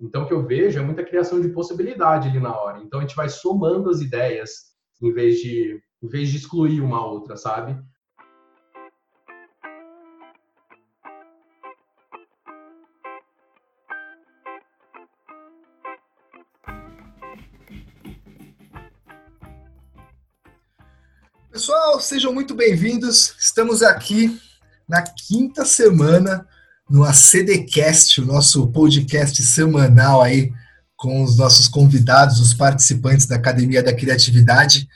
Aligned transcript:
Então, 0.00 0.22
o 0.22 0.26
que 0.26 0.32
eu 0.32 0.46
vejo 0.46 0.78
é 0.78 0.82
muita 0.82 1.04
criação 1.04 1.40
de 1.40 1.48
possibilidade 1.48 2.28
ali 2.28 2.38
na 2.38 2.56
hora. 2.56 2.78
Então, 2.78 3.00
a 3.00 3.02
gente 3.02 3.16
vai 3.16 3.28
somando 3.28 3.90
as 3.90 4.00
ideias 4.00 4.68
em 5.02 5.12
vez 5.12 5.40
de, 5.40 5.82
em 6.00 6.08
vez 6.08 6.28
de 6.28 6.36
excluir 6.36 6.80
uma 6.80 7.04
outra, 7.04 7.36
sabe? 7.36 7.76
Pessoal, 21.50 21.98
sejam 22.00 22.32
muito 22.32 22.54
bem-vindos. 22.54 23.34
Estamos 23.36 23.82
aqui 23.82 24.40
na 24.88 25.02
quinta 25.02 25.64
semana 25.64 26.46
no 26.88 27.04
ACDcast, 27.04 28.20
o 28.20 28.26
nosso 28.26 28.66
podcast 28.68 29.42
semanal 29.42 30.22
aí 30.22 30.52
com 30.96 31.22
os 31.22 31.36
nossos 31.36 31.68
convidados, 31.68 32.40
os 32.40 32.54
participantes 32.54 33.26
da 33.26 33.36
Academia 33.36 33.82
da 33.82 33.94
Criatividade. 33.94 34.88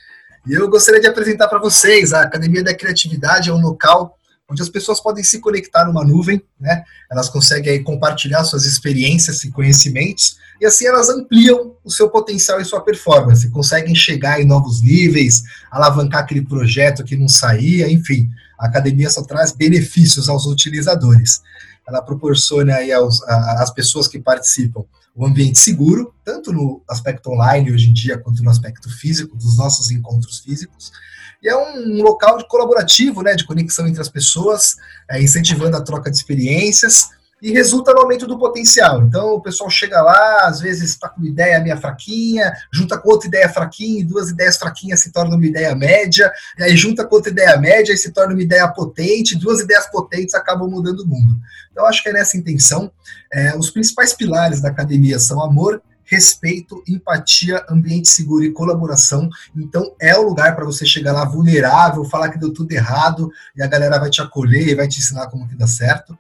E 0.46 0.52
eu 0.52 0.68
gostaria 0.68 1.00
de 1.00 1.06
apresentar 1.06 1.48
para 1.48 1.60
vocês, 1.60 2.12
a 2.12 2.22
Academia 2.22 2.64
da 2.64 2.74
Criatividade 2.74 3.50
é 3.50 3.52
um 3.52 3.60
local 3.60 4.18
onde 4.50 4.60
as 4.60 4.68
pessoas 4.68 5.00
podem 5.00 5.22
se 5.22 5.38
conectar 5.40 5.84
numa 5.84 6.04
nuvem, 6.04 6.42
né? 6.60 6.84
Elas 7.10 7.28
conseguem 7.28 7.72
aí 7.72 7.80
compartilhar 7.80 8.44
suas 8.44 8.64
experiências 8.66 9.44
e 9.44 9.50
conhecimentos 9.50 10.36
e 10.60 10.66
assim 10.66 10.86
elas 10.86 11.08
ampliam 11.08 11.74
o 11.82 11.90
seu 11.90 12.08
potencial 12.08 12.60
e 12.60 12.64
sua 12.64 12.82
performance, 12.82 13.50
conseguem 13.50 13.94
chegar 13.94 14.40
em 14.40 14.44
novos 14.44 14.82
níveis, 14.82 15.42
alavancar 15.70 16.22
aquele 16.22 16.42
projeto 16.42 17.02
que 17.02 17.16
não 17.16 17.28
saía, 17.28 17.90
enfim, 17.90 18.28
a 18.58 18.66
academia 18.66 19.10
só 19.10 19.22
traz 19.24 19.52
benefícios 19.52 20.28
aos 20.28 20.46
utilizadores. 20.46 21.40
Ela 21.86 22.02
proporciona 22.02 22.76
aí 22.76 22.92
aos, 22.92 23.22
às 23.22 23.70
pessoas 23.70 24.06
que 24.06 24.18
participam 24.18 24.84
um 25.14 25.26
ambiente 25.26 25.58
seguro, 25.58 26.14
tanto 26.24 26.52
no 26.52 26.82
aspecto 26.88 27.30
online 27.30 27.72
hoje 27.72 27.90
em 27.90 27.92
dia, 27.92 28.18
quanto 28.18 28.42
no 28.42 28.50
aspecto 28.50 28.88
físico, 28.90 29.36
dos 29.36 29.58
nossos 29.58 29.90
encontros 29.90 30.40
físicos. 30.40 30.90
E 31.42 31.48
é 31.48 31.56
um 31.56 32.02
local 32.02 32.38
colaborativo, 32.46 33.22
né, 33.22 33.34
de 33.34 33.44
conexão 33.44 33.86
entre 33.86 34.00
as 34.00 34.08
pessoas, 34.08 34.76
é, 35.10 35.20
incentivando 35.20 35.76
a 35.76 35.82
troca 35.82 36.10
de 36.10 36.16
experiências 36.16 37.10
e 37.42 37.50
resulta 37.50 37.92
no 37.92 38.02
aumento 38.02 38.24
do 38.24 38.38
potencial. 38.38 39.02
Então 39.02 39.34
o 39.34 39.40
pessoal 39.40 39.68
chega 39.68 40.00
lá, 40.00 40.46
às 40.46 40.60
vezes 40.60 40.90
está 40.90 41.08
com 41.08 41.20
uma 41.20 41.28
ideia 41.28 41.58
meio 41.58 41.76
fraquinha, 41.76 42.52
junta 42.72 42.96
com 42.96 43.10
outra 43.10 43.26
ideia 43.26 43.48
fraquinha, 43.48 44.00
e 44.00 44.04
duas 44.04 44.30
ideias 44.30 44.56
fraquinhas 44.56 45.00
se 45.00 45.10
tornam 45.10 45.36
uma 45.36 45.46
ideia 45.46 45.74
média, 45.74 46.32
e 46.56 46.62
aí 46.62 46.76
junta 46.76 47.04
com 47.04 47.16
outra 47.16 47.32
ideia 47.32 47.56
média 47.58 47.92
e 47.92 47.96
se 47.96 48.12
torna 48.12 48.32
uma 48.32 48.42
ideia 48.42 48.68
potente, 48.68 49.36
duas 49.36 49.60
ideias 49.60 49.90
potentes 49.90 50.34
acabam 50.36 50.70
mudando 50.70 51.00
o 51.00 51.06
mundo. 51.06 51.36
Então 51.72 51.84
acho 51.84 52.00
que 52.00 52.10
é 52.10 52.12
nessa 52.12 52.36
intenção. 52.36 52.92
É, 53.32 53.56
os 53.56 53.70
principais 53.70 54.12
pilares 54.12 54.60
da 54.60 54.68
academia 54.68 55.18
são 55.18 55.42
amor, 55.42 55.82
respeito, 56.04 56.82
empatia, 56.86 57.64
ambiente 57.68 58.08
seguro 58.08 58.44
e 58.44 58.52
colaboração. 58.52 59.28
Então 59.56 59.94
é 60.00 60.16
o 60.16 60.22
lugar 60.22 60.54
para 60.54 60.64
você 60.64 60.84
chegar 60.86 61.12
lá 61.12 61.24
vulnerável, 61.24 62.04
falar 62.04 62.28
que 62.28 62.38
deu 62.38 62.52
tudo 62.52 62.70
errado 62.70 63.32
e 63.56 63.62
a 63.62 63.66
galera 63.66 63.98
vai 63.98 64.10
te 64.10 64.20
acolher 64.20 64.68
e 64.68 64.74
vai 64.74 64.86
te 64.86 64.98
ensinar 64.98 65.26
como 65.28 65.48
que 65.48 65.56
dá 65.56 65.66
certo. 65.66 66.16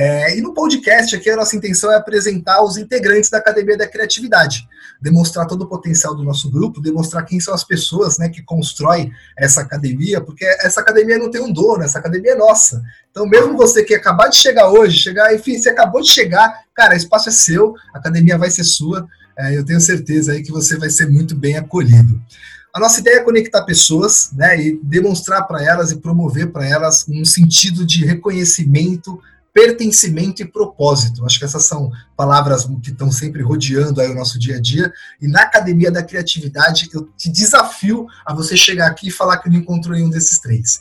É, 0.00 0.38
e 0.38 0.40
no 0.40 0.54
podcast 0.54 1.16
aqui 1.16 1.28
a 1.28 1.34
nossa 1.34 1.56
intenção 1.56 1.90
é 1.90 1.96
apresentar 1.96 2.62
os 2.62 2.76
integrantes 2.76 3.28
da 3.30 3.38
Academia 3.38 3.76
da 3.76 3.84
Criatividade, 3.84 4.64
demonstrar 5.02 5.44
todo 5.44 5.62
o 5.62 5.66
potencial 5.66 6.14
do 6.14 6.22
nosso 6.22 6.48
grupo, 6.48 6.80
demonstrar 6.80 7.24
quem 7.24 7.40
são 7.40 7.52
as 7.52 7.64
pessoas 7.64 8.16
né, 8.16 8.28
que 8.28 8.40
constroem 8.40 9.10
essa 9.36 9.60
academia, 9.60 10.20
porque 10.20 10.44
essa 10.60 10.80
academia 10.80 11.18
não 11.18 11.32
tem 11.32 11.40
um 11.40 11.52
dono, 11.52 11.82
essa 11.82 11.98
academia 11.98 12.30
é 12.30 12.36
nossa. 12.36 12.80
Então, 13.10 13.26
mesmo 13.26 13.56
você 13.56 13.82
que 13.82 13.92
acabar 13.92 14.28
de 14.28 14.36
chegar 14.36 14.70
hoje, 14.70 14.96
chegar, 14.98 15.34
enfim, 15.34 15.58
você 15.58 15.70
acabou 15.70 16.00
de 16.00 16.12
chegar, 16.12 16.62
cara, 16.72 16.94
o 16.94 16.96
espaço 16.96 17.28
é 17.28 17.32
seu, 17.32 17.74
a 17.92 17.98
academia 17.98 18.38
vai 18.38 18.52
ser 18.52 18.62
sua, 18.62 19.04
é, 19.36 19.58
eu 19.58 19.64
tenho 19.64 19.80
certeza 19.80 20.30
aí 20.30 20.44
que 20.44 20.52
você 20.52 20.78
vai 20.78 20.90
ser 20.90 21.10
muito 21.10 21.34
bem 21.34 21.56
acolhido. 21.56 22.22
A 22.72 22.78
nossa 22.78 23.00
ideia 23.00 23.16
é 23.16 23.24
conectar 23.24 23.64
pessoas, 23.64 24.30
né, 24.32 24.60
e 24.60 24.80
demonstrar 24.80 25.44
para 25.48 25.60
elas 25.64 25.90
e 25.90 25.96
promover 25.96 26.52
para 26.52 26.64
elas 26.64 27.04
um 27.08 27.24
sentido 27.24 27.84
de 27.84 28.04
reconhecimento, 28.04 29.20
pertencimento 29.58 30.40
e 30.40 30.44
propósito. 30.44 31.26
Acho 31.26 31.40
que 31.40 31.44
essas 31.44 31.64
são 31.64 31.90
palavras 32.16 32.64
que 32.80 32.90
estão 32.90 33.10
sempre 33.10 33.42
rodeando 33.42 34.00
aí 34.00 34.08
o 34.08 34.14
nosso 34.14 34.38
dia 34.38 34.56
a 34.56 34.60
dia. 34.60 34.92
E 35.20 35.26
na 35.26 35.42
Academia 35.42 35.90
da 35.90 36.00
Criatividade, 36.00 36.88
eu 36.94 37.08
te 37.16 37.28
desafio 37.28 38.06
a 38.24 38.32
você 38.32 38.56
chegar 38.56 38.86
aqui 38.86 39.08
e 39.08 39.10
falar 39.10 39.38
que 39.38 39.50
não 39.50 39.56
encontrou 39.56 39.96
nenhum 39.96 40.10
desses 40.10 40.38
três. 40.38 40.80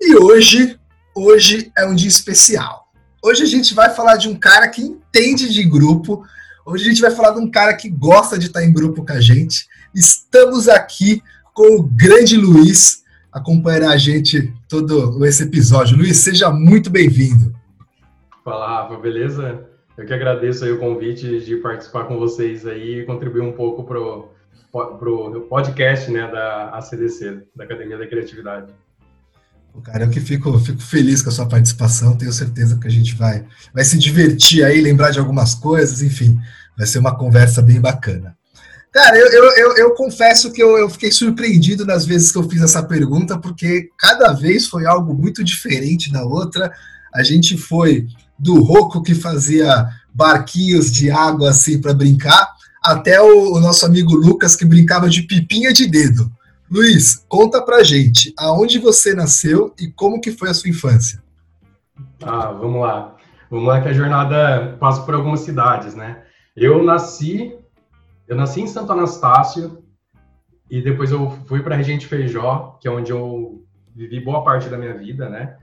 E 0.00 0.14
hoje, 0.14 0.78
hoje 1.16 1.72
é 1.76 1.84
um 1.84 1.96
dia 1.96 2.08
especial. 2.08 2.86
Hoje 3.20 3.42
a 3.42 3.46
gente 3.46 3.74
vai 3.74 3.92
falar 3.92 4.16
de 4.16 4.28
um 4.28 4.36
cara 4.36 4.68
que 4.68 4.82
entende 4.82 5.52
de 5.52 5.64
grupo. 5.64 6.24
Hoje 6.64 6.84
a 6.84 6.88
gente 6.90 7.00
vai 7.00 7.10
falar 7.10 7.32
de 7.32 7.40
um 7.40 7.50
cara 7.50 7.74
que 7.74 7.88
gosta 7.90 8.38
de 8.38 8.46
estar 8.46 8.62
em 8.62 8.72
grupo 8.72 9.04
com 9.04 9.12
a 9.12 9.20
gente. 9.20 9.66
Estamos 9.92 10.68
aqui 10.68 11.20
com 11.52 11.74
o 11.74 11.82
grande 11.82 12.36
Luiz, 12.36 13.02
acompanhará 13.32 13.90
a 13.90 13.96
gente 13.96 14.54
todo 14.68 15.26
esse 15.26 15.42
episódio. 15.42 15.96
Luiz, 15.96 16.18
seja 16.18 16.50
muito 16.50 16.88
bem-vindo. 16.88 17.60
Fala, 18.44 18.82
Rafa, 18.82 18.96
beleza? 18.96 19.68
Eu 19.96 20.04
que 20.04 20.12
agradeço 20.12 20.64
o 20.66 20.78
convite 20.78 21.40
de 21.44 21.56
participar 21.56 22.04
com 22.04 22.18
vocês 22.18 22.66
aí 22.66 23.00
e 23.00 23.06
contribuir 23.06 23.42
um 23.42 23.52
pouco 23.52 23.84
pro, 23.84 24.30
pro 24.70 25.46
podcast 25.48 26.10
né, 26.10 26.28
da 26.30 26.70
ACDC, 26.70 27.42
da 27.54 27.64
Academia 27.64 27.98
da 27.98 28.06
Criatividade. 28.06 28.72
Cara, 29.84 30.04
eu 30.04 30.10
que 30.10 30.20
fico, 30.20 30.58
fico 30.58 30.82
feliz 30.82 31.22
com 31.22 31.28
a 31.30 31.32
sua 31.32 31.46
participação, 31.46 32.16
tenho 32.16 32.32
certeza 32.32 32.78
que 32.78 32.86
a 32.86 32.90
gente 32.90 33.14
vai, 33.14 33.46
vai 33.72 33.84
se 33.84 33.98
divertir 33.98 34.64
aí, 34.64 34.80
lembrar 34.80 35.10
de 35.10 35.18
algumas 35.18 35.54
coisas, 35.54 36.02
enfim, 36.02 36.38
vai 36.76 36.86
ser 36.86 36.98
uma 36.98 37.16
conversa 37.16 37.62
bem 37.62 37.80
bacana. 37.80 38.36
Cara, 38.92 39.16
eu, 39.16 39.26
eu, 39.32 39.44
eu, 39.56 39.76
eu 39.76 39.94
confesso 39.94 40.52
que 40.52 40.62
eu, 40.62 40.76
eu, 40.76 40.90
fiquei 40.90 41.10
surpreendido 41.10 41.86
nas 41.86 42.04
vezes 42.04 42.30
que 42.30 42.36
eu 42.36 42.48
fiz 42.48 42.60
essa 42.60 42.82
pergunta, 42.82 43.38
porque 43.38 43.88
cada 43.98 44.32
vez 44.32 44.66
foi 44.66 44.84
algo 44.84 45.14
muito 45.14 45.42
diferente 45.42 46.12
da 46.12 46.22
outra. 46.24 46.70
A 47.14 47.22
gente 47.22 47.56
foi 47.56 48.06
do 48.42 48.60
Roco 48.60 49.00
que 49.00 49.14
fazia 49.14 49.88
barquinhos 50.12 50.90
de 50.90 51.12
água 51.12 51.50
assim 51.50 51.80
para 51.80 51.94
brincar, 51.94 52.50
até 52.82 53.22
o, 53.22 53.54
o, 53.54 53.60
nosso 53.60 53.86
amigo 53.86 54.16
Lucas 54.16 54.56
que 54.56 54.64
brincava 54.64 55.08
de 55.08 55.22
pipinha 55.22 55.72
de 55.72 55.88
dedo. 55.88 56.28
Luiz, 56.68 57.24
conta 57.28 57.62
pra 57.62 57.84
gente, 57.84 58.34
aonde 58.36 58.80
você 58.80 59.14
nasceu 59.14 59.72
e 59.78 59.86
como 59.92 60.20
que 60.20 60.32
foi 60.32 60.50
a 60.50 60.54
sua 60.54 60.70
infância? 60.70 61.22
Ah, 62.20 62.50
vamos 62.50 62.82
lá. 62.82 63.14
Vamos 63.48 63.68
lá 63.68 63.80
que 63.80 63.88
a 63.88 63.92
jornada 63.92 64.76
passa 64.80 65.02
por 65.02 65.14
algumas 65.14 65.40
cidades, 65.40 65.94
né? 65.94 66.22
Eu 66.56 66.82
nasci, 66.82 67.54
eu 68.26 68.34
nasci 68.34 68.62
em 68.62 68.66
Santo 68.66 68.90
Anastácio 68.92 69.84
e 70.68 70.82
depois 70.82 71.12
eu 71.12 71.30
fui 71.46 71.62
para 71.62 71.76
Regente 71.76 72.06
Feijó, 72.06 72.76
que 72.80 72.88
é 72.88 72.90
onde 72.90 73.12
eu 73.12 73.64
vivi 73.94 74.18
boa 74.18 74.42
parte 74.42 74.68
da 74.68 74.78
minha 74.78 74.94
vida, 74.94 75.28
né? 75.28 75.58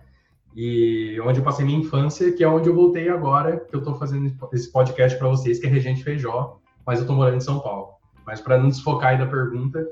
E 0.56 1.20
onde 1.22 1.40
eu 1.40 1.44
passei 1.44 1.66
minha 1.66 1.80
infância, 1.80 2.32
que 2.32 2.44
é 2.44 2.48
onde 2.48 2.68
eu 2.68 2.76
voltei 2.76 3.10
agora, 3.10 3.60
que 3.60 3.76
eu 3.76 3.80
estou 3.80 3.96
fazendo 3.96 4.32
esse 4.52 4.72
podcast 4.72 5.18
para 5.18 5.30
vocês, 5.30 5.60
que 5.60 5.68
é 5.68 5.70
Regente 5.70 6.04
Feijó, 6.04 6.60
mas 6.86 7.00
eu 7.00 7.04
estou 7.04 7.16
morando 7.16 7.38
em 7.38 7.42
São 7.42 7.60
Paulo. 7.60 7.94
Mas 8.26 8.42
para 8.42 8.58
não 8.58 8.70
desfocar 8.70 9.12
aí 9.12 9.18
da 9.18 9.28
pergunta, 9.28 9.86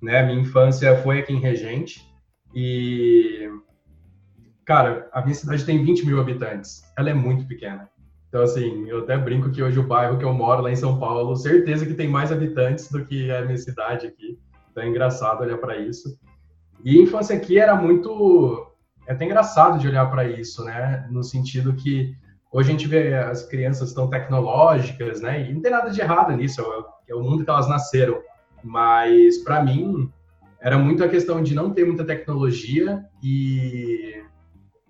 né, 0.00 0.22
minha 0.24 0.40
infância 0.40 0.96
foi 1.02 1.20
aqui 1.20 1.32
em 1.32 1.40
Regente 1.40 2.04
e, 2.54 3.48
cara, 4.64 5.08
a 5.12 5.20
minha 5.22 5.34
cidade 5.34 5.64
tem 5.64 5.84
20 5.84 6.06
mil 6.06 6.20
habitantes, 6.20 6.82
ela 6.96 7.10
é 7.10 7.14
muito 7.14 7.46
pequena. 7.46 7.88
Então, 8.28 8.42
assim, 8.42 8.88
eu 8.88 8.98
até 8.98 9.16
brinco 9.16 9.50
que 9.50 9.62
hoje 9.62 9.78
o 9.78 9.86
bairro 9.86 10.18
que 10.18 10.24
eu 10.24 10.34
moro, 10.34 10.62
lá 10.62 10.70
em 10.70 10.76
São 10.76 10.98
Paulo, 10.98 11.36
certeza 11.36 11.86
que 11.86 11.94
tem 11.94 12.08
mais 12.08 12.32
habitantes 12.32 12.90
do 12.90 13.04
que 13.04 13.30
a 13.30 13.44
minha 13.44 13.56
cidade 13.56 14.08
aqui. 14.08 14.38
Então 14.70 14.82
é 14.82 14.88
engraçado 14.88 15.42
olhar 15.42 15.58
para 15.58 15.78
isso. 15.78 16.18
E 16.84 16.98
a 16.98 17.02
infância 17.02 17.36
aqui 17.36 17.60
era 17.60 17.76
muito 17.76 18.73
é 19.06 19.12
até 19.12 19.24
engraçado 19.24 19.78
de 19.78 19.88
olhar 19.88 20.10
para 20.10 20.24
isso, 20.24 20.64
né? 20.64 21.06
No 21.10 21.22
sentido 21.22 21.74
que 21.74 22.16
hoje 22.50 22.68
a 22.68 22.72
gente 22.72 22.86
vê 22.86 23.14
as 23.14 23.46
crianças 23.46 23.92
tão 23.92 24.08
tecnológicas, 24.08 25.20
né? 25.20 25.48
E 25.48 25.52
não 25.52 25.60
tem 25.60 25.70
nada 25.70 25.90
de 25.90 26.00
errado 26.00 26.32
nisso, 26.32 26.60
é, 26.60 27.12
é 27.12 27.14
o 27.14 27.22
mundo 27.22 27.44
que 27.44 27.50
elas 27.50 27.68
nasceram. 27.68 28.20
Mas 28.62 29.38
para 29.38 29.62
mim 29.62 30.10
era 30.60 30.78
muito 30.78 31.04
a 31.04 31.08
questão 31.08 31.42
de 31.42 31.54
não 31.54 31.70
ter 31.70 31.84
muita 31.84 32.04
tecnologia 32.04 33.04
e 33.22 34.22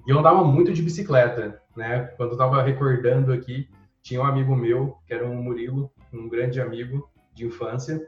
eu 0.06 0.18
andava 0.18 0.44
muito 0.44 0.72
de 0.72 0.82
bicicleta, 0.82 1.60
né? 1.76 2.04
Quando 2.16 2.30
eu 2.30 2.34
estava 2.34 2.62
recordando 2.62 3.32
aqui, 3.32 3.68
tinha 4.00 4.20
um 4.20 4.24
amigo 4.24 4.54
meu 4.54 4.98
que 5.06 5.14
era 5.14 5.26
um 5.26 5.42
Murilo, 5.42 5.90
um 6.12 6.28
grande 6.28 6.60
amigo 6.60 7.10
de 7.34 7.46
infância. 7.46 8.00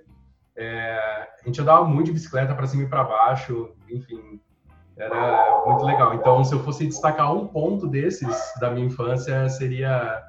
É, 0.55 0.95
a 1.43 1.45
gente 1.45 1.61
andava 1.61 1.85
muito 1.85 2.07
de 2.07 2.13
bicicleta 2.13 2.55
para 2.55 2.67
cima 2.67 2.85
e 2.85 2.89
para 2.89 3.03
baixo, 3.03 3.75
enfim, 3.89 4.41
era 4.99 5.63
muito 5.67 5.85
legal. 5.85 6.15
Então, 6.15 6.43
se 6.45 6.55
eu 6.55 6.63
fosse 6.65 6.87
destacar 6.87 7.35
um 7.35 7.47
ponto 7.47 7.87
desses 7.87 8.35
da 8.61 8.71
minha 8.71 8.87
infância, 8.87 9.49
seria 9.49 10.23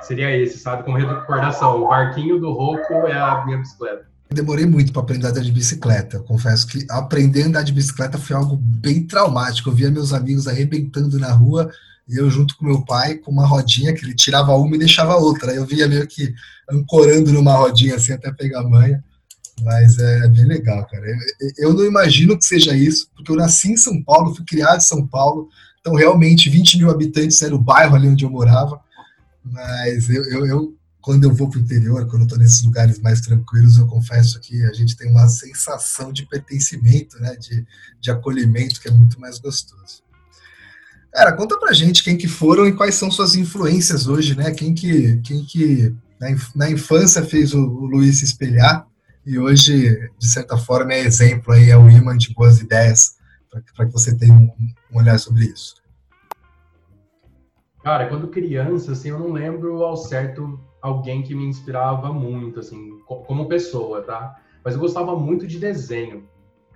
seria 0.00 0.36
esse, 0.36 0.58
sabe? 0.58 0.84
Como 0.84 0.96
recordação. 0.96 1.82
O 1.82 1.88
barquinho 1.88 2.40
do 2.40 2.52
Roco 2.52 2.92
é 3.06 3.18
a 3.18 3.44
minha 3.44 3.58
bicicleta. 3.58 4.06
Demorei 4.30 4.64
muito 4.64 4.92
para 4.92 5.02
aprender 5.02 5.26
a 5.26 5.30
andar 5.30 5.42
de 5.42 5.52
bicicleta. 5.52 6.16
Eu 6.16 6.24
confesso 6.24 6.66
que 6.66 6.86
aprender 6.90 7.42
a 7.42 7.46
andar 7.46 7.62
de 7.62 7.72
bicicleta 7.72 8.16
foi 8.16 8.34
algo 8.34 8.56
bem 8.56 9.06
traumático. 9.06 9.68
Eu 9.68 9.74
via 9.74 9.90
meus 9.90 10.12
amigos 10.12 10.48
arrebentando 10.48 11.18
na 11.18 11.32
rua 11.32 11.70
e 12.08 12.16
eu 12.16 12.30
junto 12.30 12.56
com 12.56 12.64
meu 12.64 12.84
pai, 12.84 13.16
com 13.16 13.30
uma 13.30 13.46
rodinha 13.46 13.92
que 13.92 14.04
ele 14.04 14.14
tirava 14.14 14.54
uma 14.54 14.74
e 14.74 14.78
deixava 14.78 15.16
outra. 15.16 15.52
Eu 15.52 15.66
via 15.66 15.86
meio 15.86 16.06
que 16.06 16.32
ancorando 16.70 17.32
numa 17.32 17.54
rodinha 17.54 17.96
assim 17.96 18.12
até 18.12 18.32
pegar 18.32 18.62
manha. 18.62 19.04
Mas 19.62 19.98
é, 19.98 20.24
é 20.24 20.28
bem 20.28 20.44
legal, 20.44 20.86
cara. 20.86 21.04
Eu, 21.06 21.68
eu, 21.68 21.74
não 21.74 21.84
imagino 21.84 22.36
que 22.36 22.44
seja 22.44 22.74
isso, 22.74 23.08
porque 23.14 23.30
eu 23.30 23.36
nasci 23.36 23.72
em 23.72 23.76
São 23.76 24.02
Paulo, 24.02 24.34
fui 24.34 24.44
criado 24.44 24.78
em 24.78 24.80
São 24.80 25.06
Paulo, 25.06 25.48
então 25.80 25.94
realmente 25.94 26.50
20 26.50 26.78
mil 26.78 26.90
habitantes 26.90 27.40
era 27.42 27.54
o 27.54 27.58
bairro 27.58 27.94
ali 27.94 28.08
onde 28.08 28.24
eu 28.24 28.30
morava. 28.30 28.80
Mas 29.44 30.08
eu, 30.08 30.24
eu, 30.24 30.46
eu 30.46 30.76
quando 31.00 31.24
eu 31.24 31.34
vou 31.34 31.50
para 31.50 31.58
o 31.58 31.62
interior, 31.62 32.06
quando 32.06 32.22
eu 32.22 32.26
estou 32.26 32.38
nesses 32.38 32.62
lugares 32.62 33.00
mais 33.00 33.20
tranquilos, 33.20 33.76
eu 33.76 33.86
confesso 33.86 34.40
que 34.40 34.62
a 34.64 34.72
gente 34.72 34.96
tem 34.96 35.10
uma 35.10 35.28
sensação 35.28 36.12
de 36.12 36.24
pertencimento, 36.24 37.18
né, 37.18 37.34
de, 37.34 37.66
de 38.00 38.10
acolhimento 38.10 38.80
que 38.80 38.88
é 38.88 38.92
muito 38.92 39.20
mais 39.20 39.38
gostoso. 39.40 40.02
Cara, 41.12 41.32
conta 41.32 41.58
pra 41.58 41.72
gente 41.72 42.04
quem 42.04 42.16
que 42.16 42.28
foram 42.28 42.66
e 42.66 42.72
quais 42.72 42.94
são 42.94 43.10
suas 43.10 43.34
influências 43.34 44.06
hoje, 44.06 44.34
né? 44.34 44.50
Quem 44.52 44.72
que, 44.72 45.18
quem 45.18 45.44
que 45.44 45.94
na, 46.54 46.70
infância 46.70 47.22
fez 47.22 47.52
o, 47.52 47.60
o 47.60 47.84
Luiz 47.84 48.18
se 48.18 48.24
espelhar 48.24 48.86
e 49.24 49.38
hoje, 49.38 50.10
de 50.18 50.28
certa 50.28 50.56
forma, 50.56 50.92
é 50.92 51.00
exemplo 51.00 51.52
aí, 51.52 51.70
é 51.70 51.76
o 51.76 51.88
imã 51.88 52.16
de 52.16 52.34
boas 52.34 52.60
ideias 52.60 53.16
para 53.76 53.86
que 53.86 53.92
você 53.92 54.16
tenha 54.16 54.34
um, 54.34 54.50
um 54.92 54.98
olhar 54.98 55.18
sobre 55.18 55.44
isso. 55.44 55.76
Cara, 57.82 58.08
quando 58.08 58.28
criança, 58.28 58.92
assim, 58.92 59.10
eu 59.10 59.18
não 59.18 59.32
lembro 59.32 59.82
ao 59.84 59.96
certo 59.96 60.58
alguém 60.80 61.22
que 61.22 61.34
me 61.34 61.44
inspirava 61.44 62.12
muito, 62.12 62.60
assim, 62.60 62.98
como 63.06 63.48
pessoa, 63.48 64.02
tá? 64.02 64.40
Mas 64.64 64.74
eu 64.74 64.80
gostava 64.80 65.16
muito 65.16 65.46
de 65.46 65.58
desenho. 65.58 66.28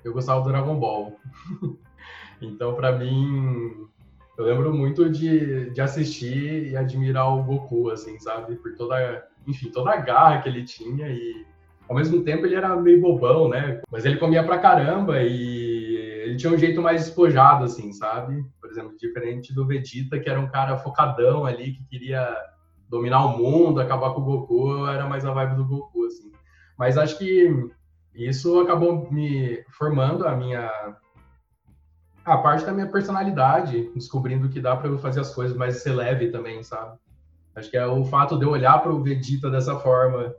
Eu 0.04 0.12
gostava 0.12 0.40
do 0.40 0.48
Dragon 0.48 0.78
Ball. 0.78 1.18
então, 2.40 2.74
para 2.74 2.96
mim, 2.96 3.88
eu 4.36 4.44
lembro 4.44 4.72
muito 4.74 5.08
de, 5.08 5.70
de 5.70 5.80
assistir 5.80 6.68
e 6.68 6.76
admirar 6.76 7.34
o 7.34 7.42
Goku, 7.42 7.90
assim, 7.90 8.18
sabe? 8.18 8.56
Por 8.56 8.76
toda, 8.76 9.26
enfim, 9.46 9.70
toda 9.70 9.92
a 9.92 9.96
garra 9.96 10.42
que 10.42 10.48
ele 10.48 10.64
tinha 10.64 11.08
e, 11.08 11.46
ao 11.88 11.94
mesmo 11.94 12.22
tempo, 12.22 12.46
ele 12.46 12.54
era 12.54 12.74
meio 12.76 13.00
bobão, 13.00 13.48
né? 13.48 13.80
Mas 13.90 14.04
ele 14.04 14.16
comia 14.16 14.42
pra 14.42 14.58
caramba 14.58 15.22
e 15.22 15.94
ele 16.24 16.36
tinha 16.36 16.52
um 16.52 16.58
jeito 16.58 16.82
mais 16.82 17.04
despojado, 17.04 17.64
assim, 17.64 17.92
sabe? 17.92 18.44
Por 18.60 18.70
exemplo, 18.70 18.96
diferente 18.98 19.54
do 19.54 19.66
Vegeta, 19.66 20.18
que 20.18 20.28
era 20.28 20.40
um 20.40 20.48
cara 20.48 20.76
focadão 20.78 21.46
ali, 21.46 21.72
que 21.72 21.84
queria 21.84 22.36
dominar 22.88 23.24
o 23.24 23.38
mundo, 23.38 23.80
acabar 23.80 24.10
com 24.10 24.20
o 24.20 24.24
Goku, 24.24 24.86
era 24.86 25.06
mais 25.06 25.24
a 25.24 25.32
vibe 25.32 25.56
do 25.56 25.66
Goku, 25.66 26.06
assim. 26.06 26.32
Mas 26.76 26.98
acho 26.98 27.16
que 27.18 27.70
isso 28.14 28.60
acabou 28.60 29.10
me 29.10 29.62
formando 29.70 30.26
a 30.26 30.34
minha 30.34 30.70
a 32.24 32.38
parte 32.38 32.66
da 32.66 32.72
minha 32.72 32.88
personalidade, 32.88 33.88
descobrindo 33.94 34.48
que 34.48 34.60
dá 34.60 34.74
para 34.74 34.88
eu 34.88 34.98
fazer 34.98 35.20
as 35.20 35.32
coisas 35.32 35.56
mais 35.56 35.76
ser 35.76 35.92
leve 35.92 36.28
também, 36.32 36.60
sabe? 36.60 36.98
Acho 37.54 37.70
que 37.70 37.76
é 37.76 37.86
o 37.86 38.04
fato 38.04 38.36
de 38.36 38.44
eu 38.44 38.50
olhar 38.50 38.82
para 38.82 38.92
o 38.92 39.00
Vegeta 39.00 39.48
dessa 39.48 39.76
forma, 39.78 40.34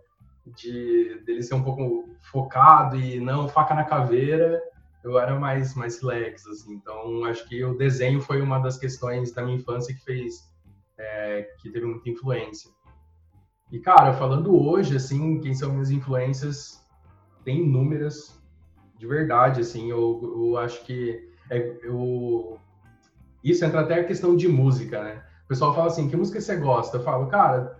de 0.55 1.21
dele 1.25 1.43
ser 1.43 1.55
um 1.55 1.63
pouco 1.63 2.09
focado 2.21 2.95
e 2.95 3.19
não 3.19 3.47
faca 3.47 3.73
na 3.73 3.83
caveira, 3.83 4.61
eu 5.03 5.17
era 5.19 5.39
mais 5.39 5.75
mais 5.75 6.01
relax 6.01 6.45
assim. 6.47 6.73
Então, 6.73 7.23
acho 7.25 7.47
que 7.47 7.63
o 7.63 7.77
desenho 7.77 8.21
foi 8.21 8.41
uma 8.41 8.59
das 8.59 8.77
questões 8.77 9.31
da 9.31 9.43
minha 9.43 9.57
infância 9.57 9.93
que 9.93 10.03
fez 10.03 10.47
é, 10.97 11.43
que 11.59 11.69
teve 11.69 11.85
muita 11.85 12.09
influência. 12.09 12.71
E, 13.71 13.79
cara, 13.79 14.13
falando 14.13 14.55
hoje, 14.55 14.95
assim, 14.95 15.39
quem 15.41 15.53
são 15.53 15.73
minhas 15.73 15.91
influências, 15.91 16.81
tem 17.43 17.63
inúmeras, 17.63 18.41
de 18.97 19.05
verdade, 19.05 19.61
assim, 19.61 19.89
eu, 19.89 20.21
eu 20.23 20.57
acho 20.57 20.83
que 20.85 21.29
é, 21.49 21.77
eu... 21.83 22.57
isso 23.43 23.63
entra 23.63 23.81
até 23.81 23.99
a 23.99 24.05
questão 24.05 24.35
de 24.35 24.47
música, 24.47 25.03
né? 25.03 25.23
O 25.45 25.47
pessoal 25.47 25.73
fala 25.73 25.87
assim, 25.87 26.09
que 26.09 26.15
música 26.15 26.41
você 26.41 26.55
gosta? 26.55 26.97
Eu 26.97 27.03
falo, 27.03 27.27
cara, 27.27 27.77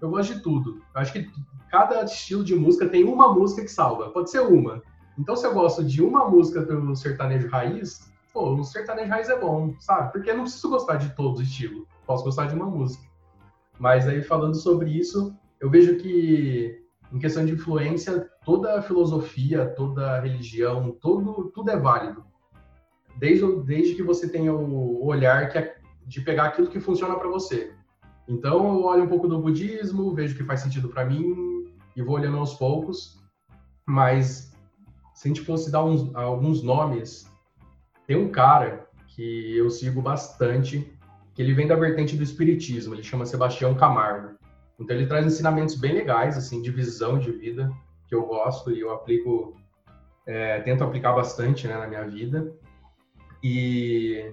eu 0.00 0.10
gosto 0.10 0.34
de 0.34 0.40
tudo. 0.40 0.82
Eu 0.94 1.00
acho 1.00 1.12
que 1.12 1.28
cada 1.74 2.04
estilo 2.04 2.44
de 2.44 2.54
música 2.54 2.88
tem 2.88 3.02
uma 3.02 3.34
música 3.34 3.62
que 3.62 3.68
salva, 3.68 4.10
pode 4.10 4.30
ser 4.30 4.38
uma. 4.38 4.80
Então, 5.18 5.34
se 5.34 5.44
eu 5.44 5.52
gosto 5.52 5.82
de 5.82 6.00
uma 6.00 6.30
música 6.30 6.62
pelo 6.62 6.94
sertanejo 6.94 7.48
raiz, 7.48 8.12
pô, 8.32 8.54
o 8.54 8.62
sertanejo 8.62 9.10
raiz 9.10 9.28
é 9.28 9.36
bom, 9.36 9.74
sabe? 9.80 10.12
Porque 10.12 10.30
eu 10.30 10.36
não 10.36 10.44
preciso 10.44 10.70
gostar 10.70 10.98
de 10.98 11.12
todo 11.16 11.42
estilo 11.42 11.84
posso 12.06 12.22
gostar 12.22 12.46
de 12.46 12.54
uma 12.54 12.66
música. 12.66 13.04
Mas 13.76 14.06
aí 14.06 14.22
falando 14.22 14.54
sobre 14.54 14.88
isso, 14.96 15.34
eu 15.58 15.68
vejo 15.68 15.96
que 15.96 16.80
em 17.12 17.18
questão 17.18 17.44
de 17.44 17.54
influência, 17.54 18.30
toda 18.44 18.80
filosofia, 18.82 19.66
toda 19.66 20.20
religião, 20.20 20.96
tudo, 21.00 21.50
tudo 21.52 21.72
é 21.72 21.76
válido. 21.76 22.24
Desde, 23.18 23.44
desde 23.64 23.96
que 23.96 24.02
você 24.02 24.28
tenha 24.28 24.54
o 24.54 25.04
olhar 25.04 25.48
que 25.48 25.58
é 25.58 25.76
de 26.06 26.20
pegar 26.20 26.44
aquilo 26.44 26.68
que 26.68 26.78
funciona 26.78 27.16
para 27.16 27.28
você. 27.28 27.72
Então, 28.28 28.58
eu 28.74 28.84
olho 28.84 29.04
um 29.04 29.08
pouco 29.08 29.26
do 29.26 29.40
budismo, 29.40 30.14
vejo 30.14 30.36
que 30.36 30.44
faz 30.44 30.60
sentido 30.60 30.88
para 30.88 31.04
mim 31.04 31.53
e 31.96 32.02
vou 32.02 32.16
olhando 32.16 32.38
aos 32.38 32.54
poucos. 32.54 33.22
Mas, 33.86 34.52
se 35.14 35.26
a 35.26 35.28
gente 35.28 35.42
fosse 35.42 35.70
dar 35.70 35.84
uns, 35.84 36.14
alguns 36.14 36.62
nomes, 36.62 37.30
tem 38.06 38.16
um 38.16 38.30
cara 38.30 38.88
que 39.08 39.56
eu 39.56 39.70
sigo 39.70 40.02
bastante, 40.02 40.92
que 41.34 41.42
ele 41.42 41.54
vem 41.54 41.66
da 41.66 41.76
vertente 41.76 42.16
do 42.16 42.22
espiritismo, 42.22 42.94
ele 42.94 43.02
chama 43.02 43.26
Sebastião 43.26 43.74
Camargo. 43.74 44.36
Então 44.78 44.96
ele 44.96 45.06
traz 45.06 45.26
ensinamentos 45.26 45.76
bem 45.76 45.92
legais, 45.92 46.36
assim, 46.36 46.60
de 46.60 46.70
visão 46.70 47.18
de 47.18 47.30
vida, 47.30 47.72
que 48.08 48.14
eu 48.14 48.26
gosto 48.26 48.72
e 48.72 48.80
eu 48.80 48.92
aplico, 48.92 49.56
é, 50.26 50.60
tento 50.60 50.82
aplicar 50.82 51.12
bastante 51.12 51.66
né, 51.68 51.76
na 51.76 51.86
minha 51.86 52.06
vida. 52.06 52.52
E 53.42 54.32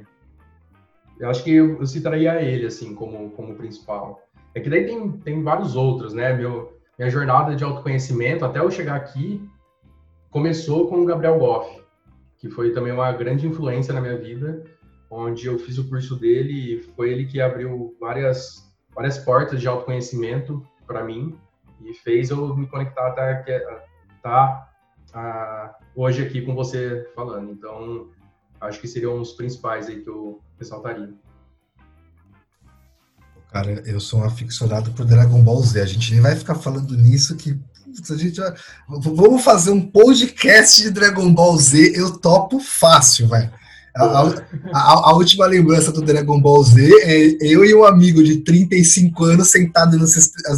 eu 1.20 1.30
acho 1.30 1.44
que 1.44 1.52
eu, 1.52 1.78
eu 1.80 1.86
citaria 1.86 2.42
ele, 2.42 2.66
assim, 2.66 2.96
como, 2.96 3.30
como 3.32 3.56
principal. 3.56 4.20
É 4.56 4.60
que 4.60 4.70
daí 4.70 4.86
tem, 4.86 5.12
tem 5.20 5.44
vários 5.44 5.76
outros, 5.76 6.14
né? 6.14 6.34
Meu, 6.34 6.81
minha 7.02 7.10
jornada 7.10 7.56
de 7.56 7.64
autoconhecimento, 7.64 8.46
até 8.46 8.60
eu 8.60 8.70
chegar 8.70 8.96
aqui, 8.96 9.44
começou 10.30 10.88
com 10.88 11.02
o 11.02 11.06
Gabriel 11.06 11.40
Goff, 11.40 11.82
que 12.38 12.48
foi 12.48 12.74
também 12.74 12.94
uma 12.94 13.12
grande 13.12 13.48
influência 13.48 13.92
na 13.92 14.00
minha 14.00 14.16
vida 14.16 14.64
onde 15.10 15.48
eu 15.48 15.58
fiz 15.58 15.80
o 15.80 15.90
curso 15.90 16.16
dele 16.16 16.76
e 16.76 16.80
foi 16.96 17.12
ele 17.12 17.26
que 17.26 17.42
abriu 17.42 17.98
várias, 18.00 18.72
várias 18.94 19.18
portas 19.18 19.60
de 19.60 19.68
autoconhecimento 19.68 20.64
para 20.86 21.04
mim 21.04 21.36
e 21.84 21.92
fez 21.92 22.30
eu 22.30 22.56
me 22.56 22.68
conectar 22.68 23.08
até 23.08 23.60
tá, 24.22 24.70
tá 25.12 25.80
hoje 25.96 26.22
aqui 26.22 26.44
com 26.44 26.54
você 26.54 27.12
falando. 27.16 27.52
Então, 27.52 28.12
acho 28.62 28.80
que 28.80 28.88
seriam 28.88 29.20
os 29.20 29.32
principais 29.32 29.88
aí 29.88 30.04
que 30.04 30.08
eu 30.08 30.40
ressaltaria. 30.60 31.12
Cara, 33.52 33.84
eu 33.86 34.00
sou 34.00 34.22
um 34.22 34.24
aficionado 34.24 34.92
por 34.92 35.06
Dragon 35.06 35.42
Ball 35.42 35.62
Z. 35.62 35.82
A 35.82 35.86
gente 35.86 36.12
nem 36.14 36.22
vai 36.22 36.36
ficar 36.36 36.56
falando 36.56 36.96
nisso 36.96 37.36
que 37.36 37.60
a 38.10 38.16
gente 38.16 38.40
vai... 38.40 38.54
vamos 38.88 39.44
fazer 39.44 39.72
um 39.72 39.82
podcast 39.82 40.82
de 40.82 40.90
Dragon 40.90 41.34
Ball 41.34 41.58
Z. 41.58 41.92
Eu 41.94 42.12
topo 42.18 42.60
fácil, 42.62 43.28
vai. 43.28 43.52
A, 43.94 44.06
a, 44.06 45.10
a, 45.10 45.14
última 45.14 45.46
lembrança 45.46 45.92
do 45.92 46.02
Dragon 46.02 46.40
Ball 46.40 46.64
Z 46.64 46.82
é 47.04 47.38
eu 47.42 47.66
e 47.66 47.76
um 47.76 47.84
amigo 47.84 48.24
de 48.24 48.38
35 48.38 49.26
anos 49.26 49.50
sentado 49.50 49.98
no, 49.98 50.06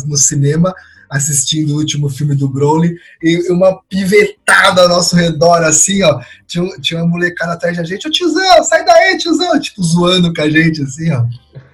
no 0.05 0.17
cinema 0.17 0.71
assistindo 1.13 1.73
o 1.73 1.77
último 1.77 2.09
filme 2.09 2.35
do 2.35 2.49
Broly 2.49 2.95
e 3.21 3.51
uma 3.51 3.79
pivetada 3.83 4.81
ao 4.81 4.89
nosso 4.89 5.15
redor, 5.15 5.63
assim, 5.63 6.01
ó. 6.03 6.19
Tinha, 6.47 6.67
tinha 6.79 7.01
uma 7.01 7.09
molecada 7.09 7.53
atrás 7.53 7.77
da 7.77 7.83
gente, 7.83 8.07
ô 8.07 8.11
tiozão, 8.11 8.63
sai 8.63 8.83
daí, 8.83 9.17
tiozão, 9.17 9.59
tipo, 9.59 9.81
zoando 9.83 10.33
com 10.33 10.41
a 10.41 10.49
gente, 10.49 10.81
assim, 10.81 11.11
ó. 11.11 11.23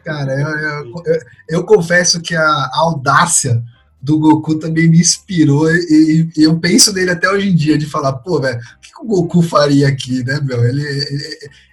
Cara, 0.09 0.33
eu, 0.33 0.47
eu, 0.47 1.03
eu, 1.05 1.19
eu 1.49 1.63
confesso 1.63 2.19
que 2.21 2.35
a 2.35 2.69
audácia 2.73 3.63
do 4.01 4.17
Goku 4.17 4.55
também 4.55 4.89
me 4.89 4.99
inspirou 4.99 5.69
e, 5.69 6.29
e, 6.35 6.43
eu 6.43 6.57
penso 6.57 6.93
nele 6.93 7.11
até 7.11 7.29
hoje 7.29 7.49
em 7.49 7.55
dia, 7.55 7.77
de 7.77 7.85
falar, 7.85 8.13
pô, 8.13 8.39
velho, 8.39 8.57
o 8.57 8.81
que, 8.81 8.91
que, 8.93 9.01
o 9.01 9.05
Goku 9.05 9.41
faria 9.41 9.87
aqui, 9.87 10.23
né, 10.23 10.39
meu? 10.41 10.63
Ele, 10.63 10.83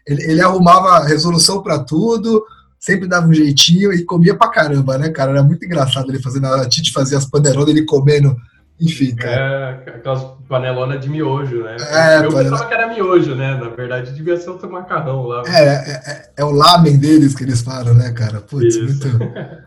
ele, 0.06 0.22
ele 0.24 0.40
arrumava 0.40 1.04
resolução 1.04 1.62
para 1.62 1.78
tudo, 1.78 2.44
sempre 2.78 3.08
dava 3.08 3.28
um 3.28 3.34
jeitinho 3.34 3.92
e 3.92 4.04
comia 4.04 4.34
pra 4.34 4.50
caramba, 4.50 4.98
né, 4.98 5.08
cara? 5.08 5.30
Era 5.30 5.42
muito 5.42 5.64
engraçado 5.64 6.10
ele 6.10 6.20
fazendo, 6.20 6.46
a 6.46 6.68
Tite 6.68 6.92
fazia 6.92 7.16
as 7.16 7.26
panelonas, 7.26 7.68
ele 7.68 7.84
comendo, 7.84 8.36
enfim, 8.80 9.14
cara. 9.14 9.82
É, 9.86 9.90
aquelas 9.90 10.22
panelonas 10.48 11.00
de 11.00 11.08
miojo, 11.08 11.62
né? 11.62 11.76
É, 11.78 12.18
eu 12.18 12.30
panela... 12.30 12.50
pensava 12.50 12.66
que 12.66 12.74
era 12.74 12.88
miojo, 12.88 13.34
né? 13.34 13.54
Na 13.54 13.68
verdade, 13.70 14.12
devia 14.12 14.36
ser 14.36 14.50
outro 14.50 14.70
macarrão 14.70 15.22
lá. 15.26 15.42
É, 15.46 15.64
é, 15.64 16.02
é, 16.06 16.30
é 16.36 16.44
o 16.44 16.50
lamen 16.50 16.98
deles 16.98 17.34
que 17.34 17.44
eles 17.44 17.62
falam, 17.62 17.94
né, 17.94 18.12
cara? 18.12 18.40
Putz, 18.40 18.74
Isso. 18.74 19.08
muito... 19.08 19.66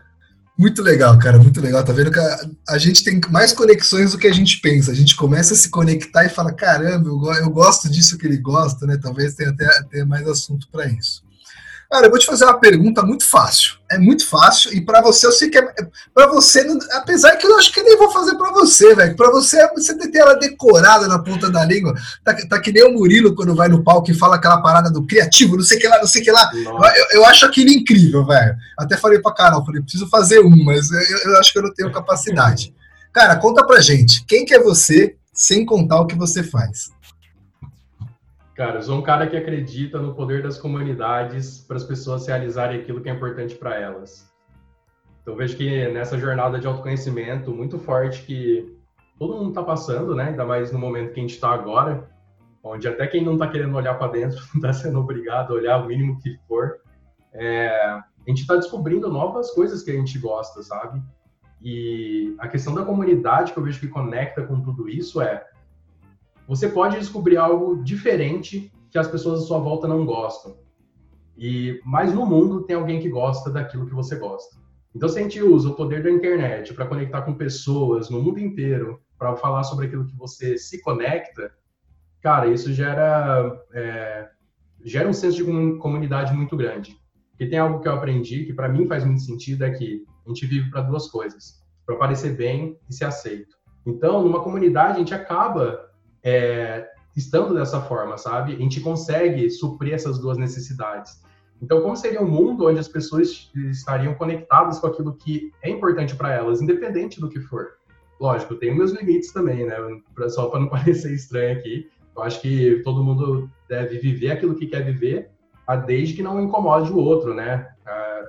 Muito 0.60 0.82
legal, 0.82 1.18
cara, 1.18 1.38
muito 1.38 1.58
legal. 1.58 1.82
Tá 1.82 1.90
vendo 1.90 2.10
que 2.10 2.18
a, 2.18 2.38
a, 2.68 2.76
gente 2.76 3.02
tem 3.02 3.18
mais 3.30 3.50
conexões 3.50 4.12
do 4.12 4.18
que 4.18 4.26
a 4.26 4.32
gente 4.32 4.60
pensa. 4.60 4.90
A 4.90 4.94
gente 4.94 5.16
começa 5.16 5.54
a 5.54 5.56
se 5.56 5.70
conectar 5.70 6.26
e 6.26 6.28
fala: 6.28 6.52
caramba, 6.52 7.08
eu, 7.08 7.32
eu 7.32 7.48
gosto 7.48 7.90
disso 7.90 8.18
que 8.18 8.26
ele 8.26 8.36
gosta, 8.36 8.86
né? 8.86 8.98
Talvez 9.02 9.32
tenha 9.32 9.48
até, 9.48 9.64
até 9.64 10.04
mais 10.04 10.28
assunto 10.28 10.68
para 10.70 10.84
isso. 10.84 11.22
Cara, 11.90 12.06
eu 12.06 12.10
vou 12.10 12.20
te 12.20 12.26
fazer 12.26 12.44
uma 12.44 12.60
pergunta 12.60 13.02
muito 13.02 13.28
fácil. 13.28 13.74
É 13.90 13.98
muito 13.98 14.24
fácil 14.24 14.72
e 14.72 14.80
para 14.80 15.02
você 15.02 15.26
eu 15.26 15.32
sei 15.32 15.50
que 15.50 15.58
é 15.58 15.62
para 16.14 16.28
você, 16.28 16.64
apesar 16.92 17.34
que 17.34 17.44
eu 17.44 17.58
acho 17.58 17.72
que 17.72 17.82
nem 17.82 17.98
vou 17.98 18.12
fazer 18.12 18.36
para 18.36 18.52
você, 18.52 18.94
velho. 18.94 19.16
Para 19.16 19.32
você 19.32 19.68
você 19.72 19.98
tem 19.98 20.20
ela 20.20 20.34
decorada 20.34 21.08
na 21.08 21.18
ponta 21.18 21.50
da 21.50 21.64
língua. 21.64 21.92
Tá, 22.24 22.32
tá, 22.48 22.60
que 22.60 22.70
nem 22.70 22.84
o 22.84 22.92
Murilo 22.92 23.34
quando 23.34 23.56
vai 23.56 23.68
no 23.68 23.82
palco 23.82 24.08
e 24.08 24.14
fala 24.14 24.36
aquela 24.36 24.62
parada 24.62 24.88
do 24.88 25.04
criativo, 25.04 25.56
não 25.56 25.64
sei 25.64 25.78
o 25.78 25.80
que 25.80 25.88
lá, 25.88 25.98
não 25.98 26.06
sei 26.06 26.22
o 26.22 26.24
que 26.24 26.30
lá. 26.30 26.48
Eu, 26.54 27.18
eu, 27.18 27.24
acho 27.26 27.44
aquilo 27.44 27.70
incrível, 27.70 28.24
velho. 28.24 28.54
Até 28.78 28.96
falei 28.96 29.18
para 29.18 29.34
Carol, 29.34 29.66
falei, 29.66 29.82
preciso 29.82 30.08
fazer 30.08 30.38
um, 30.38 30.64
mas 30.64 30.92
eu, 30.92 31.32
eu 31.32 31.38
acho 31.38 31.52
que 31.52 31.58
eu 31.58 31.64
não 31.64 31.74
tenho 31.74 31.90
capacidade. 31.90 32.72
Cara, 33.12 33.34
conta 33.34 33.66
pra 33.66 33.80
gente, 33.80 34.24
quem 34.26 34.44
que 34.44 34.54
é 34.54 34.62
você 34.62 35.16
sem 35.34 35.66
contar 35.66 36.00
o 36.00 36.06
que 36.06 36.14
você 36.14 36.44
faz? 36.44 36.90
Cara, 38.60 38.76
eu 38.76 38.82
sou 38.82 38.98
um 38.98 39.02
cara 39.02 39.26
que 39.26 39.38
acredita 39.38 39.98
no 39.98 40.14
poder 40.14 40.42
das 40.42 40.58
comunidades 40.58 41.62
para 41.62 41.78
as 41.78 41.82
pessoas 41.82 42.26
realizarem 42.26 42.78
aquilo 42.78 43.00
que 43.00 43.08
é 43.08 43.12
importante 43.14 43.54
para 43.54 43.74
elas. 43.74 44.30
Então 45.22 45.34
vejo 45.34 45.56
que 45.56 45.88
nessa 45.88 46.18
jornada 46.18 46.58
de 46.58 46.66
autoconhecimento 46.66 47.52
muito 47.52 47.78
forte 47.78 48.22
que 48.22 48.78
todo 49.18 49.38
mundo 49.38 49.48
está 49.48 49.62
passando, 49.62 50.14
né? 50.14 50.24
Ainda 50.24 50.44
mais 50.44 50.70
no 50.70 50.78
momento 50.78 51.14
que 51.14 51.20
a 51.20 51.22
gente 51.22 51.36
está 51.36 51.54
agora, 51.54 52.06
onde 52.62 52.86
até 52.86 53.06
quem 53.06 53.24
não 53.24 53.32
está 53.32 53.48
querendo 53.48 53.74
olhar 53.74 53.94
para 53.94 54.12
dentro 54.12 54.38
está 54.54 54.74
sendo 54.76 55.00
obrigado 55.00 55.54
a 55.54 55.56
olhar 55.56 55.82
o 55.82 55.86
mínimo 55.86 56.18
que 56.20 56.36
for. 56.46 56.80
É, 57.32 57.70
a 57.70 58.04
gente 58.26 58.42
está 58.42 58.56
descobrindo 58.56 59.08
novas 59.08 59.52
coisas 59.52 59.82
que 59.82 59.90
a 59.90 59.94
gente 59.94 60.18
gosta, 60.18 60.62
sabe? 60.62 61.02
E 61.62 62.36
a 62.38 62.46
questão 62.46 62.74
da 62.74 62.84
comunidade 62.84 63.54
que 63.54 63.58
eu 63.58 63.64
vejo 63.64 63.80
que 63.80 63.88
conecta 63.88 64.42
com 64.42 64.60
tudo 64.60 64.86
isso 64.86 65.18
é 65.22 65.46
você 66.50 66.68
pode 66.68 66.98
descobrir 66.98 67.36
algo 67.36 67.80
diferente 67.84 68.72
que 68.90 68.98
as 68.98 69.06
pessoas 69.06 69.44
à 69.44 69.46
sua 69.46 69.60
volta 69.60 69.86
não 69.86 70.04
gostam. 70.04 70.56
E 71.38 71.80
mas 71.84 72.12
no 72.12 72.26
mundo 72.26 72.64
tem 72.64 72.74
alguém 72.74 72.98
que 72.98 73.08
gosta 73.08 73.50
daquilo 73.50 73.86
que 73.86 73.94
você 73.94 74.16
gosta. 74.16 74.56
Então 74.92 75.08
se 75.08 75.20
a 75.20 75.22
gente 75.22 75.40
usa 75.40 75.68
o 75.68 75.76
poder 75.76 76.02
da 76.02 76.10
internet 76.10 76.74
para 76.74 76.88
conectar 76.88 77.22
com 77.22 77.34
pessoas 77.34 78.10
no 78.10 78.20
mundo 78.20 78.40
inteiro, 78.40 79.00
para 79.16 79.36
falar 79.36 79.62
sobre 79.62 79.86
aquilo 79.86 80.04
que 80.04 80.16
você 80.16 80.58
se 80.58 80.82
conecta, 80.82 81.52
cara, 82.20 82.48
isso 82.48 82.72
gera 82.72 83.56
é, 83.72 84.28
gera 84.84 85.08
um 85.08 85.12
senso 85.12 85.36
de 85.36 85.78
comunidade 85.78 86.34
muito 86.34 86.56
grande. 86.56 86.96
E 87.38 87.46
tem 87.46 87.60
algo 87.60 87.78
que 87.78 87.86
eu 87.86 87.92
aprendi 87.92 88.44
que 88.44 88.52
para 88.52 88.68
mim 88.68 88.88
faz 88.88 89.04
muito 89.04 89.22
sentido 89.22 89.64
é 89.64 89.70
que 89.70 90.04
a 90.26 90.28
gente 90.30 90.46
vive 90.46 90.68
para 90.68 90.82
duas 90.82 91.06
coisas: 91.06 91.62
para 91.86 91.94
parecer 91.94 92.36
bem 92.36 92.76
e 92.88 92.92
ser 92.92 93.04
aceito. 93.04 93.54
Então, 93.86 94.20
numa 94.20 94.42
comunidade 94.42 94.96
a 94.96 94.98
gente 94.98 95.14
acaba 95.14 95.89
é, 96.22 96.88
estando 97.16 97.54
dessa 97.54 97.80
forma, 97.80 98.16
sabe? 98.16 98.54
A 98.54 98.56
gente 98.56 98.80
consegue 98.80 99.48
suprir 99.50 99.94
essas 99.94 100.18
duas 100.18 100.38
necessidades. 100.38 101.22
Então, 101.62 101.82
como 101.82 101.96
seria 101.96 102.22
um 102.22 102.28
mundo 102.28 102.66
onde 102.66 102.78
as 102.78 102.88
pessoas 102.88 103.50
estariam 103.54 104.14
conectadas 104.14 104.78
com 104.78 104.86
aquilo 104.86 105.14
que 105.14 105.52
é 105.62 105.68
importante 105.68 106.16
para 106.16 106.32
elas, 106.32 106.62
independente 106.62 107.20
do 107.20 107.28
que 107.28 107.40
for? 107.40 107.72
Lógico, 108.18 108.54
tem 108.54 108.74
meus 108.74 108.92
limites 108.92 109.32
também, 109.32 109.66
né? 109.66 109.76
Só 110.28 110.48
para 110.48 110.60
não 110.60 110.68
parecer 110.70 111.12
estranho 111.12 111.58
aqui. 111.58 111.90
Eu 112.16 112.22
acho 112.22 112.40
que 112.40 112.80
todo 112.82 113.04
mundo 113.04 113.50
deve 113.68 113.98
viver 113.98 114.30
aquilo 114.30 114.54
que 114.54 114.66
quer 114.66 114.84
viver, 114.84 115.30
desde 115.86 116.14
que 116.14 116.22
não 116.22 116.40
incomode 116.40 116.92
o 116.92 116.98
outro, 116.98 117.34
né? 117.34 117.68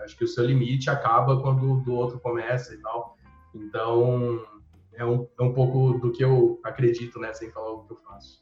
Acho 0.04 0.18
que 0.18 0.24
o 0.24 0.28
seu 0.28 0.46
limite 0.46 0.90
acaba 0.90 1.42
quando 1.42 1.74
o 1.74 1.82
do 1.82 1.94
outro 1.94 2.20
começa 2.20 2.74
e 2.74 2.78
tal. 2.78 3.18
Então, 3.54 4.44
é 4.94 5.06
um, 5.06 5.28
é 5.40 5.44
um 5.44 5.54
pouco 5.54 6.00
do 6.00 6.12
que 6.12 6.24
eu 6.24 6.60
acredito, 6.64 7.20
né, 7.20 7.34
sem 7.34 7.50
falar 7.52 7.72
o 7.72 7.84
que 7.84 7.94
eu 7.94 7.98
faço. 8.08 8.42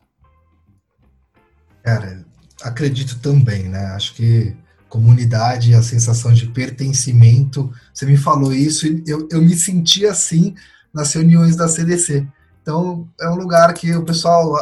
Cara, 1.84 2.26
acredito 2.62 3.20
também, 3.20 3.70
né? 3.70 3.86
Acho 3.96 4.14
que 4.14 4.56
comunidade, 4.90 5.76
a 5.76 5.84
sensação 5.84 6.34
de 6.34 6.48
pertencimento, 6.48 7.72
você 7.94 8.06
me 8.06 8.18
falou 8.18 8.52
isso 8.52 8.88
e 8.88 9.04
eu, 9.06 9.28
eu 9.32 9.42
me 9.42 9.56
senti 9.56 10.06
assim 10.06 10.56
nas 10.94 11.14
reuniões 11.14 11.56
da 11.56 11.68
CDC. 11.68 12.28
Então, 12.62 13.08
é 13.22 13.30
um 13.30 13.36
lugar 13.36 13.74
que 13.74 13.96
o 13.96 14.04
pessoal, 14.04 14.56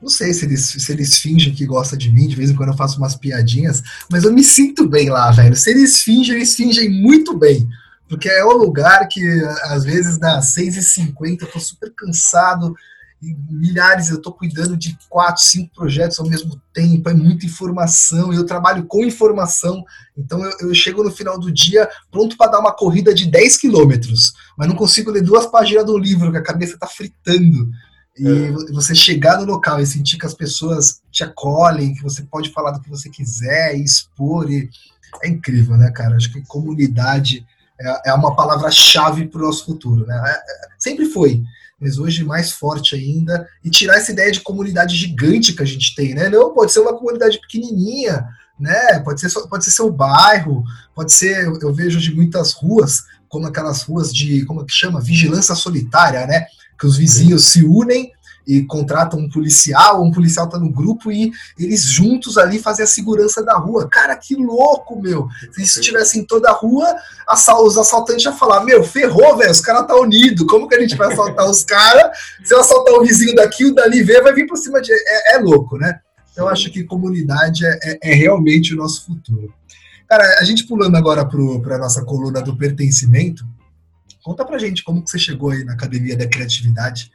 não 0.00 0.08
sei 0.08 0.32
se 0.32 0.44
eles, 0.44 0.64
se 0.64 0.92
eles 0.92 1.18
fingem 1.18 1.52
que 1.52 1.66
gostam 1.66 1.98
de 1.98 2.12
mim, 2.12 2.28
de 2.28 2.36
vez 2.36 2.50
em 2.50 2.54
quando 2.54 2.70
eu 2.70 2.76
faço 2.76 2.98
umas 2.98 3.16
piadinhas, 3.16 3.82
mas 4.10 4.24
eu 4.24 4.32
me 4.32 4.44
sinto 4.44 4.88
bem 4.88 5.10
lá, 5.10 5.30
velho. 5.32 5.56
Se 5.56 5.70
eles 5.70 6.02
fingem, 6.02 6.36
eles 6.36 6.54
fingem 6.54 6.88
muito 6.88 7.36
bem 7.36 7.68
porque 8.08 8.28
é 8.28 8.44
o 8.44 8.56
lugar 8.56 9.08
que 9.08 9.22
às 9.64 9.84
vezes 9.84 10.18
das 10.18 10.54
6h50 10.54 11.42
eu 11.42 11.50
tô 11.50 11.60
super 11.60 11.92
cansado, 11.94 12.74
e 13.22 13.34
milhares, 13.48 14.10
eu 14.10 14.20
tô 14.20 14.30
cuidando 14.30 14.76
de 14.76 14.96
quatro, 15.08 15.42
cinco 15.42 15.74
projetos 15.74 16.18
ao 16.18 16.28
mesmo 16.28 16.60
tempo, 16.72 17.08
é 17.08 17.14
muita 17.14 17.46
informação, 17.46 18.32
eu 18.32 18.44
trabalho 18.44 18.84
com 18.84 19.04
informação, 19.04 19.82
então 20.16 20.44
eu, 20.44 20.68
eu 20.68 20.74
chego 20.74 21.02
no 21.02 21.10
final 21.10 21.38
do 21.38 21.50
dia 21.50 21.88
pronto 22.10 22.36
para 22.36 22.52
dar 22.52 22.60
uma 22.60 22.74
corrida 22.74 23.14
de 23.14 23.26
10 23.26 23.56
quilômetros, 23.56 24.34
mas 24.56 24.68
não 24.68 24.76
consigo 24.76 25.10
ler 25.10 25.22
duas 25.22 25.46
páginas 25.46 25.86
do 25.86 25.96
livro, 25.96 26.30
que 26.30 26.38
a 26.38 26.42
cabeça 26.42 26.78
tá 26.78 26.86
fritando. 26.86 27.70
E 28.18 28.28
é. 28.28 28.52
você 28.72 28.94
chegar 28.94 29.38
no 29.38 29.46
local 29.46 29.80
e 29.80 29.86
sentir 29.86 30.18
que 30.18 30.26
as 30.26 30.34
pessoas 30.34 31.00
te 31.10 31.22
acolhem, 31.24 31.94
que 31.94 32.02
você 32.02 32.22
pode 32.22 32.50
falar 32.50 32.70
do 32.70 32.80
que 32.80 32.88
você 32.88 33.10
quiser 33.10 33.76
e 33.76 33.82
expor, 33.82 34.50
e 34.50 34.68
é 35.22 35.28
incrível, 35.28 35.76
né, 35.76 35.90
cara? 35.90 36.16
Acho 36.16 36.32
que 36.32 36.42
comunidade 36.42 37.46
é, 37.80 38.10
é 38.10 38.14
uma 38.14 38.34
palavra-chave 38.34 39.26
para 39.26 39.40
o 39.40 39.44
nosso 39.44 39.64
futuro. 39.64 40.06
Né? 40.06 40.14
É, 40.26 40.32
é, 40.32 40.68
sempre 40.78 41.06
foi, 41.06 41.42
mas 41.80 41.98
hoje 41.98 42.24
mais 42.24 42.52
forte 42.52 42.94
ainda, 42.94 43.48
e 43.62 43.70
tirar 43.70 43.96
essa 43.96 44.12
ideia 44.12 44.32
de 44.32 44.40
comunidade 44.40 44.96
gigante 44.96 45.52
que 45.52 45.62
a 45.62 45.66
gente 45.66 45.94
tem, 45.94 46.14
né? 46.14 46.28
Não, 46.28 46.54
pode 46.54 46.72
ser 46.72 46.80
uma 46.80 46.96
comunidade 46.96 47.38
pequenininha, 47.40 48.26
né? 48.58 48.98
Pode 49.00 49.20
ser, 49.20 49.30
pode 49.48 49.64
ser 49.64 49.70
seu 49.70 49.92
bairro, 49.92 50.64
pode 50.94 51.12
ser, 51.12 51.44
eu, 51.44 51.58
eu 51.60 51.74
vejo 51.74 52.00
de 52.00 52.14
muitas 52.14 52.52
ruas, 52.52 53.04
como 53.28 53.46
aquelas 53.46 53.82
ruas 53.82 54.12
de, 54.12 54.44
como 54.46 54.64
que 54.64 54.72
chama? 54.72 55.00
Vigilância 55.00 55.54
solitária, 55.54 56.26
né? 56.26 56.46
Que 56.78 56.86
os 56.86 56.96
vizinhos 56.96 57.44
se 57.44 57.62
unem 57.62 58.12
e 58.46 58.62
contratam 58.62 59.18
um 59.18 59.28
policial, 59.28 60.02
um 60.02 60.12
policial 60.12 60.48
tá 60.48 60.58
no 60.58 60.70
grupo 60.70 61.10
e 61.10 61.32
eles 61.58 61.82
juntos 61.82 62.38
ali 62.38 62.58
fazem 62.58 62.84
a 62.84 62.88
segurança 62.88 63.42
da 63.42 63.56
rua. 63.58 63.88
Cara, 63.88 64.14
que 64.16 64.36
louco, 64.36 65.00
meu. 65.00 65.28
Se 65.52 65.62
isso 65.62 65.80
estivesse 65.80 66.18
em 66.18 66.24
toda 66.24 66.50
a 66.50 66.52
rua, 66.52 66.94
os 67.64 67.76
assaltantes 67.76 68.24
iam 68.24 68.36
falar, 68.36 68.64
meu, 68.64 68.84
ferrou, 68.84 69.36
velho, 69.36 69.50
os 69.50 69.60
caras 69.60 69.86
tá 69.86 69.96
unido, 69.96 70.46
como 70.46 70.68
que 70.68 70.76
a 70.76 70.80
gente 70.80 70.96
vai 70.96 71.12
assaltar 71.12 71.50
os 71.50 71.64
caras? 71.64 72.16
Se 72.44 72.54
eu 72.54 72.60
assaltar 72.60 72.94
o 72.94 73.02
vizinho 73.02 73.34
daqui, 73.34 73.64
o 73.64 73.74
dali 73.74 74.02
vê, 74.02 74.22
vai 74.22 74.32
vir 74.32 74.46
por 74.46 74.56
cima 74.56 74.80
de... 74.80 74.92
É, 74.92 75.36
é 75.36 75.38
louco, 75.38 75.76
né? 75.76 76.00
Então, 76.30 76.44
eu 76.44 76.52
acho 76.52 76.70
que 76.70 76.84
comunidade 76.84 77.64
é, 77.64 77.78
é, 77.82 77.98
é, 78.10 78.14
realmente 78.14 78.74
o 78.74 78.76
nosso 78.76 79.06
futuro. 79.06 79.52
Cara, 80.06 80.38
a 80.38 80.44
gente 80.44 80.66
pulando 80.66 80.94
agora 80.94 81.24
para 81.24 81.76
a 81.76 81.78
nossa 81.78 82.04
coluna 82.04 82.42
do 82.42 82.56
pertencimento, 82.56 83.44
conta 84.22 84.44
pra 84.44 84.58
gente 84.58 84.84
como 84.84 85.02
que 85.02 85.10
você 85.10 85.18
chegou 85.18 85.50
aí 85.50 85.64
na 85.64 85.72
Academia 85.72 86.16
da 86.16 86.28
Criatividade, 86.28 87.10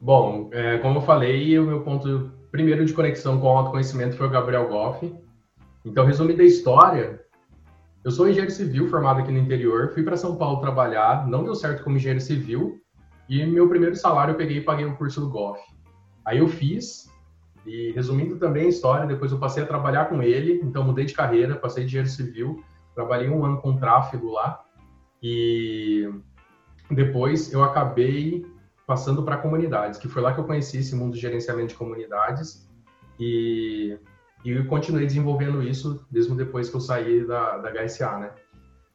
Bom, 0.00 0.48
é, 0.52 0.78
como 0.78 0.98
eu 0.98 1.02
falei, 1.02 1.58
o 1.58 1.66
meu 1.66 1.80
ponto 1.82 2.30
primeiro 2.52 2.84
de 2.84 2.92
conexão 2.92 3.40
com 3.40 3.48
o 3.48 3.58
autoconhecimento 3.58 4.16
foi 4.16 4.28
o 4.28 4.30
Gabriel 4.30 4.68
Goff. 4.68 5.12
Então, 5.84 6.06
resumo 6.06 6.34
da 6.36 6.44
história, 6.44 7.20
eu 8.04 8.10
sou 8.12 8.28
engenheiro 8.28 8.50
civil 8.52 8.88
formado 8.88 9.20
aqui 9.20 9.32
no 9.32 9.38
interior, 9.38 9.90
fui 9.92 10.04
para 10.04 10.16
São 10.16 10.36
Paulo 10.36 10.60
trabalhar, 10.60 11.26
não 11.26 11.42
deu 11.42 11.54
certo 11.54 11.82
como 11.82 11.96
engenheiro 11.96 12.20
civil, 12.20 12.80
e 13.28 13.44
meu 13.44 13.68
primeiro 13.68 13.96
salário 13.96 14.32
eu 14.32 14.36
peguei 14.36 14.58
e 14.58 14.60
paguei 14.60 14.86
o 14.86 14.96
curso 14.96 15.20
do 15.20 15.28
Goff. 15.28 15.60
Aí 16.24 16.38
eu 16.38 16.46
fiz, 16.46 17.10
e 17.66 17.90
resumindo 17.90 18.36
também 18.36 18.66
a 18.66 18.68
história, 18.68 19.06
depois 19.06 19.32
eu 19.32 19.38
passei 19.38 19.64
a 19.64 19.66
trabalhar 19.66 20.04
com 20.04 20.22
ele, 20.22 20.60
então 20.62 20.84
mudei 20.84 21.06
de 21.06 21.14
carreira, 21.14 21.56
passei 21.56 21.82
de 21.82 21.88
engenheiro 21.88 22.08
civil, 22.08 22.62
trabalhei 22.94 23.28
um 23.28 23.44
ano 23.44 23.60
com 23.60 23.76
tráfego 23.76 24.30
lá, 24.30 24.64
e 25.20 26.08
depois 26.88 27.52
eu 27.52 27.64
acabei 27.64 28.46
passando 28.88 29.22
para 29.22 29.36
comunidades, 29.36 29.98
que 29.98 30.08
foi 30.08 30.22
lá 30.22 30.32
que 30.32 30.40
eu 30.40 30.44
conheci 30.44 30.78
esse 30.78 30.96
mundo 30.96 31.12
de 31.12 31.20
gerenciamento 31.20 31.68
de 31.68 31.74
comunidades 31.74 32.66
e, 33.20 33.98
e 34.42 34.64
continuei 34.64 35.04
desenvolvendo 35.04 35.62
isso 35.62 36.06
mesmo 36.10 36.34
depois 36.34 36.70
que 36.70 36.76
eu 36.76 36.80
saí 36.80 37.22
da, 37.26 37.58
da 37.58 37.70
HSA, 37.70 38.18
né? 38.18 38.30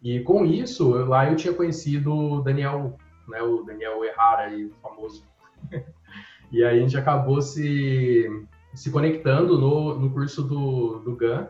E 0.01 0.19
com 0.21 0.43
isso, 0.47 0.95
eu, 0.95 1.05
lá 1.05 1.29
eu 1.29 1.35
tinha 1.35 1.53
conhecido 1.53 2.11
o 2.11 2.41
Daniel, 2.41 2.97
né, 3.27 3.39
o 3.43 3.61
Daniel 3.61 4.03
Errara, 4.03 4.47
aí, 4.47 4.71
famoso. 4.81 5.23
e 6.51 6.63
aí 6.63 6.79
a 6.79 6.81
gente 6.81 6.97
acabou 6.97 7.39
se, 7.39 8.27
se 8.73 8.89
conectando 8.89 9.59
no, 9.59 9.99
no 9.99 10.09
curso 10.09 10.41
do, 10.41 11.01
do 11.01 11.15
GAN. 11.15 11.47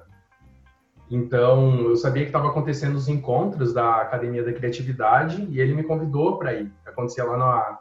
Então, 1.09 1.79
eu 1.79 1.95
sabia 1.95 2.23
que 2.23 2.29
estava 2.29 2.49
acontecendo 2.49 2.95
os 2.95 3.07
encontros 3.07 3.73
da 3.73 4.01
Academia 4.01 4.43
da 4.43 4.51
Criatividade 4.51 5.47
e 5.49 5.61
ele 5.61 5.73
me 5.73 5.83
convidou 5.83 6.37
para 6.37 6.53
ir. 6.53 6.69
Acontecia 6.85 7.23
lá 7.23 7.37
na, 7.37 7.79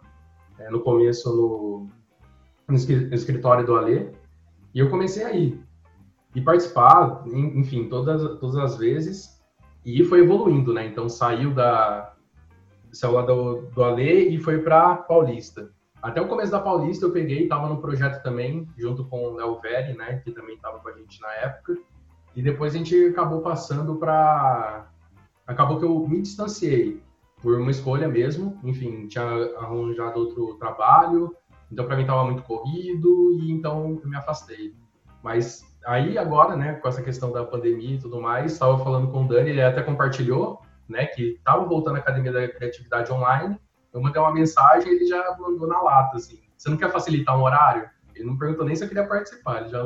é, 0.63 0.71
no 0.71 0.81
começo 0.81 1.29
no, 1.35 1.89
no 2.69 2.77
escritório 3.15 3.67
do 3.67 3.77
Alê, 3.77 4.11
e 4.75 4.79
eu 4.79 4.89
comecei 4.91 5.25
a 5.25 5.33
ir 5.33 5.63
e 6.35 6.41
participar, 6.41 7.25
enfim, 7.27 7.89
todas, 7.89 8.39
todas 8.39 8.57
as 8.57 8.79
vezes, 8.79 9.43
e 9.85 10.03
foi 10.05 10.21
evoluindo, 10.21 10.73
né? 10.73 10.87
Então 10.87 11.09
saiu 11.09 11.53
da 11.53 12.15
saiu 12.93 13.13
lá 13.15 13.23
do, 13.23 13.63
do 13.75 13.83
Alê 13.83 14.29
e 14.29 14.39
foi 14.39 14.59
para 14.59 14.97
Paulista. 14.97 15.71
Até 16.03 16.21
o 16.21 16.29
começo 16.29 16.51
da 16.51 16.61
Paulista 16.61 17.07
eu 17.07 17.13
peguei, 17.13 17.45
estava 17.45 17.69
no 17.69 17.81
projeto 17.81 18.23
também, 18.23 18.69
junto 18.77 19.05
com 19.05 19.23
o 19.23 19.35
Léo 19.35 19.61
Veri, 19.61 19.97
né, 19.97 20.21
que 20.25 20.33
também 20.33 20.57
estava 20.57 20.79
com 20.79 20.89
a 20.89 20.93
gente 20.93 21.21
na 21.21 21.33
época. 21.35 21.79
E 22.35 22.43
depois 22.43 22.75
a 22.75 22.79
gente 22.79 23.07
acabou 23.07 23.41
passando 23.41 23.97
para. 23.97 24.87
Acabou 25.47 25.79
que 25.79 25.85
eu 25.85 26.09
me 26.09 26.23
distanciei 26.23 27.03
por 27.43 27.61
uma 27.61 27.71
escolha 27.71 28.09
mesmo. 28.09 28.59
Enfim, 28.63 29.09
tinha 29.09 29.25
arranjado 29.59 30.21
outro 30.21 30.55
trabalho, 30.55 31.37
então 31.71 31.85
para 31.85 31.97
mim 31.97 32.03
estava 32.03 32.25
muito 32.25 32.43
corrido 32.43 33.33
e 33.41 33.51
então 33.51 33.99
eu 34.03 34.09
me 34.09 34.17
afastei. 34.17 34.75
Mas 35.23 35.65
aí 35.85 36.17
agora, 36.17 36.57
né, 36.57 36.75
com 36.75 36.89
essa 36.89 37.03
questão 37.03 37.33
da 37.33 37.45
pandemia 37.45 37.97
e 37.97 37.99
tudo 37.99 38.21
mais, 38.21 38.53
estava 38.53 38.79
falando 38.83 39.11
com 39.11 39.25
o 39.25 39.29
Dani, 39.29 39.51
ele 39.51 39.63
até 39.63 39.83
compartilhou, 39.83 40.61
né, 40.89 41.07
que 41.07 41.33
estava 41.33 41.65
voltando 41.65 41.97
à 41.97 41.99
academia 41.99 42.33
da 42.33 42.49
criatividade 42.49 43.13
online. 43.13 43.59
Eu 43.93 44.01
mandei 44.01 44.23
uma 44.23 44.33
mensagem, 44.33 44.91
ele 44.93 45.07
já 45.07 45.37
mandou 45.39 45.67
na 45.67 45.81
lata 45.83 46.17
assim: 46.17 46.41
"Você 46.57 46.71
não 46.71 46.77
quer 46.77 46.91
facilitar 46.91 47.39
um 47.39 47.43
horário?" 47.43 47.91
Ele 48.15 48.25
não 48.25 48.39
perguntou 48.39 48.65
nem 48.65 48.77
se 48.77 48.85
eu 48.85 48.89
queria 48.89 49.07
participar, 49.07 49.63
ele 49.63 49.71
já 49.71 49.83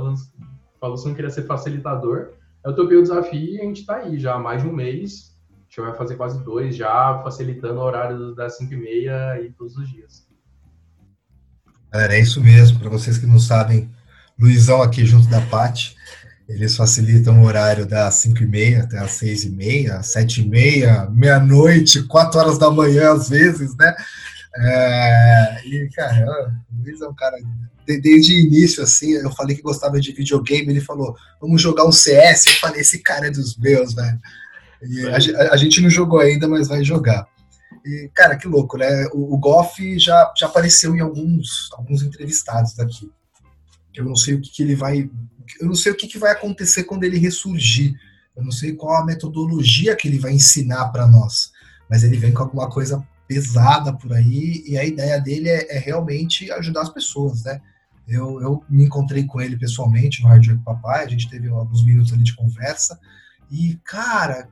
falou 0.80 0.96
se 0.96 1.08
não 1.08 1.14
queria 1.14 1.30
ser 1.30 1.42
facilitador. 1.42 2.32
Eu 2.64 2.74
topei 2.74 2.96
o 2.96 3.02
desafio 3.02 3.54
e 3.54 3.60
a 3.60 3.64
gente 3.64 3.80
está 3.80 3.96
aí 3.96 4.18
já 4.18 4.34
há 4.34 4.38
mais 4.38 4.62
de 4.62 4.68
um 4.68 4.72
mês. 4.72 5.35
A 5.66 5.68
gente 5.68 5.80
vai 5.80 5.94
fazer 5.96 6.16
quase 6.16 6.42
dois 6.44 6.76
já, 6.76 7.20
facilitando 7.22 7.80
o 7.80 7.82
horário 7.82 8.34
das 8.34 8.56
5 8.56 8.72
e 8.72 8.76
meia 8.76 9.32
aí 9.32 9.52
todos 9.52 9.76
os 9.76 9.88
dias. 9.88 10.26
É, 11.92 12.16
é 12.16 12.20
isso 12.20 12.40
mesmo. 12.40 12.78
Para 12.78 12.88
vocês 12.88 13.18
que 13.18 13.26
não 13.26 13.38
sabem, 13.38 13.90
Luizão 14.38 14.80
aqui 14.80 15.04
junto 15.04 15.28
da 15.28 15.40
Pati, 15.40 15.96
eles 16.48 16.76
facilitam 16.76 17.42
o 17.42 17.44
horário 17.44 17.84
das 17.84 18.14
5 18.14 18.42
e 18.42 18.46
meia 18.46 18.82
até 18.84 18.98
as 18.98 19.10
6 19.12 19.44
e 19.44 19.50
meia, 19.50 20.02
7 20.02 20.42
e 20.42 20.48
meia, 20.48 21.10
meia-noite, 21.10 22.04
4 22.04 22.38
horas 22.38 22.58
da 22.58 22.70
manhã 22.70 23.12
às 23.12 23.28
vezes, 23.28 23.76
né? 23.76 23.94
É, 24.58 25.66
e, 25.66 25.90
cara, 25.90 26.54
o 26.72 26.82
Luiz 26.82 27.00
é 27.00 27.08
um 27.08 27.14
cara, 27.14 27.36
desde 27.86 28.32
o 28.32 28.38
início, 28.38 28.82
assim, 28.82 29.12
eu 29.12 29.30
falei 29.32 29.56
que 29.56 29.62
gostava 29.62 30.00
de 30.00 30.12
videogame, 30.12 30.70
ele 30.70 30.80
falou, 30.80 31.16
vamos 31.40 31.60
jogar 31.60 31.84
um 31.84 31.92
CS, 31.92 32.46
eu 32.46 32.52
falei, 32.54 32.80
esse 32.80 33.00
cara 33.00 33.26
é 33.26 33.30
dos 33.30 33.56
meus, 33.56 33.92
velho. 33.94 34.18
A, 34.82 35.54
a, 35.54 35.56
gente 35.56 35.80
não 35.80 35.90
jogou 35.90 36.20
ainda, 36.20 36.46
mas 36.46 36.68
vai 36.68 36.84
jogar. 36.84 37.26
E, 37.84 38.10
cara, 38.14 38.36
que 38.36 38.46
louco, 38.46 38.76
né? 38.76 39.06
O, 39.12 39.34
o 39.34 39.38
Goff 39.38 39.98
já, 39.98 40.32
já 40.36 40.46
apareceu 40.46 40.94
em 40.94 41.00
alguns, 41.00 41.70
alguns 41.72 42.02
entrevistados 42.02 42.74
daqui. 42.74 43.10
Eu 43.94 44.04
não 44.04 44.16
sei 44.16 44.34
o 44.34 44.40
que, 44.40 44.50
que 44.50 44.62
ele 44.62 44.74
vai. 44.74 45.10
Eu 45.60 45.66
não 45.66 45.74
sei 45.74 45.92
o 45.92 45.96
que, 45.96 46.06
que 46.06 46.18
vai 46.18 46.32
acontecer 46.32 46.84
quando 46.84 47.04
ele 47.04 47.18
ressurgir. 47.18 47.94
Eu 48.36 48.44
não 48.44 48.52
sei 48.52 48.74
qual 48.74 48.96
a 48.96 49.04
metodologia 49.04 49.96
que 49.96 50.08
ele 50.08 50.18
vai 50.18 50.32
ensinar 50.32 50.88
para 50.88 51.06
nós. 51.06 51.52
Mas 51.88 52.02
ele 52.02 52.18
vem 52.18 52.32
com 52.32 52.42
alguma 52.42 52.68
coisa 52.68 53.06
pesada 53.26 53.92
por 53.92 54.12
aí 54.12 54.62
e 54.66 54.78
a 54.78 54.84
ideia 54.84 55.20
dele 55.20 55.48
é, 55.48 55.76
é 55.76 55.78
realmente 55.78 56.50
ajudar 56.52 56.82
as 56.82 56.90
pessoas, 56.90 57.44
né? 57.44 57.60
Eu, 58.06 58.40
eu, 58.40 58.64
me 58.68 58.84
encontrei 58.84 59.24
com 59.24 59.40
ele 59.40 59.56
pessoalmente 59.56 60.22
no 60.22 60.28
Hard 60.28 60.46
Work 60.46 60.62
Papai, 60.62 61.04
a 61.04 61.08
gente 61.08 61.28
teve 61.28 61.48
alguns 61.48 61.84
minutos 61.84 62.12
ali 62.12 62.22
de 62.22 62.36
conversa 62.36 63.00
e, 63.50 63.78
cara, 63.84 64.48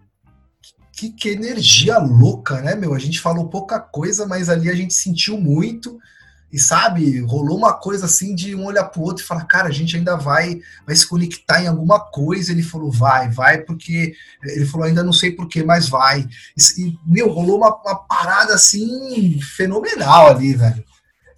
que, 0.97 1.11
que 1.11 1.29
energia 1.29 1.99
louca, 1.99 2.61
né, 2.61 2.75
meu? 2.75 2.95
A 2.95 2.99
gente 2.99 3.21
falou 3.21 3.49
pouca 3.49 3.81
coisa, 3.81 4.27
mas 4.27 4.49
ali 4.49 4.71
a 4.71 4.75
gente 4.75 4.95
sentiu 4.95 5.39
muito 5.39 5.99
e 6.55 6.59
sabe, 6.59 7.19
rolou 7.23 7.59
uma 7.59 7.73
coisa 7.73 8.07
assim 8.07 8.33
de 8.33 8.55
um 8.55 8.65
olhar 8.65 8.85
pro 8.85 9.03
outro 9.03 9.25
e 9.25 9.27
falar, 9.27 9.45
cara, 9.45 9.67
a 9.67 9.73
gente 9.73 9.97
ainda 9.97 10.17
vai, 10.17 10.61
vai 10.87 10.95
se 10.95 11.05
conectar 11.05 11.61
em 11.61 11.67
alguma 11.67 11.99
coisa. 11.99 12.53
Ele 12.53 12.63
falou, 12.63 12.93
vai, 12.93 13.29
vai, 13.29 13.59
porque 13.59 14.15
ele 14.45 14.65
falou, 14.65 14.87
ainda 14.87 15.03
não 15.03 15.13
sei 15.13 15.33
porquê, 15.33 15.65
mas 15.65 15.89
vai. 15.89 16.29
E, 16.79 16.97
meu, 17.05 17.29
rolou 17.29 17.57
uma, 17.57 17.75
uma, 17.75 17.97
parada 17.97 18.55
assim 18.55 19.41
fenomenal 19.41 20.29
ali, 20.29 20.55
velho. 20.55 20.85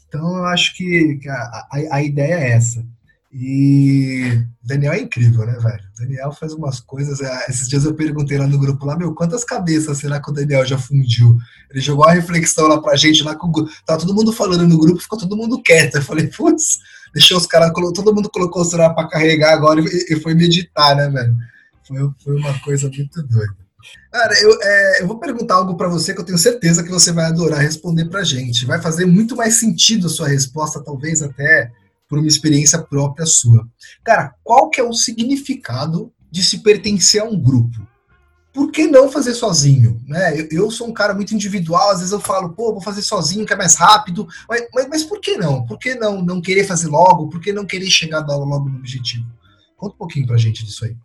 Então 0.07 0.37
eu 0.37 0.45
acho 0.45 0.77
que 0.77 1.19
a, 1.27 1.33
a, 1.33 1.69
a 1.93 2.03
ideia 2.03 2.35
é 2.35 2.51
essa. 2.51 2.85
E 3.38 4.43
Daniel 4.62 4.95
é 4.95 5.00
incrível, 5.00 5.45
né, 5.45 5.59
velho? 5.61 5.85
Daniel 5.99 6.33
faz 6.33 6.55
umas 6.55 6.81
coisas. 6.81 7.21
É, 7.21 7.47
esses 7.50 7.69
dias 7.69 7.85
eu 7.85 7.93
perguntei 7.93 8.38
lá 8.38 8.47
no 8.47 8.59
grupo 8.59 8.87
lá, 8.87 8.97
meu, 8.97 9.14
quantas 9.14 9.45
cabeças 9.45 9.99
será 9.99 10.19
que 10.19 10.31
o 10.31 10.33
Daniel 10.33 10.64
já 10.64 10.78
fundiu? 10.78 11.37
Ele 11.71 11.83
jogou 11.83 12.07
uma 12.07 12.14
reflexão 12.14 12.66
lá 12.66 12.81
pra 12.81 12.97
gente, 12.97 13.23
lá 13.23 13.35
com 13.35 13.52
Tava 13.85 14.00
todo 14.00 14.14
mundo 14.14 14.33
falando 14.33 14.66
no 14.66 14.78
grupo, 14.78 15.02
ficou 15.02 15.19
todo 15.19 15.37
mundo 15.37 15.61
quieto. 15.61 15.97
Eu 15.97 16.02
falei, 16.02 16.28
putz, 16.28 16.78
deixou 17.12 17.37
os 17.37 17.45
caras, 17.45 17.73
todo 17.75 18.14
mundo 18.14 18.31
colocou 18.31 18.62
o 18.62 18.64
celular 18.64 18.95
pra 18.95 19.07
carregar 19.07 19.52
agora 19.52 19.83
e, 19.83 20.14
e 20.14 20.21
foi 20.21 20.33
meditar, 20.33 20.97
né, 20.97 21.11
velho? 21.11 21.37
Foi, 21.87 22.11
foi 22.25 22.37
uma 22.38 22.59
coisa 22.61 22.88
muito 22.88 23.23
doida. 23.23 23.55
Cara, 24.11 24.33
eu, 24.40 24.59
é, 24.62 25.02
eu 25.02 25.07
vou 25.07 25.19
perguntar 25.19 25.57
algo 25.57 25.76
para 25.76 25.88
você 25.88 26.14
que 26.14 26.21
eu 26.21 26.25
tenho 26.25 26.38
certeza 26.38 26.83
que 26.83 26.90
você 26.90 27.12
vai 27.12 27.26
adorar 27.26 27.61
responder 27.61 28.07
pra 28.07 28.25
gente. 28.25 28.64
Vai 28.64 28.81
fazer 28.81 29.05
muito 29.05 29.37
mais 29.37 29.57
sentido 29.57 30.07
a 30.07 30.11
sua 30.11 30.26
resposta, 30.26 30.83
talvez 30.83 31.21
até 31.21 31.71
por 32.09 32.19
uma 32.19 32.29
experiência 32.29 32.79
própria 32.79 33.27
sua. 33.27 33.66
Cara, 34.05 34.35
qual 34.42 34.71
que 34.71 34.81
é 34.81 34.85
o 34.85 34.92
significado 34.92 36.12
de 36.31 36.42
se 36.42 36.59
pertencer 36.59 37.21
a 37.21 37.25
um 37.25 37.38
grupo? 37.38 37.87
Por 38.53 38.71
que 38.71 38.87
não 38.87 39.11
fazer 39.11 39.35
sozinho? 39.35 40.01
Né? 40.07 40.40
Eu, 40.40 40.49
eu 40.51 40.71
sou 40.71 40.88
um 40.88 40.92
cara 40.92 41.12
muito 41.12 41.35
individual, 41.35 41.90
às 41.90 41.99
vezes 41.99 42.12
eu 42.12 42.21
falo, 42.21 42.55
pô, 42.55 42.73
vou 42.73 42.81
fazer 42.81 43.03
sozinho, 43.03 43.45
que 43.45 43.53
é 43.53 43.57
mais 43.57 43.75
rápido, 43.75 44.27
mas, 44.49 44.66
mas, 44.73 44.88
mas 44.88 45.05
por 45.05 45.21
que 45.21 45.37
não? 45.37 45.66
Por 45.66 45.79
que 45.79 45.95
não, 45.95 46.23
não 46.23 46.40
querer 46.40 46.64
fazer 46.64 46.88
logo? 46.88 47.29
Por 47.29 47.40
que 47.40 47.53
não 47.53 47.66
querer 47.66 47.90
chegar 47.90 48.27
logo 48.27 48.69
no 48.69 48.77
objetivo? 48.77 49.27
Conta 49.77 49.95
um 49.95 49.99
pouquinho 49.99 50.27
pra 50.27 50.38
gente 50.38 50.64
disso 50.64 50.87
aí. 50.87 50.97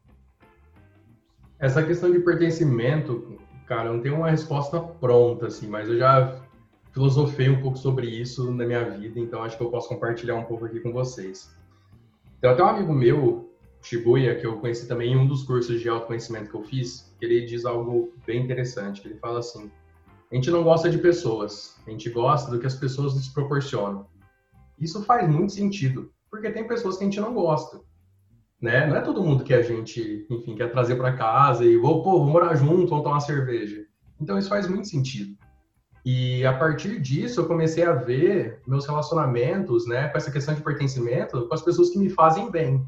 Essa 1.60 1.84
questão 1.84 2.12
de 2.12 2.20
pertencimento, 2.20 3.38
cara, 3.68 3.90
eu 3.90 3.94
não 3.96 4.02
tenho 4.02 4.16
uma 4.16 4.32
resposta 4.32 4.80
pronta, 4.80 5.48
assim, 5.48 5.68
mas 5.68 5.90
eu 5.90 5.98
já 5.98 6.42
filosofei 6.92 7.50
um 7.50 7.62
pouco 7.62 7.78
sobre 7.78 8.08
isso 8.08 8.52
na 8.52 8.66
minha 8.66 8.84
vida, 8.90 9.20
então 9.20 9.44
acho 9.44 9.58
que 9.58 9.64
eu 9.64 9.70
posso 9.70 9.88
compartilhar 9.88 10.36
um 10.36 10.44
pouco 10.44 10.66
aqui 10.66 10.80
com 10.80 10.92
vocês. 10.92 11.56
Tem 12.40 12.50
até 12.50 12.64
um 12.64 12.68
amigo 12.68 12.94
meu, 12.94 13.50
Shibuya, 13.82 14.36
que 14.36 14.46
eu 14.46 14.58
conheci 14.58 14.88
também 14.88 15.14
em 15.14 15.18
um 15.18 15.28
dos 15.28 15.44
cursos 15.44 15.80
de 15.80 15.88
autoconhecimento 15.88 16.50
que 16.50 16.56
eu 16.56 16.64
fiz, 16.64 17.16
ele 17.22 17.46
diz 17.46 17.66
algo 17.66 18.14
bem 18.26 18.44
interessante, 18.44 19.02
ele 19.06 19.16
fala 19.16 19.40
assim, 19.40 19.72
a 20.32 20.36
gente 20.36 20.50
não 20.52 20.64
gosta 20.64 20.90
de 20.90 20.98
pessoas, 20.98 21.78
a 21.86 21.90
gente 21.90 22.10
gosta 22.10 22.52
do 22.52 22.60
que 22.60 22.68
as 22.68 22.76
pessoas 22.76 23.14
nos 23.14 23.30
proporcionam. 23.30 24.08
Isso 24.80 25.04
faz 25.04 25.30
muito 25.30 25.54
sentido, 25.54 26.12
porque 26.30 26.50
tem 26.50 26.68
pessoas 26.68 26.98
que 26.98 27.04
a 27.04 27.06
gente 27.06 27.20
não 27.20 27.34
gosta, 27.34 27.82
né? 28.62 28.88
Não 28.88 28.96
é 28.96 29.02
todo 29.02 29.24
mundo 29.24 29.44
que 29.44 29.54
a 29.54 29.62
gente, 29.62 30.26
enfim, 30.30 30.56
quer 30.56 30.72
trazer 30.72 30.96
para 30.96 31.16
casa 31.16 31.66
e, 31.66 31.78
vou, 31.78 32.02
pô, 32.02 32.20
vou 32.20 32.30
morar 32.30 32.56
junto, 32.56 32.88
vamos 32.88 33.04
tomar 33.04 33.16
uma 33.16 33.20
cerveja. 33.20 33.86
Então 34.20 34.38
isso 34.38 34.50
faz 34.50 34.68
muito 34.68 34.88
sentido. 34.88 35.36
E 36.04 36.46
a 36.46 36.54
partir 36.54 37.00
disso 37.00 37.42
eu 37.42 37.48
comecei 37.48 37.84
a 37.84 37.94
ver 37.94 38.60
meus 38.66 38.88
relacionamentos, 38.88 39.88
né, 39.88 40.08
com 40.08 40.18
essa 40.18 40.32
questão 40.32 40.54
de 40.56 40.62
pertencimento, 40.62 41.48
com 41.48 41.54
as 41.54 41.62
pessoas 41.62 41.92
que 41.92 42.00
me 42.00 42.10
fazem 42.10 42.50
bem. 42.50 42.84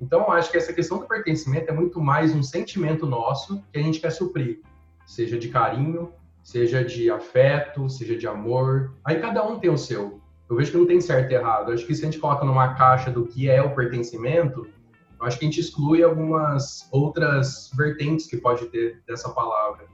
Então 0.00 0.30
acho 0.30 0.50
que 0.50 0.56
essa 0.56 0.72
questão 0.72 0.98
do 0.98 1.06
pertencimento 1.06 1.70
é 1.70 1.72
muito 1.72 2.00
mais 2.00 2.34
um 2.34 2.42
sentimento 2.42 3.06
nosso 3.06 3.62
que 3.72 3.78
a 3.78 3.82
gente 3.82 4.00
quer 4.00 4.10
suprir, 4.10 4.60
seja 5.06 5.38
de 5.38 5.48
carinho, 5.48 6.12
seja 6.42 6.84
de 6.84 7.10
afeto, 7.10 7.88
seja 7.88 8.16
de 8.16 8.26
amor. 8.26 8.94
Aí 9.04 9.20
cada 9.20 9.44
um 9.46 9.58
tem 9.58 9.70
o 9.70 9.78
seu. 9.78 10.20
Eu 10.48 10.56
vejo 10.56 10.72
que 10.72 10.76
não 10.76 10.86
tem 10.86 11.00
certo 11.00 11.30
e 11.30 11.34
errado. 11.34 11.70
Eu 11.70 11.74
acho 11.74 11.86
que 11.86 11.94
se 11.94 12.02
a 12.02 12.04
gente 12.04 12.18
coloca 12.18 12.44
numa 12.44 12.74
caixa 12.74 13.10
do 13.10 13.26
que 13.26 13.48
é 13.48 13.62
o 13.62 13.74
pertencimento, 13.74 14.66
eu 15.18 15.26
acho 15.26 15.38
que 15.38 15.44
a 15.44 15.48
gente 15.48 15.60
exclui 15.60 16.02
algumas 16.02 16.88
outras 16.90 17.70
vertentes 17.76 18.26
que 18.26 18.36
pode 18.36 18.66
ter 18.66 19.00
dessa 19.06 19.30
palavra. 19.30 19.86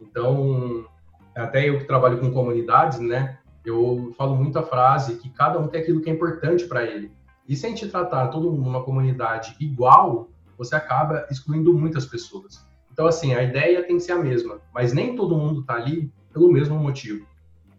Então, 0.00 0.84
até 1.34 1.68
eu 1.68 1.78
que 1.78 1.84
trabalho 1.84 2.18
com 2.18 2.30
comunidades, 2.30 2.98
né? 2.98 3.38
Eu 3.64 4.12
falo 4.16 4.36
muito 4.36 4.58
a 4.58 4.62
frase 4.62 5.16
que 5.16 5.30
cada 5.30 5.58
um 5.58 5.68
tem 5.68 5.80
aquilo 5.80 6.00
que 6.00 6.10
é 6.10 6.12
importante 6.12 6.66
para 6.66 6.84
ele. 6.84 7.12
E 7.48 7.56
se 7.56 7.66
a 7.66 7.68
gente 7.68 7.88
tratar 7.88 8.28
todo 8.28 8.50
mundo 8.50 8.64
numa 8.64 8.82
comunidade 8.82 9.56
igual, 9.60 10.28
você 10.56 10.74
acaba 10.74 11.26
excluindo 11.30 11.72
muitas 11.76 12.06
pessoas. 12.06 12.64
Então, 12.92 13.06
assim, 13.06 13.34
a 13.34 13.42
ideia 13.42 13.82
tem 13.84 13.96
que 13.96 14.02
ser 14.02 14.12
a 14.12 14.18
mesma, 14.18 14.60
mas 14.72 14.92
nem 14.92 15.16
todo 15.16 15.36
mundo 15.36 15.60
está 15.60 15.74
ali 15.74 16.12
pelo 16.32 16.52
mesmo 16.52 16.78
motivo. 16.78 17.26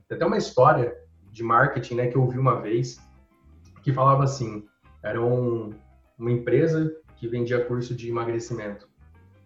Tem 0.08 0.16
até 0.16 0.26
uma 0.26 0.38
história 0.38 0.96
de 1.32 1.44
marketing, 1.44 1.96
né, 1.96 2.08
que 2.08 2.16
eu 2.16 2.22
ouvi 2.22 2.38
uma 2.38 2.60
vez, 2.60 3.00
que 3.82 3.94
falava 3.94 4.24
assim, 4.24 4.66
era 5.04 5.22
um, 5.22 5.74
uma 6.18 6.32
empresa 6.32 6.92
que 7.18 7.28
vendia 7.28 7.64
curso 7.66 7.96
de 7.96 8.10
emagrecimento. 8.10 8.88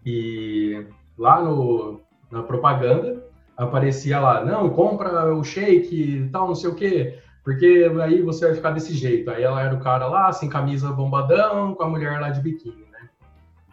E 0.06 0.86
lá 1.18 1.42
no, 1.42 2.02
na 2.32 2.44
propaganda, 2.44 3.26
aparecia 3.58 4.20
lá, 4.20 4.46
não, 4.46 4.70
compra 4.70 5.34
o 5.34 5.44
shake, 5.44 6.30
tal, 6.32 6.48
não 6.48 6.56
sei 6.56 6.70
o 6.70 6.76
quê, 6.76 7.20
porque 7.44 7.90
aí 8.04 8.22
você 8.22 8.46
vai 8.46 8.56
ficar 8.56 8.72
desse 8.72 8.94
jeito. 8.94 9.32
Aí 9.32 9.42
ela 9.42 9.62
era 9.62 9.74
o 9.74 9.80
cara 9.80 10.08
lá, 10.08 10.32
sem 10.32 10.48
camisa 10.48 10.92
bombadão, 10.92 11.74
com 11.74 11.84
a 11.84 11.90
mulher 11.90 12.20
lá 12.20 12.30
de 12.30 12.40
biquíni, 12.40 12.86
né? 12.92 13.10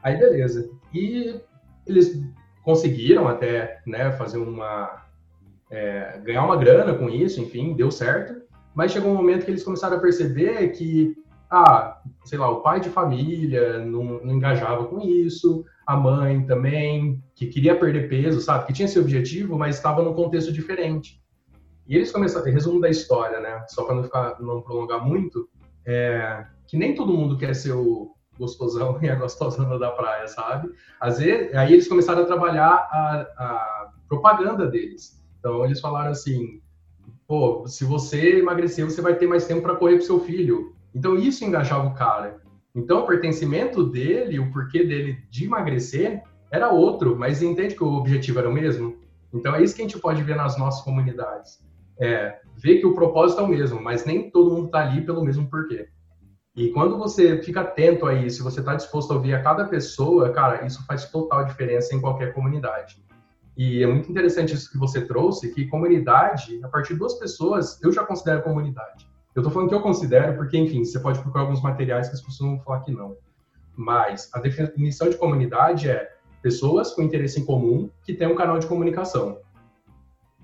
Aí 0.03 0.17
beleza. 0.17 0.71
E 0.93 1.41
eles 1.87 2.23
conseguiram 2.63 3.29
até, 3.29 3.81
né, 3.87 4.11
fazer 4.13 4.39
uma... 4.39 5.03
É, 5.71 6.21
ganhar 6.23 6.45
uma 6.45 6.57
grana 6.57 6.95
com 6.95 7.11
isso, 7.11 7.41
enfim, 7.41 7.75
deu 7.75 7.91
certo. 7.91 8.43
Mas 8.75 8.93
chegou 8.93 9.11
um 9.11 9.17
momento 9.17 9.45
que 9.45 9.51
eles 9.51 9.65
começaram 9.65 9.97
a 9.97 10.01
perceber 10.01 10.69
que, 10.69 11.17
ah, 11.51 12.01
sei 12.25 12.39
lá, 12.39 12.49
o 12.49 12.61
pai 12.61 12.81
de 12.81 12.89
família 12.89 13.79
não, 13.79 14.05
não 14.25 14.35
engajava 14.35 14.85
com 14.85 15.01
isso, 15.01 15.65
a 15.87 15.97
mãe 15.97 16.45
também, 16.47 17.23
que 17.35 17.47
queria 17.47 17.79
perder 17.79 18.09
peso, 18.09 18.41
sabe? 18.41 18.67
Que 18.67 18.73
tinha 18.73 18.87
esse 18.87 18.99
objetivo, 18.99 19.59
mas 19.59 19.77
estava 19.77 20.03
num 20.03 20.15
contexto 20.15 20.53
diferente. 20.53 21.21
E 21.87 21.97
eles 21.97 22.11
começaram, 22.11 22.47
resumo 22.47 22.81
da 22.81 22.89
história, 22.89 23.41
né? 23.41 23.65
Só 23.69 23.85
para 23.85 23.95
não 23.95 24.03
ficar, 24.03 24.41
não 24.41 24.63
prolongar 24.63 25.05
muito, 25.05 25.49
é, 25.85 26.47
que 26.67 26.77
nem 26.77 26.95
todo 26.95 27.13
mundo 27.13 27.37
quer 27.37 27.55
ser 27.55 27.73
o, 27.73 28.15
gostosão 28.39 28.99
e 29.03 29.09
a 29.09 29.15
gostosona 29.15 29.79
da 29.79 29.91
praia, 29.91 30.27
sabe? 30.29 30.71
Às 31.01 31.19
vezes, 31.19 31.55
aí 31.55 31.73
eles 31.73 31.89
começaram 31.89 32.23
a 32.23 32.27
trabalhar 32.27 32.71
a, 32.71 33.27
a 33.37 33.89
propaganda 34.09 34.67
deles. 34.67 35.23
Então 35.39 35.65
eles 35.65 35.81
falaram 35.81 36.11
assim, 36.11 36.61
pô, 37.27 37.67
se 37.67 37.85
você 37.85 38.39
emagrecer, 38.39 38.85
você 38.85 39.01
vai 39.01 39.15
ter 39.15 39.27
mais 39.27 39.47
tempo 39.47 39.63
para 39.63 39.77
correr 39.77 39.97
pro 39.97 40.07
seu 40.07 40.21
filho. 40.21 40.75
Então 40.95 41.17
isso 41.17 41.45
engajava 41.45 41.89
o 41.89 41.95
cara. 41.95 42.41
Então 42.75 43.01
o 43.01 43.07
pertencimento 43.07 43.85
dele, 43.85 44.41
o 44.41 44.51
porquê 44.51 44.85
dele 44.85 45.23
de 45.31 45.45
emagrecer 45.45 46.23
era 46.51 46.71
outro, 46.71 47.17
mas 47.17 47.43
entende 47.43 47.75
que 47.75 47.85
o 47.85 47.95
objetivo 47.95 48.39
era 48.41 48.49
o 48.49 48.53
mesmo? 48.53 48.97
Então 49.33 49.55
é 49.55 49.63
isso 49.63 49.75
que 49.75 49.83
a 49.83 49.85
gente 49.85 49.99
pode 49.99 50.23
ver 50.23 50.37
nas 50.37 50.59
nossas 50.59 50.83
comunidades. 50.83 51.65
É, 51.99 52.41
ver 52.57 52.79
que 52.79 52.87
o 52.87 52.95
propósito 52.95 53.41
é 53.41 53.45
o 53.45 53.49
mesmo, 53.49 53.81
mas 53.81 54.05
nem 54.05 54.31
todo 54.31 54.51
mundo 54.51 54.67
está 54.67 54.81
ali 54.81 55.03
pelo 55.03 55.25
mesmo 55.25 55.49
porquê. 55.49 55.89
E 56.57 56.71
quando 56.71 56.97
você 56.97 57.43
fica 57.43 57.63
atento 57.63 58.07
a 58.07 58.15
isso, 58.15 58.45
você 58.45 58.61
está 58.61 58.75
disposto 58.75 59.13
a 59.13 59.17
ouvir 59.17 59.35
a 59.35 59.43
cada 59.43 59.65
pessoa, 59.65 60.31
cara, 60.31 60.65
isso 60.65 60.85
faz 60.87 61.11
total 61.11 61.45
diferença 61.45 61.95
em 61.95 62.01
qualquer 62.01 62.33
comunidade. 62.33 63.05
E 63.57 63.83
é 63.83 63.87
muito 63.87 64.11
interessante 64.11 64.55
isso 64.55 64.71
que 64.71 64.79
você 64.79 65.01
trouxe, 65.01 65.53
que 65.53 65.67
comunidade, 65.67 66.61
a 66.63 66.69
partir 66.69 66.93
de 66.93 67.01
duas 67.01 67.15
pessoas, 67.15 67.81
eu 67.83 67.93
já 67.93 68.05
considero 68.05 68.43
comunidade. 68.43 69.09
Eu 69.35 69.41
estou 69.41 69.53
falando 69.53 69.69
que 69.69 69.75
eu 69.75 69.81
considero 69.81 70.37
porque, 70.37 70.57
enfim, 70.57 70.85
você 70.85 70.99
pode 71.01 71.19
procurar 71.21 71.43
alguns 71.43 71.63
materiais 71.63 72.09
que 72.09 72.15
as 72.15 72.21
pessoas 72.21 72.51
vão 72.51 72.61
falar 72.61 72.81
que 72.81 72.93
não. 72.93 73.17
Mas 73.77 74.31
a 74.33 74.39
definição 74.39 75.11
de 75.11 75.17
comunidade 75.17 75.91
é 75.91 76.15
pessoas 76.41 76.93
com 76.93 77.03
interesse 77.03 77.41
em 77.41 77.45
comum 77.45 77.91
que 78.05 78.15
têm 78.15 78.29
um 78.29 78.37
canal 78.37 78.59
de 78.59 78.67
comunicação. 78.67 79.39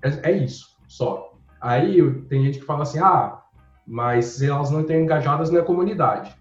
É, 0.03 0.31
é 0.31 0.33
isso, 0.33 0.77
só. 0.89 1.35
Aí 1.61 2.03
tem 2.23 2.43
gente 2.43 2.59
que 2.59 2.65
fala 2.65 2.83
assim, 2.83 2.99
ah, 2.99 3.43
mas 3.87 4.41
elas 4.43 4.71
não 4.71 4.81
estão 4.81 4.97
engajadas 4.97 5.51
na 5.51 5.63
comunidade. 5.63 6.35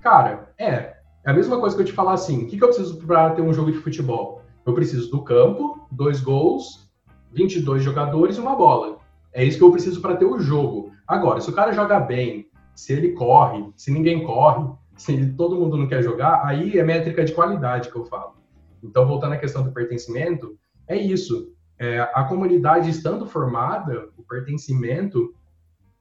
Cara, 0.00 0.52
é. 0.58 0.96
É 1.24 1.30
a 1.30 1.32
mesma 1.32 1.58
coisa 1.58 1.74
que 1.74 1.82
eu 1.82 1.86
te 1.86 1.92
falar 1.92 2.12
assim: 2.12 2.44
o 2.44 2.46
que, 2.46 2.56
que 2.56 2.62
eu 2.62 2.68
preciso 2.68 2.98
para 3.04 3.30
ter 3.30 3.42
um 3.42 3.52
jogo 3.52 3.72
de 3.72 3.78
futebol? 3.78 4.42
Eu 4.64 4.74
preciso 4.74 5.10
do 5.10 5.22
campo, 5.22 5.86
dois 5.90 6.20
gols, 6.20 6.88
22 7.32 7.82
jogadores 7.82 8.36
e 8.36 8.40
uma 8.40 8.54
bola. 8.54 8.98
É 9.32 9.44
isso 9.44 9.58
que 9.58 9.64
eu 9.64 9.72
preciso 9.72 10.00
para 10.00 10.16
ter 10.16 10.24
o 10.24 10.38
jogo. 10.38 10.85
Agora, 11.06 11.40
se 11.40 11.48
o 11.50 11.54
cara 11.54 11.72
joga 11.72 12.00
bem, 12.00 12.48
se 12.74 12.92
ele 12.92 13.12
corre, 13.12 13.70
se 13.76 13.90
ninguém 13.90 14.24
corre, 14.24 14.68
se 14.96 15.32
todo 15.34 15.56
mundo 15.56 15.76
não 15.76 15.86
quer 15.86 16.02
jogar, 16.02 16.44
aí 16.44 16.78
é 16.78 16.82
métrica 16.82 17.24
de 17.24 17.32
qualidade 17.32 17.90
que 17.90 17.96
eu 17.96 18.04
falo. 18.04 18.34
Então, 18.82 19.06
voltando 19.06 19.34
à 19.34 19.38
questão 19.38 19.62
do 19.62 19.72
pertencimento, 19.72 20.58
é 20.88 20.96
isso. 20.96 21.52
É, 21.78 22.00
a 22.00 22.24
comunidade 22.24 22.90
estando 22.90 23.26
formada, 23.26 24.08
o 24.16 24.22
pertencimento 24.22 25.34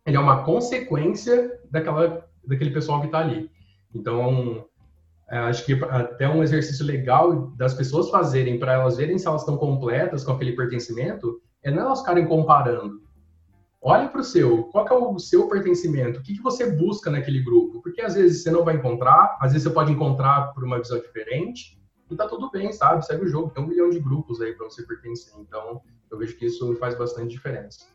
ele 0.06 0.18
é 0.18 0.20
uma 0.20 0.44
consequência 0.44 1.60
daquela, 1.70 2.26
daquele 2.46 2.72
pessoal 2.72 3.00
que 3.00 3.08
está 3.08 3.20
ali. 3.20 3.50
Então, 3.94 4.66
é, 5.30 5.38
acho 5.40 5.66
que 5.66 5.74
até 5.74 6.30
um 6.30 6.44
exercício 6.44 6.86
legal 6.86 7.48
das 7.58 7.74
pessoas 7.74 8.10
fazerem 8.10 8.60
para 8.60 8.74
elas 8.74 8.98
verem 8.98 9.18
se 9.18 9.28
elas 9.28 9.42
estão 9.42 9.58
completas 9.58 10.24
com 10.24 10.32
aquele 10.32 10.56
pertencimento 10.56 11.42
é 11.64 11.72
não 11.72 11.84
elas 11.84 12.02
ficarem 12.02 12.28
comparando. 12.28 13.02
Olhe 13.88 14.10
para 14.10 14.22
o 14.22 14.24
seu, 14.24 14.64
qual 14.64 14.88
é 14.88 14.94
o 14.94 15.20
seu 15.20 15.48
pertencimento? 15.48 16.20
O 16.20 16.24
que, 16.24 16.34
que 16.34 16.42
você 16.42 16.72
busca 16.72 17.12
naquele 17.12 17.44
grupo? 17.44 17.84
Porque 17.84 18.02
às 18.02 18.16
vezes 18.16 18.42
você 18.42 18.50
não 18.50 18.66
vai 18.66 18.78
encontrar, 18.78 19.38
às 19.40 19.52
vezes 19.52 19.68
você 19.68 19.72
pode 19.72 19.92
encontrar 19.92 20.54
por 20.56 20.64
uma 20.64 20.80
visão 20.80 21.00
diferente, 21.00 21.80
e 22.10 22.16
tá 22.16 22.28
tudo 22.28 22.50
bem, 22.50 22.74
sabe? 22.74 23.06
Segue 23.06 23.26
o 23.26 23.28
jogo, 23.28 23.52
tem 23.52 23.64
um 23.64 23.68
milhão 23.68 23.92
de 23.92 24.00
grupos 24.00 24.42
aí 24.42 24.54
para 24.54 24.66
você 24.66 24.82
pertencer. 24.82 25.34
Então, 25.40 25.84
eu 26.12 26.18
vejo 26.18 26.36
que 26.36 26.48
isso 26.48 26.76
faz 26.78 26.98
bastante 26.98 27.30
diferença. 27.30 27.86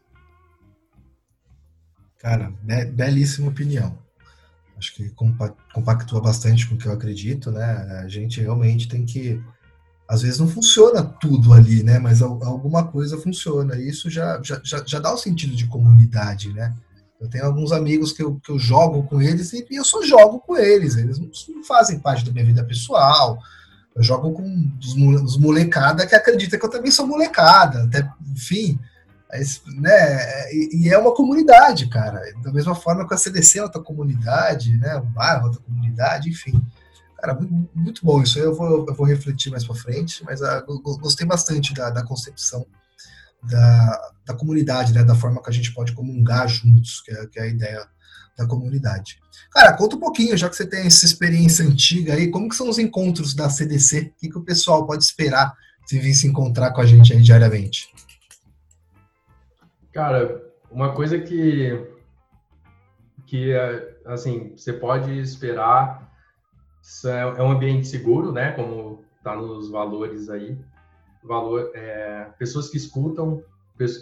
Cara, 2.18 2.52
be 2.62 2.84
belíssima 2.84 3.48
opinião. 3.48 3.98
Acho 4.78 4.94
que 4.94 5.10
compactua 5.74 6.20
bastante 6.20 6.68
com 6.68 6.76
o 6.76 6.78
que 6.78 6.86
eu 6.86 6.92
acredito, 6.92 7.50
né? 7.50 8.00
A 8.04 8.06
gente 8.06 8.40
realmente 8.40 8.88
tem 8.88 9.04
que. 9.04 9.42
Às 10.10 10.22
vezes 10.22 10.40
não 10.40 10.48
funciona 10.48 11.04
tudo 11.04 11.52
ali, 11.52 11.84
né? 11.84 12.00
Mas 12.00 12.20
alguma 12.20 12.84
coisa 12.84 13.16
funciona. 13.16 13.76
E 13.76 13.88
isso 13.88 14.10
já, 14.10 14.40
já, 14.42 14.60
já 14.84 14.98
dá 14.98 15.12
o 15.12 15.14
um 15.14 15.16
sentido 15.16 15.54
de 15.54 15.68
comunidade, 15.68 16.52
né? 16.52 16.74
Eu 17.20 17.30
tenho 17.30 17.44
alguns 17.44 17.70
amigos 17.70 18.12
que 18.12 18.20
eu, 18.20 18.34
que 18.40 18.50
eu 18.50 18.58
jogo 18.58 19.04
com 19.04 19.22
eles 19.22 19.52
e 19.52 19.64
eu 19.70 19.84
só 19.84 20.02
jogo 20.02 20.40
com 20.40 20.56
eles. 20.56 20.96
Eles 20.96 21.20
não 21.20 21.62
fazem 21.62 22.00
parte 22.00 22.24
da 22.24 22.32
minha 22.32 22.44
vida 22.44 22.64
pessoal. 22.64 23.38
Eu 23.94 24.02
jogo 24.02 24.32
com 24.32 24.72
os 24.80 25.36
molecada 25.36 26.04
que 26.04 26.16
acredita 26.16 26.58
que 26.58 26.66
eu 26.66 26.70
também 26.70 26.90
sou 26.90 27.06
molecada. 27.06 27.84
Até, 27.84 28.10
enfim, 28.32 28.80
né? 29.76 30.52
E, 30.52 30.88
é 30.88 30.98
uma 30.98 31.14
comunidade, 31.14 31.88
cara. 31.88 32.20
Da 32.42 32.52
mesma 32.52 32.74
forma 32.74 33.06
que 33.06 33.14
a 33.14 33.16
CDC 33.16 33.60
é 33.60 33.62
outra 33.62 33.80
comunidade, 33.80 34.76
né? 34.76 34.96
O 34.96 35.04
bairro 35.04 35.42
é 35.42 35.46
outra 35.46 35.62
comunidade, 35.62 36.28
enfim. 36.28 36.60
Cara, 37.20 37.38
muito, 37.74 38.04
bom 38.04 38.22
isso. 38.22 38.38
Eu 38.38 38.54
vou, 38.54 38.86
eu 38.88 38.94
vou 38.94 39.06
refletir 39.06 39.50
mais 39.50 39.64
para 39.64 39.74
frente, 39.74 40.24
mas 40.24 40.40
uh, 40.40 40.64
gostei 41.00 41.26
bastante 41.26 41.74
da, 41.74 41.90
da 41.90 42.02
concepção 42.02 42.66
da, 43.42 44.12
da 44.26 44.34
comunidade, 44.34 44.94
né? 44.94 45.04
Da 45.04 45.14
forma 45.14 45.42
que 45.42 45.50
a 45.50 45.52
gente 45.52 45.72
pode 45.74 45.92
comungar 45.92 46.48
juntos, 46.48 47.00
que 47.02 47.12
é, 47.12 47.26
que 47.26 47.38
é 47.38 47.42
a 47.42 47.46
ideia 47.46 47.86
da 48.38 48.46
comunidade. 48.46 49.18
Cara, 49.52 49.76
conta 49.76 49.96
um 49.96 50.00
pouquinho, 50.00 50.36
já 50.36 50.48
que 50.48 50.56
você 50.56 50.66
tem 50.66 50.86
essa 50.86 51.04
experiência 51.04 51.64
antiga 51.64 52.14
aí, 52.14 52.30
como 52.30 52.48
que 52.48 52.56
são 52.56 52.68
os 52.68 52.78
encontros 52.78 53.34
da 53.34 53.50
CDC? 53.50 54.12
O 54.16 54.20
que, 54.20 54.30
que 54.30 54.38
o 54.38 54.44
pessoal 54.44 54.86
pode 54.86 55.04
esperar 55.04 55.52
se 55.84 55.98
vir 55.98 56.14
se 56.14 56.26
encontrar 56.26 56.72
com 56.72 56.80
a 56.80 56.86
gente 56.86 57.12
aí 57.12 57.20
diariamente? 57.20 57.92
Cara, 59.92 60.42
uma 60.70 60.94
coisa 60.94 61.18
que 61.18 61.86
que 63.26 63.52
assim 64.04 64.52
você 64.56 64.72
pode 64.72 65.16
esperar 65.20 66.09
é 67.04 67.42
um 67.42 67.50
ambiente 67.50 67.86
seguro, 67.86 68.32
né? 68.32 68.52
Como 68.52 69.04
está 69.16 69.36
nos 69.36 69.70
valores 69.70 70.28
aí, 70.30 70.58
valor, 71.22 71.70
é, 71.74 72.30
pessoas 72.38 72.68
que 72.68 72.76
escutam 72.76 73.42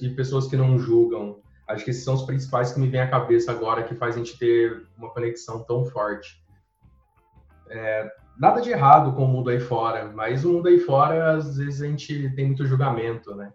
e 0.00 0.08
pessoas 0.10 0.46
que 0.46 0.56
não 0.56 0.78
julgam. 0.78 1.40
Acho 1.68 1.84
que 1.84 1.90
esses 1.90 2.04
são 2.04 2.14
os 2.14 2.22
principais 2.22 2.72
que 2.72 2.80
me 2.80 2.88
vêm 2.88 3.00
à 3.00 3.10
cabeça 3.10 3.52
agora 3.52 3.82
que 3.82 3.94
faz 3.94 4.14
a 4.14 4.18
gente 4.18 4.38
ter 4.38 4.86
uma 4.96 5.10
conexão 5.10 5.62
tão 5.64 5.84
forte. 5.84 6.42
É, 7.68 8.10
nada 8.38 8.60
de 8.60 8.70
errado 8.70 9.12
com 9.14 9.24
o 9.24 9.28
mundo 9.28 9.50
aí 9.50 9.60
fora, 9.60 10.10
mas 10.14 10.44
o 10.44 10.52
mundo 10.52 10.68
aí 10.68 10.78
fora 10.78 11.36
às 11.36 11.58
vezes 11.58 11.82
a 11.82 11.86
gente 11.86 12.30
tem 12.34 12.46
muito 12.46 12.64
julgamento, 12.64 13.34
né? 13.34 13.52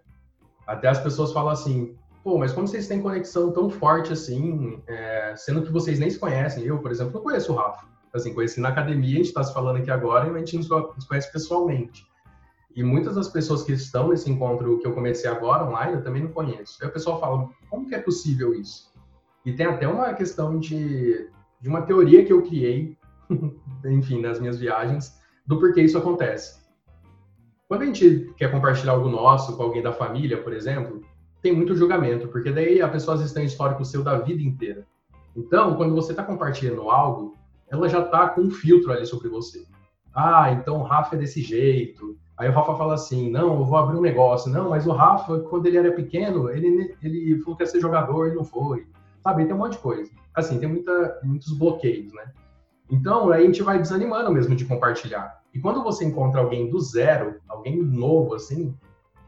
Até 0.68 0.88
as 0.88 1.00
pessoas 1.00 1.34
falam 1.34 1.52
assim, 1.52 1.98
pô, 2.24 2.38
mas 2.38 2.54
como 2.54 2.68
vocês 2.68 2.88
têm 2.88 3.02
conexão 3.02 3.52
tão 3.52 3.70
forte 3.70 4.14
assim, 4.14 4.82
é, 4.88 5.34
sendo 5.36 5.64
que 5.64 5.72
vocês 5.72 6.00
nem 6.00 6.10
se 6.10 6.20
conhecem? 6.20 6.64
Eu, 6.64 6.80
por 6.80 6.92
exemplo, 6.92 7.14
não 7.14 7.22
conheço 7.22 7.52
o 7.52 7.56
Rafa. 7.56 7.93
Assim, 8.14 8.34
conheci 8.34 8.60
na 8.60 8.70
academia, 8.70 9.14
a 9.14 9.18
gente 9.18 9.28
está 9.28 9.44
se 9.44 9.54
falando 9.54 9.78
aqui 9.78 9.90
agora 9.90 10.28
e 10.28 10.36
a 10.36 10.38
gente 10.38 10.56
não 10.56 10.64
se 11.00 11.08
conhece 11.08 11.32
pessoalmente. 11.32 12.06
E 12.76 12.84
muitas 12.84 13.16
das 13.16 13.28
pessoas 13.28 13.64
que 13.64 13.72
estão 13.74 14.10
nesse 14.10 14.30
encontro 14.30 14.80
que 14.80 14.88
eu 14.88 14.94
comecei 14.94 15.30
agora 15.30 15.66
online, 15.66 15.94
eu 15.94 16.04
também 16.04 16.24
não 16.24 16.32
conheço. 16.32 16.78
Aí 16.82 16.90
o 16.90 16.92
pessoal 16.92 17.20
fala, 17.20 17.50
como 17.70 17.88
que 17.88 17.96
é 17.96 18.00
possível 18.00 18.54
isso? 18.54 18.92
E 19.46 19.54
tem 19.54 19.66
até 19.66 19.88
uma 19.88 20.14
questão 20.14 20.60
de, 20.60 21.30
de 21.60 21.70
uma 21.70 21.82
teoria 21.82 22.26
que 22.26 22.34
eu 22.34 22.42
criei, 22.42 22.98
enfim, 23.86 24.22
nas 24.22 24.40
minhas 24.40 24.60
viagens, 24.60 25.20
do 25.46 25.60
porquê 25.60 25.82
isso 25.82 25.98
acontece. 25.98 26.64
Quando 27.68 27.84
a 27.84 27.86
gente 27.86 28.34
quer 28.38 28.52
compartilhar 28.52 28.94
algo 28.94 29.10
nosso 29.10 29.56
com 29.58 29.64
alguém 29.64 29.82
da 29.82 29.92
família, 29.92 30.42
por 30.42 30.54
exemplo, 30.54 31.02
tem 31.42 31.54
muito 31.54 31.76
julgamento, 31.76 32.28
porque 32.28 32.52
daí 32.52 32.82
a 32.82 32.88
pessoa 32.88 33.16
às 33.16 33.22
vezes 33.22 33.34
tem 33.34 33.46
histórico 33.46 33.84
seu 33.84 34.04
da 34.04 34.18
vida 34.20 34.42
inteira. 34.42 34.88
Então, 35.36 35.76
quando 35.76 35.94
você 35.94 36.12
está 36.12 36.24
compartilhando 36.24 36.90
algo, 36.90 37.36
ela 37.74 37.90
já 37.90 38.00
está 38.00 38.30
com 38.30 38.42
um 38.42 38.52
filtro 38.52 38.92
ali 38.92 39.06
sobre 39.06 39.28
você. 39.28 39.66
Ah, 40.14 40.52
então 40.52 40.80
o 40.80 40.84
Rafa 40.84 41.16
é 41.16 41.20
desse 41.20 41.42
jeito. 41.42 42.16
Aí 42.38 42.48
o 42.48 42.54
Rafa 42.54 42.76
fala 42.76 42.94
assim: 42.94 43.30
não, 43.30 43.60
eu 43.60 43.66
vou 43.66 43.78
abrir 43.78 43.98
um 43.98 44.02
negócio. 44.02 44.52
Não, 44.52 44.70
mas 44.70 44.86
o 44.86 44.92
Rafa, 44.92 45.40
quando 45.40 45.66
ele 45.66 45.78
era 45.78 45.92
pequeno, 45.92 46.50
ele, 46.50 46.96
ele 47.02 47.40
falou 47.40 47.58
que 47.58 47.64
ia 47.64 47.68
ser 47.68 47.82
jogador 47.82 48.28
e 48.28 48.36
não 48.36 48.44
foi. 48.44 48.88
Sabe, 49.24 49.46
tem 49.46 49.56
um 49.56 49.58
monte 49.58 49.74
de 49.74 49.80
coisa. 49.80 50.12
Assim, 50.36 50.60
tem 50.60 50.70
muita, 50.70 51.20
muitos 51.24 51.52
bloqueios, 51.58 52.14
né? 52.14 52.32
Então, 52.92 53.32
aí 53.32 53.44
a 53.44 53.46
gente 53.46 53.64
vai 53.64 53.80
desanimando 53.80 54.32
mesmo 54.32 54.56
de 54.56 54.66
compartilhar. 54.66 55.42
E 55.54 55.60
quando 55.60 55.84
você 55.84 56.06
encontra 56.06 56.42
alguém 56.42 56.70
do 56.70 56.80
zero, 56.80 57.36
alguém 57.48 57.82
novo, 57.82 58.36
assim, 58.36 58.76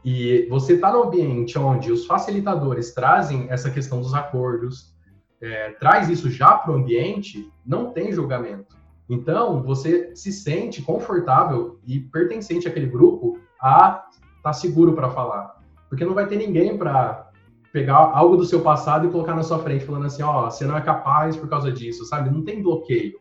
e 0.04 0.46
você 0.48 0.74
está 0.74 0.92
no 0.92 1.04
ambiente 1.04 1.58
onde 1.58 1.90
os 1.90 2.06
facilitadores 2.06 2.92
trazem 2.92 3.46
essa 3.50 3.70
questão 3.70 4.00
dos 4.00 4.14
acordos, 4.14 4.95
é, 5.40 5.70
traz 5.72 6.08
isso 6.08 6.30
já 6.30 6.56
para 6.56 6.72
o 6.72 6.76
ambiente, 6.76 7.50
não 7.64 7.92
tem 7.92 8.12
julgamento. 8.12 8.76
Então, 9.08 9.62
você 9.62 10.14
se 10.16 10.32
sente 10.32 10.82
confortável 10.82 11.78
e 11.86 12.00
pertencente 12.00 12.66
àquele 12.66 12.86
grupo 12.86 13.38
a 13.60 14.04
tá 14.42 14.52
seguro 14.52 14.94
para 14.94 15.10
falar. 15.10 15.60
Porque 15.88 16.04
não 16.04 16.14
vai 16.14 16.26
ter 16.26 16.36
ninguém 16.36 16.76
para 16.76 17.30
pegar 17.72 17.96
algo 17.96 18.36
do 18.36 18.44
seu 18.44 18.60
passado 18.62 19.06
e 19.06 19.10
colocar 19.10 19.34
na 19.34 19.42
sua 19.42 19.58
frente, 19.58 19.84
falando 19.84 20.06
assim: 20.06 20.22
ó, 20.22 20.46
oh, 20.46 20.50
você 20.50 20.64
não 20.64 20.76
é 20.76 20.80
capaz 20.80 21.36
por 21.36 21.48
causa 21.48 21.70
disso, 21.70 22.04
sabe? 22.04 22.30
Não 22.30 22.42
tem 22.42 22.62
bloqueio. 22.62 23.20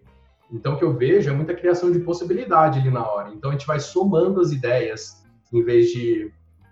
Então, 0.52 0.74
o 0.74 0.78
que 0.78 0.84
eu 0.84 0.94
vejo 0.94 1.30
é 1.30 1.34
muita 1.34 1.54
criação 1.54 1.92
de 1.92 2.00
possibilidade 2.00 2.80
ali 2.80 2.90
na 2.90 3.06
hora. 3.06 3.32
Então, 3.34 3.50
a 3.50 3.54
gente 3.54 3.68
vai 3.68 3.80
somando 3.80 4.40
as 4.40 4.52
ideias, 4.52 5.24
em 5.52 5.64
vez 5.64 5.90
de 5.92 6.32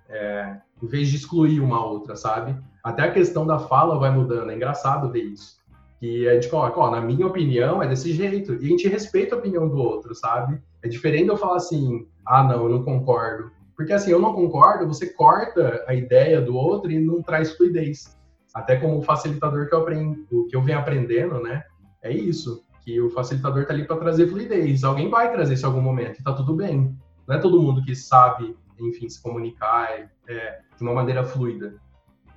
é, 0.09 0.57
em 0.81 0.87
vez 0.87 1.09
de 1.09 1.17
excluir 1.17 1.59
uma 1.59 1.83
outra, 1.83 2.15
sabe? 2.15 2.55
Até 2.83 3.03
a 3.03 3.11
questão 3.11 3.47
da 3.47 3.57
fala 3.57 3.97
vai 3.97 4.11
mudando, 4.11 4.51
é 4.51 4.55
engraçado 4.55 5.09
ver 5.09 5.23
isso. 5.23 5.57
que 5.99 6.27
a 6.27 6.33
gente 6.33 6.49
coloca, 6.49 6.77
ó, 6.77 6.91
na 6.91 6.99
minha 6.99 7.25
opinião 7.25 7.81
é 7.81 7.87
desse 7.87 8.11
jeito, 8.11 8.55
e 8.55 8.65
a 8.65 8.67
gente 8.67 8.89
respeita 8.89 9.35
a 9.35 9.37
opinião 9.37 9.69
do 9.69 9.77
outro, 9.77 10.13
sabe? 10.13 10.61
É 10.81 10.89
diferente 10.89 11.29
eu 11.29 11.37
falar 11.37 11.55
assim, 11.55 12.05
ah, 12.25 12.43
não, 12.43 12.63
eu 12.63 12.69
não 12.69 12.83
concordo. 12.83 13.49
Porque 13.73 13.93
assim, 13.93 14.11
eu 14.11 14.19
não 14.19 14.33
concordo, 14.33 14.85
você 14.85 15.07
corta 15.13 15.81
a 15.87 15.95
ideia 15.95 16.41
do 16.41 16.55
outro 16.57 16.91
e 16.91 16.99
não 16.99 17.23
traz 17.23 17.55
fluidez. 17.55 18.17
Até 18.53 18.75
como 18.75 19.01
facilitador 19.01 19.69
que 19.69 19.73
eu 19.73 19.79
aprendo, 19.79 20.45
que 20.49 20.55
eu 20.55 20.61
venho 20.61 20.77
aprendendo, 20.77 21.41
né? 21.41 21.63
É 22.01 22.11
isso, 22.11 22.63
que 22.83 22.99
o 22.99 23.09
facilitador 23.09 23.65
tá 23.65 23.73
ali 23.73 23.85
para 23.87 23.95
trazer 23.95 24.27
fluidez. 24.27 24.83
Alguém 24.83 25.09
vai 25.09 25.31
trazer 25.31 25.53
isso 25.53 25.65
em 25.65 25.69
algum 25.69 25.81
momento, 25.81 26.19
e 26.19 26.23
tá 26.23 26.33
tudo 26.33 26.53
bem. 26.53 26.93
Não 27.25 27.35
é 27.35 27.39
todo 27.39 27.61
mundo 27.61 27.81
que 27.81 27.95
sabe, 27.95 28.57
enfim, 28.77 29.07
se 29.07 29.21
comunicar 29.23 29.89
é, 29.89 30.09
é, 30.27 30.59
de 30.75 30.83
uma 30.83 30.93
maneira 30.93 31.23
fluida. 31.23 31.81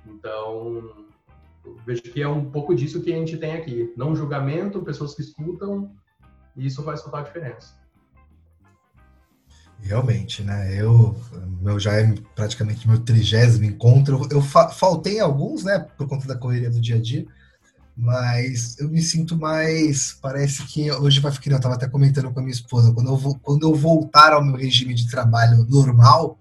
Então, 0.07 1.05
vejo 1.85 2.01
que 2.01 2.21
é 2.21 2.27
um 2.27 2.49
pouco 2.49 2.73
disso 2.73 3.01
que 3.01 3.13
a 3.13 3.17
gente 3.17 3.37
tem 3.37 3.53
aqui. 3.53 3.93
Não 3.95 4.15
julgamento, 4.15 4.81
pessoas 4.81 5.13
que 5.13 5.21
escutam, 5.21 5.91
e 6.55 6.65
isso 6.65 6.83
faz 6.83 7.01
total 7.01 7.23
diferença. 7.23 7.75
Realmente, 9.79 10.41
né? 10.41 10.73
Eu, 10.75 11.15
meu 11.61 11.79
já 11.79 11.93
é 11.93 12.15
praticamente 12.35 12.87
meu 12.87 12.99
trigésimo 12.99 13.65
encontro. 13.65 14.27
Eu 14.31 14.41
fa 14.41 14.69
faltei 14.69 15.19
alguns, 15.19 15.63
né? 15.63 15.79
Por 15.79 16.07
conta 16.07 16.27
da 16.27 16.35
correria 16.35 16.69
do 16.69 16.81
dia 16.81 16.95
a 16.95 17.01
dia. 17.01 17.25
Mas 17.95 18.77
eu 18.79 18.89
me 18.89 19.01
sinto 19.01 19.37
mais. 19.37 20.17
Parece 20.19 20.65
que 20.65 20.91
hoje 20.91 21.19
vai 21.19 21.31
ficar. 21.31 21.51
Eu 21.51 21.57
estava 21.57 21.75
até 21.75 21.87
comentando 21.87 22.31
com 22.31 22.39
a 22.39 22.43
minha 22.43 22.53
esposa. 22.53 22.91
Quando 22.91 23.09
eu, 23.09 23.17
vou, 23.17 23.37
quando 23.39 23.63
eu 23.63 23.75
voltar 23.75 24.33
ao 24.33 24.43
meu 24.43 24.55
regime 24.55 24.95
de 24.95 25.09
trabalho 25.09 25.63
normal, 25.69 26.39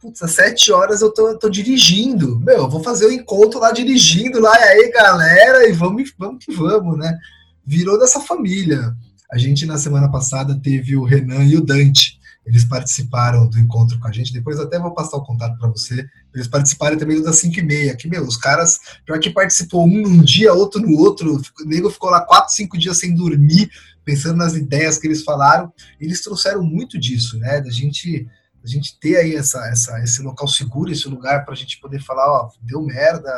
putz, 0.00 0.22
às 0.22 0.32
sete 0.32 0.72
horas 0.72 1.02
eu 1.02 1.12
tô, 1.12 1.36
tô 1.36 1.48
dirigindo. 1.48 2.40
Meu, 2.40 2.58
eu 2.58 2.70
vou 2.70 2.82
fazer 2.82 3.06
o 3.06 3.12
encontro 3.12 3.60
lá 3.60 3.70
dirigindo 3.70 4.40
lá. 4.40 4.58
E 4.58 4.62
aí, 4.62 4.92
galera, 4.92 5.68
e 5.68 5.72
vamos, 5.72 6.12
vamos 6.18 6.44
que 6.44 6.52
vamos, 6.52 6.98
né? 6.98 7.18
Virou 7.64 7.98
dessa 7.98 8.20
família. 8.20 8.94
A 9.30 9.38
gente, 9.38 9.66
na 9.66 9.78
semana 9.78 10.10
passada, 10.10 10.58
teve 10.60 10.96
o 10.96 11.04
Renan 11.04 11.44
e 11.44 11.56
o 11.56 11.60
Dante 11.60 12.20
eles 12.44 12.64
participaram 12.64 13.48
do 13.48 13.58
encontro 13.58 13.98
com 13.98 14.08
a 14.08 14.12
gente. 14.12 14.32
Depois 14.32 14.58
até 14.58 14.78
vou 14.78 14.92
passar 14.92 15.16
o 15.16 15.24
contato 15.24 15.58
para 15.58 15.68
você. 15.68 16.04
Eles 16.34 16.48
participaram 16.48 16.98
também 16.98 17.16
do 17.16 17.22
das 17.22 17.36
5 17.36 17.58
e 17.58 17.62
meia. 17.62 17.94
Que, 17.94 18.08
meu, 18.08 18.24
os 18.24 18.36
caras, 18.36 18.80
pior 19.04 19.20
que 19.20 19.30
participou 19.30 19.84
um 19.84 20.02
num 20.02 20.22
dia, 20.22 20.52
outro 20.52 20.80
no 20.80 20.96
outro. 20.96 21.36
O 21.36 21.64
nego 21.64 21.90
ficou 21.90 22.10
lá 22.10 22.22
4, 22.22 22.52
5 22.54 22.78
dias 22.78 22.98
sem 22.98 23.14
dormir, 23.14 23.70
pensando 24.04 24.36
nas 24.36 24.54
ideias 24.54 24.98
que 24.98 25.06
eles 25.06 25.22
falaram. 25.22 25.72
Eles 26.00 26.22
trouxeram 26.22 26.62
muito 26.62 26.98
disso, 26.98 27.38
né? 27.38 27.60
Da 27.60 27.70
gente 27.70 28.26
a 28.62 28.66
gente 28.66 28.98
ter 29.00 29.16
aí 29.16 29.34
essa, 29.34 29.58
essa, 29.68 29.98
esse 30.00 30.22
local 30.22 30.46
seguro, 30.46 30.90
esse 30.90 31.08
lugar 31.08 31.44
para 31.44 31.54
a 31.54 31.56
gente 31.56 31.80
poder 31.80 32.00
falar, 32.02 32.28
ó, 32.30 32.50
deu 32.60 32.82
merda, 32.82 33.30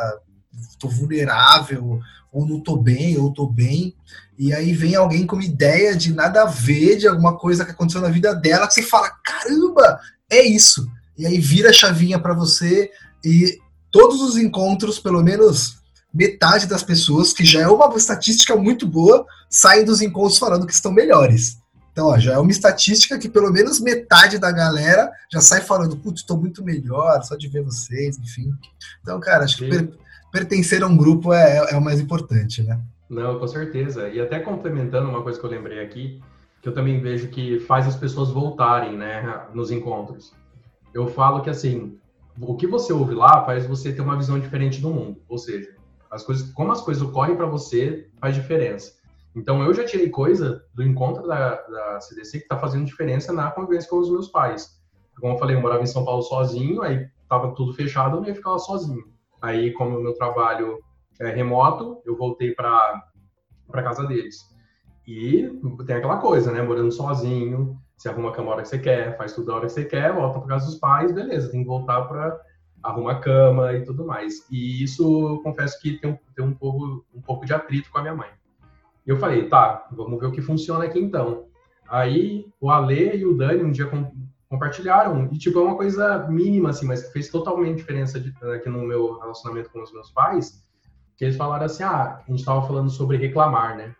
tô 0.78 0.88
vulnerável, 0.88 2.00
ou 2.32 2.46
não 2.46 2.60
tô 2.60 2.76
bem, 2.76 3.18
ou 3.18 3.32
tô 3.32 3.46
bem, 3.46 3.94
e 4.38 4.52
aí 4.52 4.72
vem 4.72 4.94
alguém 4.94 5.26
com 5.26 5.36
uma 5.36 5.44
ideia 5.44 5.94
de 5.94 6.12
nada 6.12 6.42
a 6.42 6.46
ver, 6.46 6.96
de 6.96 7.06
alguma 7.06 7.36
coisa 7.38 7.64
que 7.64 7.70
aconteceu 7.70 8.00
na 8.00 8.08
vida 8.08 8.34
dela, 8.34 8.66
que 8.66 8.74
você 8.74 8.82
fala, 8.82 9.10
caramba, 9.24 10.00
é 10.30 10.42
isso. 10.42 10.86
E 11.16 11.26
aí 11.26 11.38
vira 11.38 11.70
a 11.70 11.74
chavinha 11.74 12.18
para 12.18 12.34
você, 12.34 12.90
e 13.24 13.58
todos 13.90 14.20
os 14.20 14.36
encontros, 14.36 14.98
pelo 14.98 15.22
menos 15.22 15.76
metade 16.12 16.66
das 16.66 16.82
pessoas, 16.82 17.32
que 17.32 17.44
já 17.44 17.60
é 17.60 17.68
uma 17.68 17.94
estatística 17.96 18.56
muito 18.56 18.86
boa, 18.86 19.24
saem 19.48 19.84
dos 19.84 20.00
encontros 20.00 20.38
falando 20.38 20.66
que 20.66 20.74
estão 20.74 20.92
melhores. 20.92 21.58
Então, 21.92 22.06
ó, 22.06 22.18
já 22.18 22.32
é 22.32 22.38
uma 22.38 22.50
estatística 22.50 23.18
que 23.18 23.28
pelo 23.28 23.52
menos 23.52 23.78
metade 23.78 24.38
da 24.38 24.50
galera 24.50 25.12
já 25.30 25.40
sai 25.40 25.60
falando, 25.60 25.96
putz, 25.96 26.22
estou 26.22 26.38
muito 26.38 26.64
melhor, 26.64 27.22
só 27.22 27.36
de 27.36 27.48
ver 27.48 27.62
vocês, 27.62 28.18
enfim. 28.18 28.50
Então, 29.02 29.20
cara, 29.20 29.44
acho 29.44 29.58
Sim. 29.58 29.68
que 29.68 29.92
pertencer 30.32 30.82
a 30.82 30.86
um 30.86 30.96
grupo 30.96 31.32
é, 31.32 31.58
é, 31.58 31.74
é 31.74 31.76
o 31.76 31.82
mais 31.82 32.00
importante, 32.00 32.62
né? 32.62 32.80
Não, 33.10 33.38
com 33.38 33.46
certeza. 33.46 34.08
E 34.08 34.18
até 34.18 34.40
complementando 34.40 35.10
uma 35.10 35.22
coisa 35.22 35.38
que 35.38 35.44
eu 35.44 35.50
lembrei 35.50 35.84
aqui, 35.84 36.22
que 36.62 36.68
eu 36.68 36.72
também 36.72 36.98
vejo 36.98 37.28
que 37.28 37.60
faz 37.60 37.86
as 37.86 37.94
pessoas 37.94 38.30
voltarem, 38.30 38.96
né, 38.96 39.42
nos 39.52 39.70
encontros. 39.70 40.32
Eu 40.94 41.06
falo 41.08 41.42
que 41.42 41.50
assim, 41.50 41.98
o 42.40 42.54
que 42.54 42.66
você 42.66 42.92
ouve 42.92 43.14
lá 43.14 43.44
faz 43.44 43.66
você 43.66 43.92
ter 43.92 44.00
uma 44.00 44.16
visão 44.16 44.38
diferente 44.40 44.80
do 44.80 44.88
mundo. 44.88 45.20
Ou 45.28 45.36
seja, 45.36 45.74
as 46.10 46.22
coisas, 46.22 46.50
como 46.52 46.72
as 46.72 46.80
coisas 46.80 47.02
ocorrem 47.02 47.36
para 47.36 47.46
você 47.46 48.08
faz 48.18 48.34
diferença. 48.34 48.94
Então 49.34 49.62
eu 49.62 49.72
já 49.72 49.84
tirei 49.84 50.10
coisa 50.10 50.64
do 50.74 50.82
encontro 50.82 51.26
da, 51.26 51.54
da 51.54 52.00
CDC 52.00 52.38
que 52.38 52.44
está 52.44 52.58
fazendo 52.58 52.84
diferença 52.84 53.32
na 53.32 53.50
convivência 53.50 53.88
com 53.88 53.98
os 53.98 54.10
meus 54.10 54.28
pais. 54.28 54.80
Como 55.18 55.34
eu 55.34 55.38
falei, 55.38 55.56
eu 55.56 55.60
morava 55.60 55.82
em 55.82 55.86
São 55.86 56.04
Paulo 56.04 56.22
sozinho, 56.22 56.82
aí 56.82 57.08
estava 57.22 57.54
tudo 57.54 57.72
fechado, 57.74 58.18
eu 58.18 58.24
ia 58.24 58.34
ficar 58.34 58.52
lá 58.52 58.58
sozinho. 58.58 59.04
Aí, 59.40 59.72
como 59.72 59.98
o 59.98 60.02
meu 60.02 60.14
trabalho 60.14 60.78
é 61.20 61.30
remoto, 61.30 62.00
eu 62.04 62.16
voltei 62.16 62.54
para 62.54 63.02
casa 63.72 64.06
deles. 64.06 64.36
E 65.06 65.50
tem 65.86 65.96
aquela 65.96 66.18
coisa, 66.18 66.52
né? 66.52 66.62
Morando 66.62 66.92
sozinho, 66.92 67.76
você 67.96 68.08
arruma 68.08 68.30
a 68.30 68.32
cama 68.32 68.50
a 68.50 68.54
hora 68.54 68.62
que 68.62 68.68
você 68.68 68.78
quer, 68.78 69.16
faz 69.16 69.32
tudo 69.32 69.50
a 69.50 69.56
hora 69.56 69.66
que 69.66 69.72
você 69.72 69.84
quer, 69.84 70.12
volta 70.12 70.38
para 70.38 70.48
casa 70.48 70.66
dos 70.66 70.76
pais, 70.76 71.12
beleza, 71.12 71.50
tem 71.50 71.62
que 71.62 71.68
voltar 71.68 72.02
para 72.02 72.40
arrumar 72.82 73.12
a 73.12 73.20
cama 73.20 73.72
e 73.72 73.84
tudo 73.84 74.04
mais. 74.04 74.46
E 74.50 74.82
isso, 74.82 75.40
confesso 75.42 75.80
que 75.80 75.98
tem, 75.98 76.18
tem 76.34 76.44
um, 76.44 76.54
pouco, 76.54 77.04
um 77.14 77.20
pouco 77.20 77.46
de 77.46 77.54
atrito 77.54 77.90
com 77.90 77.98
a 77.98 78.02
minha 78.02 78.14
mãe. 78.14 78.28
E 79.06 79.10
eu 79.10 79.16
falei, 79.16 79.48
tá, 79.48 79.86
vamos 79.90 80.18
ver 80.20 80.26
o 80.26 80.32
que 80.32 80.40
funciona 80.40 80.84
aqui 80.84 80.98
então. 80.98 81.46
Aí 81.88 82.46
o 82.60 82.70
Ale 82.70 83.16
e 83.16 83.26
o 83.26 83.36
Dani 83.36 83.62
um 83.62 83.70
dia 83.70 83.90
compartilharam. 84.48 85.28
E, 85.32 85.38
tipo, 85.38 85.58
é 85.58 85.62
uma 85.62 85.76
coisa 85.76 86.26
mínima, 86.28 86.70
assim, 86.70 86.86
mas 86.86 87.02
que 87.02 87.12
fez 87.12 87.28
totalmente 87.28 87.78
diferença 87.78 88.20
de, 88.20 88.32
aqui 88.54 88.68
no 88.68 88.82
meu 88.82 89.18
relacionamento 89.18 89.70
com 89.70 89.82
os 89.82 89.92
meus 89.92 90.10
pais. 90.10 90.62
Que 91.16 91.24
eles 91.24 91.36
falaram 91.36 91.66
assim: 91.66 91.82
ah, 91.82 92.20
a 92.26 92.30
gente 92.30 92.40
estava 92.40 92.66
falando 92.66 92.90
sobre 92.90 93.16
reclamar, 93.16 93.76
né? 93.76 93.94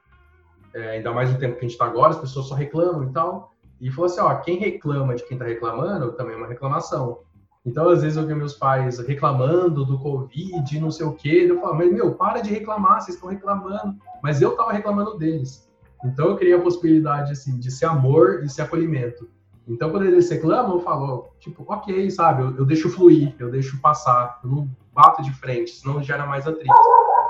É, 0.75 0.91
ainda 0.93 1.13
mais 1.13 1.31
no 1.31 1.39
tempo 1.39 1.55
que 1.55 1.61
a 1.61 1.63
gente 1.63 1.73
está 1.73 1.87
agora, 1.87 2.11
as 2.11 2.19
pessoas 2.19 2.47
só 2.47 2.55
reclamam 2.55 3.05
e 3.05 3.13
tal. 3.13 3.53
E 3.81 3.91
falou 3.91 4.07
assim: 4.07 4.21
ó, 4.21 4.35
quem 4.37 4.59
reclama 4.59 5.15
de 5.15 5.27
quem 5.27 5.37
está 5.37 5.47
reclamando 5.47 6.13
também 6.13 6.35
é 6.35 6.39
uma 6.39 6.47
reclamação. 6.47 7.21
Então, 7.65 7.89
às 7.89 8.03
vezes, 8.03 8.17
eu 8.17 8.27
vi 8.27 8.35
meus 8.35 8.55
pais 8.55 8.99
reclamando 8.99 9.85
do 9.85 9.99
Covid, 9.99 10.81
não 10.81 10.91
sei 10.91 11.07
o 11.07 11.13
quê. 11.13 11.47
Eu 11.49 11.61
falo, 11.61 11.77
mas, 11.77 11.93
meu, 11.93 12.15
para 12.15 12.41
de 12.41 12.51
reclamar, 12.51 13.01
vocês 13.01 13.15
estão 13.15 13.31
reclamando. 13.31 13.97
Mas 14.23 14.43
eu 14.43 14.51
estava 14.51 14.73
reclamando 14.73 15.17
deles. 15.17 15.71
Então, 16.05 16.27
eu 16.27 16.37
queria 16.37 16.57
a 16.57 16.61
possibilidade, 16.61 17.33
assim, 17.33 17.59
de 17.59 17.71
ser 17.71 17.87
amor 17.87 18.43
e 18.43 18.49
ser 18.49 18.63
acolhimento. 18.63 19.29
Então, 19.67 19.91
quando 19.91 20.07
eles 20.07 20.29
reclamam, 20.29 20.75
eu 20.75 20.81
falo, 20.81 21.31
tipo, 21.39 21.65
ok, 21.69 22.11
sabe, 22.11 22.43
eu, 22.43 22.57
eu, 22.57 22.65
deixo 22.65 22.91
fluir, 22.91 23.35
eu 23.39 23.49
deixo 23.49 23.81
passar, 23.81 24.41
eu 24.43 24.51
não 24.51 24.71
bato 24.93 25.23
de 25.23 25.33
frente, 25.33 25.71
senão 25.71 26.03
gera 26.03 26.27
mais 26.27 26.47
atrito. 26.49 26.75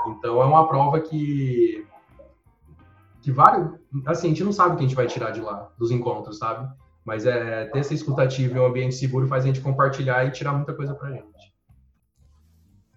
Então, 0.07 0.41
é 0.41 0.45
uma 0.45 0.67
prova 0.67 0.99
que, 0.99 1.85
que 3.21 3.31
vale, 3.31 3.69
assim, 4.07 4.27
a 4.27 4.29
gente 4.29 4.43
não 4.43 4.51
sabe 4.51 4.73
o 4.73 4.77
que 4.77 4.83
a 4.83 4.87
gente 4.87 4.95
vai 4.95 5.05
tirar 5.05 5.29
de 5.29 5.41
lá, 5.41 5.69
dos 5.77 5.91
encontros, 5.91 6.39
sabe? 6.39 6.67
Mas 7.05 7.25
é, 7.25 7.65
ter 7.65 7.79
essa 7.79 7.93
escutativa 7.93 8.55
e 8.55 8.59
um 8.59 8.65
ambiente 8.65 8.95
seguro 8.95 9.27
faz 9.27 9.43
a 9.43 9.47
gente 9.47 9.59
compartilhar 9.59 10.25
e 10.25 10.31
tirar 10.31 10.53
muita 10.53 10.73
coisa 10.73 10.93
pra 10.93 11.11
gente. 11.11 11.53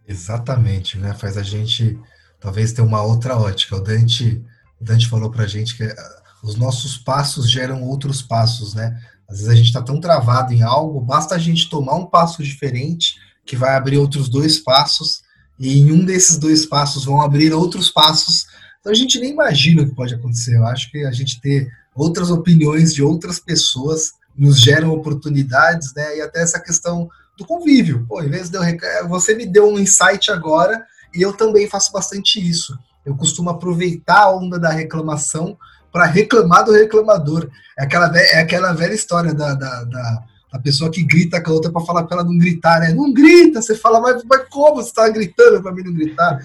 Exatamente, 0.06 0.96
né? 0.98 1.12
Faz 1.14 1.36
a 1.36 1.42
gente, 1.42 1.98
talvez, 2.38 2.72
ter 2.72 2.82
uma 2.82 3.02
outra 3.02 3.36
ótica. 3.36 3.76
O 3.76 3.80
Dante, 3.80 4.44
o 4.80 4.84
Dante 4.84 5.08
falou 5.08 5.30
pra 5.30 5.46
gente 5.46 5.76
que 5.76 5.82
ah, 5.82 6.22
os 6.42 6.54
nossos 6.54 6.96
passos 6.96 7.50
geram 7.50 7.82
outros 7.82 8.22
passos, 8.22 8.74
né? 8.74 8.96
Às 9.28 9.38
vezes 9.38 9.52
a 9.52 9.56
gente 9.56 9.66
está 9.66 9.82
tão 9.82 10.00
travado 10.00 10.52
em 10.52 10.62
algo, 10.62 11.00
basta 11.00 11.34
a 11.34 11.38
gente 11.38 11.68
tomar 11.68 11.96
um 11.96 12.06
passo 12.06 12.42
diferente 12.42 13.16
que 13.44 13.56
vai 13.56 13.74
abrir 13.74 13.98
outros 13.98 14.28
dois 14.28 14.58
passos, 14.58 15.22
e 15.58 15.78
em 15.78 15.92
um 15.92 16.04
desses 16.04 16.38
dois 16.38 16.66
passos 16.66 17.04
vão 17.04 17.20
abrir 17.20 17.52
outros 17.52 17.90
passos. 17.90 18.46
Então 18.80 18.92
a 18.92 18.94
gente 18.94 19.18
nem 19.18 19.32
imagina 19.32 19.82
o 19.82 19.88
que 19.88 19.94
pode 19.94 20.14
acontecer. 20.14 20.56
Eu 20.56 20.66
acho 20.66 20.90
que 20.90 21.04
a 21.04 21.10
gente 21.10 21.40
ter 21.40 21.68
outras 21.96 22.30
opiniões 22.30 22.94
de 22.94 23.02
outras 23.02 23.40
pessoas 23.40 24.12
nos 24.36 24.60
geram 24.60 24.90
oportunidades, 24.90 25.94
né? 25.94 26.18
E 26.18 26.20
até 26.20 26.42
essa 26.42 26.60
questão 26.60 27.08
do 27.38 27.44
convívio. 27.44 28.04
Pô, 28.06 28.22
em 28.22 28.28
vez 28.28 28.50
de 28.50 28.56
eu 28.56 28.62
rec... 28.62 28.80
você 29.08 29.34
me 29.34 29.46
deu 29.46 29.68
um 29.68 29.78
insight 29.78 30.30
agora 30.30 30.84
e 31.14 31.22
eu 31.22 31.32
também 31.32 31.68
faço 31.68 31.90
bastante 31.92 32.38
isso. 32.38 32.78
Eu 33.04 33.16
costumo 33.16 33.50
aproveitar 33.50 34.24
a 34.24 34.36
onda 34.36 34.58
da 34.58 34.70
reclamação 34.70 35.56
para 35.92 36.04
reclamar 36.04 36.64
do 36.64 36.72
reclamador. 36.72 37.48
É 37.78 37.84
aquela, 37.84 38.18
é 38.18 38.40
aquela 38.40 38.72
velha 38.72 38.94
história 38.94 39.32
da, 39.32 39.54
da, 39.54 39.84
da, 39.84 40.22
da 40.56 40.62
pessoa 40.62 40.90
que 40.90 41.02
grita 41.02 41.40
com 41.42 41.50
a 41.50 41.54
outra 41.54 41.70
para 41.70 41.84
falar 41.84 42.04
para 42.04 42.18
ela 42.18 42.26
não 42.26 42.36
gritar, 42.36 42.80
né? 42.80 42.92
Não 42.92 43.12
grita, 43.12 43.60
você 43.60 43.74
fala, 43.74 44.00
mas, 44.00 44.24
mas 44.24 44.48
como 44.48 44.76
você 44.76 44.88
está 44.88 45.08
gritando 45.08 45.62
para 45.62 45.72
mim 45.72 45.82
não 45.84 45.92
gritar? 45.92 46.40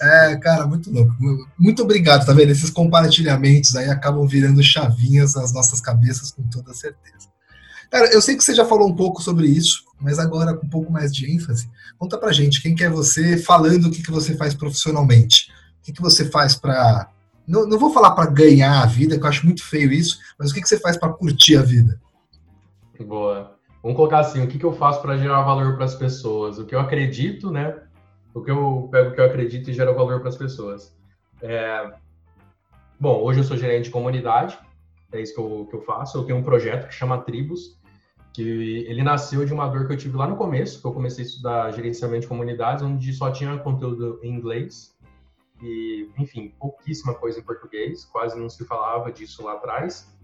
É, 0.00 0.36
cara, 0.36 0.66
muito 0.66 0.92
louco. 0.92 1.12
Muito 1.58 1.82
obrigado, 1.82 2.26
tá 2.26 2.32
vendo? 2.32 2.50
Esses 2.50 2.70
compartilhamentos 2.70 3.74
aí 3.74 3.88
acabam 3.88 4.26
virando 4.26 4.62
chavinhas 4.62 5.34
nas 5.34 5.52
nossas 5.52 5.80
cabeças, 5.80 6.30
com 6.30 6.42
toda 6.44 6.74
certeza. 6.74 7.28
Cara, 7.90 8.12
eu 8.12 8.20
sei 8.20 8.36
que 8.36 8.44
você 8.44 8.54
já 8.54 8.64
falou 8.64 8.88
um 8.88 8.94
pouco 8.94 9.22
sobre 9.22 9.46
isso, 9.46 9.84
mas 10.00 10.18
agora 10.18 10.54
com 10.54 10.66
um 10.66 10.70
pouco 10.70 10.92
mais 10.92 11.14
de 11.14 11.32
ênfase. 11.32 11.68
Conta 11.98 12.18
pra 12.18 12.32
gente, 12.32 12.60
quem 12.60 12.74
que 12.74 12.84
é 12.84 12.90
você 12.90 13.38
falando 13.38 13.86
o 13.86 13.90
que, 13.90 14.02
que 14.02 14.10
você 14.10 14.36
faz 14.36 14.54
profissionalmente? 14.54 15.50
O 15.80 15.84
que, 15.86 15.92
que 15.92 16.02
você 16.02 16.26
faz 16.26 16.54
para 16.54 17.08
não, 17.46 17.66
não 17.66 17.78
vou 17.78 17.92
falar 17.92 18.10
para 18.10 18.28
ganhar 18.28 18.82
a 18.82 18.86
vida, 18.86 19.16
que 19.16 19.24
eu 19.24 19.28
acho 19.28 19.46
muito 19.46 19.64
feio 19.64 19.92
isso, 19.92 20.18
mas 20.36 20.50
o 20.50 20.54
que, 20.54 20.60
que 20.60 20.68
você 20.68 20.80
faz 20.80 20.96
para 20.96 21.12
curtir 21.12 21.56
a 21.56 21.62
vida? 21.62 21.98
Boa. 23.04 23.56
Vamos 23.82 23.96
colocar 23.96 24.18
assim, 24.18 24.42
o 24.42 24.48
que, 24.48 24.58
que 24.58 24.64
eu 24.64 24.72
faço 24.72 25.00
para 25.00 25.16
gerar 25.16 25.42
valor 25.42 25.76
para 25.76 25.84
as 25.84 25.94
pessoas? 25.94 26.58
O 26.58 26.66
que 26.66 26.74
eu 26.74 26.80
acredito, 26.80 27.50
né? 27.50 27.82
O 28.34 28.42
que 28.42 28.50
eu 28.50 28.88
pego 28.90 29.10
o 29.10 29.14
que 29.14 29.20
eu 29.20 29.24
acredito 29.24 29.70
e 29.70 29.72
gero 29.72 29.94
valor 29.94 30.20
para 30.20 30.28
as 30.28 30.36
pessoas. 30.36 30.96
É... 31.40 31.92
Bom, 32.98 33.22
hoje 33.22 33.40
eu 33.40 33.44
sou 33.44 33.56
gerente 33.56 33.84
de 33.84 33.90
comunidade, 33.90 34.58
é 35.12 35.20
isso 35.20 35.34
que 35.34 35.40
eu, 35.40 35.66
que 35.70 35.76
eu 35.76 35.82
faço. 35.82 36.18
Eu 36.18 36.24
tenho 36.24 36.38
um 36.38 36.42
projeto 36.42 36.88
que 36.88 36.94
chama 36.94 37.22
Tribos, 37.22 37.78
que 38.32 38.84
ele 38.88 39.02
nasceu 39.02 39.44
de 39.44 39.52
uma 39.52 39.68
dor 39.68 39.86
que 39.86 39.92
eu 39.92 39.96
tive 39.96 40.16
lá 40.16 40.26
no 40.26 40.36
começo, 40.36 40.80
que 40.80 40.86
eu 40.86 40.92
comecei 40.92 41.24
a 41.24 41.26
estudar 41.26 41.72
gerenciamento 41.72 42.22
de 42.22 42.28
comunidades, 42.28 42.82
onde 42.82 43.12
só 43.12 43.30
tinha 43.30 43.56
conteúdo 43.58 44.20
em 44.22 44.34
inglês 44.34 44.96
e, 45.62 46.10
enfim, 46.18 46.52
pouquíssima 46.58 47.14
coisa 47.14 47.40
em 47.40 47.42
português, 47.42 48.04
quase 48.04 48.38
não 48.38 48.48
se 48.48 48.64
falava 48.64 49.10
disso 49.10 49.42
lá 49.42 49.54
atrás. 49.54 50.14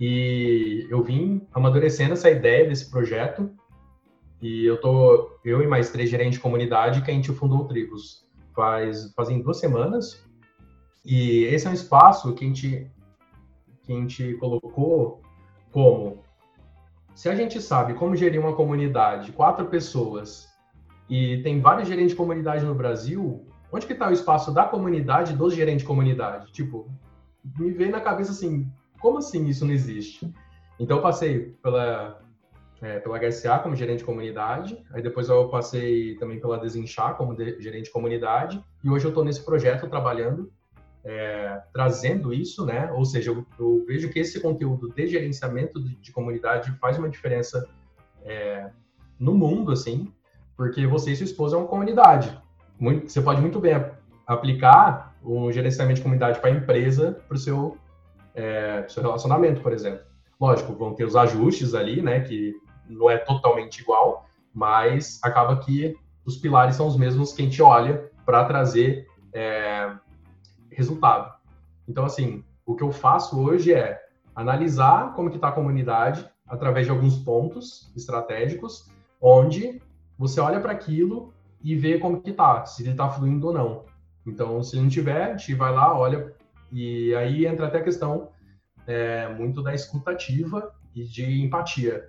E 0.00 0.86
eu 0.88 1.02
vim 1.02 1.46
amadurecendo 1.52 2.14
essa 2.14 2.30
ideia 2.30 2.66
desse 2.66 2.90
projeto 2.90 3.50
e 4.40 4.64
eu 4.64 4.80
tô, 4.80 5.38
eu 5.44 5.60
e 5.60 5.66
mais 5.66 5.90
três 5.90 6.08
gerentes 6.08 6.34
de 6.34 6.40
comunidade 6.40 7.02
que 7.02 7.10
a 7.10 7.14
gente 7.14 7.30
fundou 7.32 7.58
o 7.58 7.68
Tribos 7.68 8.26
faz, 8.54 9.12
fazem 9.14 9.42
duas 9.42 9.58
semanas. 9.58 10.24
E 11.04 11.44
esse 11.44 11.66
é 11.66 11.70
um 11.70 11.74
espaço 11.74 12.34
que 12.34 12.44
a 12.44 12.48
gente, 12.48 12.90
que 13.82 13.92
a 13.92 13.96
gente 13.96 14.34
colocou 14.34 15.20
como 15.70 16.24
se 17.14 17.28
a 17.28 17.34
gente 17.34 17.60
sabe 17.60 17.92
como 17.92 18.16
gerir 18.16 18.40
uma 18.40 18.54
comunidade, 18.54 19.32
quatro 19.32 19.66
pessoas, 19.66 20.48
e 21.08 21.42
tem 21.42 21.60
vários 21.60 21.86
gerentes 21.86 22.12
de 22.12 22.16
comunidade 22.16 22.64
no 22.64 22.74
Brasil, 22.74 23.44
onde 23.70 23.86
que 23.86 23.92
está 23.92 24.08
o 24.08 24.12
espaço 24.12 24.54
da 24.54 24.64
comunidade 24.64 25.36
dos 25.36 25.54
gerentes 25.54 25.82
de 25.82 25.88
comunidade? 25.88 26.50
Tipo, 26.52 26.90
me 27.58 27.70
veio 27.72 27.90
na 27.90 28.00
cabeça 28.00 28.30
assim, 28.30 28.70
como 29.00 29.18
assim 29.18 29.46
isso 29.46 29.64
não 29.64 29.72
existe? 29.72 30.32
Então 30.78 30.98
eu 30.98 31.02
passei 31.02 31.56
pela 31.62 32.20
é, 32.82 32.98
pela 32.98 33.18
HSA 33.18 33.58
como 33.58 33.76
gerente 33.76 33.98
de 33.98 34.04
comunidade, 34.04 34.82
aí 34.92 35.02
depois 35.02 35.28
eu 35.28 35.48
passei 35.48 36.14
também 36.16 36.40
pela 36.40 36.58
Desinchar 36.58 37.14
como 37.16 37.34
de, 37.34 37.60
gerente 37.60 37.84
de 37.84 37.90
comunidade, 37.90 38.62
e 38.82 38.88
hoje 38.88 39.04
eu 39.04 39.10
estou 39.10 39.24
nesse 39.24 39.44
projeto 39.44 39.88
trabalhando, 39.88 40.50
é, 41.04 41.60
trazendo 41.72 42.32
isso, 42.32 42.64
né? 42.64 42.90
Ou 42.92 43.04
seja, 43.04 43.30
eu, 43.30 43.46
eu, 43.58 43.84
vejo 43.86 44.10
que 44.10 44.18
esse 44.18 44.40
conteúdo 44.40 44.92
de 44.92 45.06
gerenciamento 45.06 45.82
de, 45.82 45.94
de 45.96 46.12
comunidade 46.12 46.72
faz 46.78 46.98
uma 46.98 47.08
diferença 47.08 47.68
é, 48.22 48.70
no 49.18 49.34
mundo, 49.34 49.72
assim, 49.72 50.12
porque 50.56 50.86
você 50.86 51.12
e 51.12 51.16
sua 51.16 51.24
esposa 51.24 51.56
é 51.56 51.58
uma 51.58 51.68
comunidade. 51.68 52.36
Muito, 52.78 53.10
você 53.10 53.20
pode 53.20 53.40
muito 53.40 53.60
bem 53.60 53.74
aplicar 54.26 55.14
o 55.22 55.52
gerenciamento 55.52 55.96
de 55.96 56.02
comunidade 56.02 56.40
para 56.40 56.48
a 56.48 56.52
empresa, 56.52 57.20
para 57.28 57.34
o 57.34 57.38
seu, 57.38 57.76
é, 58.34 58.84
seu 58.88 59.02
relacionamento, 59.02 59.60
por 59.60 59.72
exemplo. 59.72 60.04
Lógico, 60.40 60.74
vão 60.74 60.94
ter 60.94 61.04
os 61.04 61.16
ajustes 61.16 61.74
ali, 61.74 62.00
né? 62.00 62.20
Que 62.20 62.54
não 62.88 63.10
é 63.10 63.18
totalmente 63.18 63.80
igual, 63.80 64.26
mas 64.52 65.20
acaba 65.22 65.56
que 65.58 65.96
os 66.24 66.36
pilares 66.36 66.76
são 66.76 66.86
os 66.86 66.96
mesmos 66.96 67.32
que 67.32 67.42
a 67.42 67.44
gente 67.44 67.62
olha 67.62 68.10
para 68.24 68.44
trazer 68.44 69.06
é, 69.32 69.92
resultado. 70.70 71.32
Então, 71.88 72.04
assim, 72.04 72.44
o 72.64 72.74
que 72.74 72.82
eu 72.82 72.92
faço 72.92 73.40
hoje 73.40 73.72
é 73.72 74.00
analisar 74.34 75.12
como 75.14 75.30
que 75.30 75.36
está 75.36 75.48
a 75.48 75.52
comunidade 75.52 76.28
através 76.46 76.86
de 76.86 76.92
alguns 76.92 77.18
pontos 77.18 77.92
estratégicos, 77.96 78.90
onde 79.20 79.80
você 80.18 80.40
olha 80.40 80.60
para 80.60 80.72
aquilo 80.72 81.32
e 81.62 81.74
vê 81.76 81.98
como 81.98 82.20
que 82.20 82.30
está, 82.30 82.64
se 82.66 82.82
ele 82.82 82.90
está 82.90 83.08
fluindo 83.08 83.48
ou 83.48 83.52
não. 83.52 83.84
Então, 84.26 84.62
se 84.62 84.76
não 84.76 84.88
tiver, 84.88 85.32
a 85.32 85.36
gente 85.36 85.54
vai 85.54 85.72
lá, 85.72 85.96
olha, 85.96 86.34
e 86.72 87.14
aí 87.14 87.46
entra 87.46 87.66
até 87.66 87.78
a 87.78 87.82
questão 87.84 88.30
é, 88.86 89.28
muito 89.34 89.62
da 89.62 89.74
escutativa 89.74 90.72
e 90.94 91.04
de 91.04 91.42
empatia. 91.42 92.08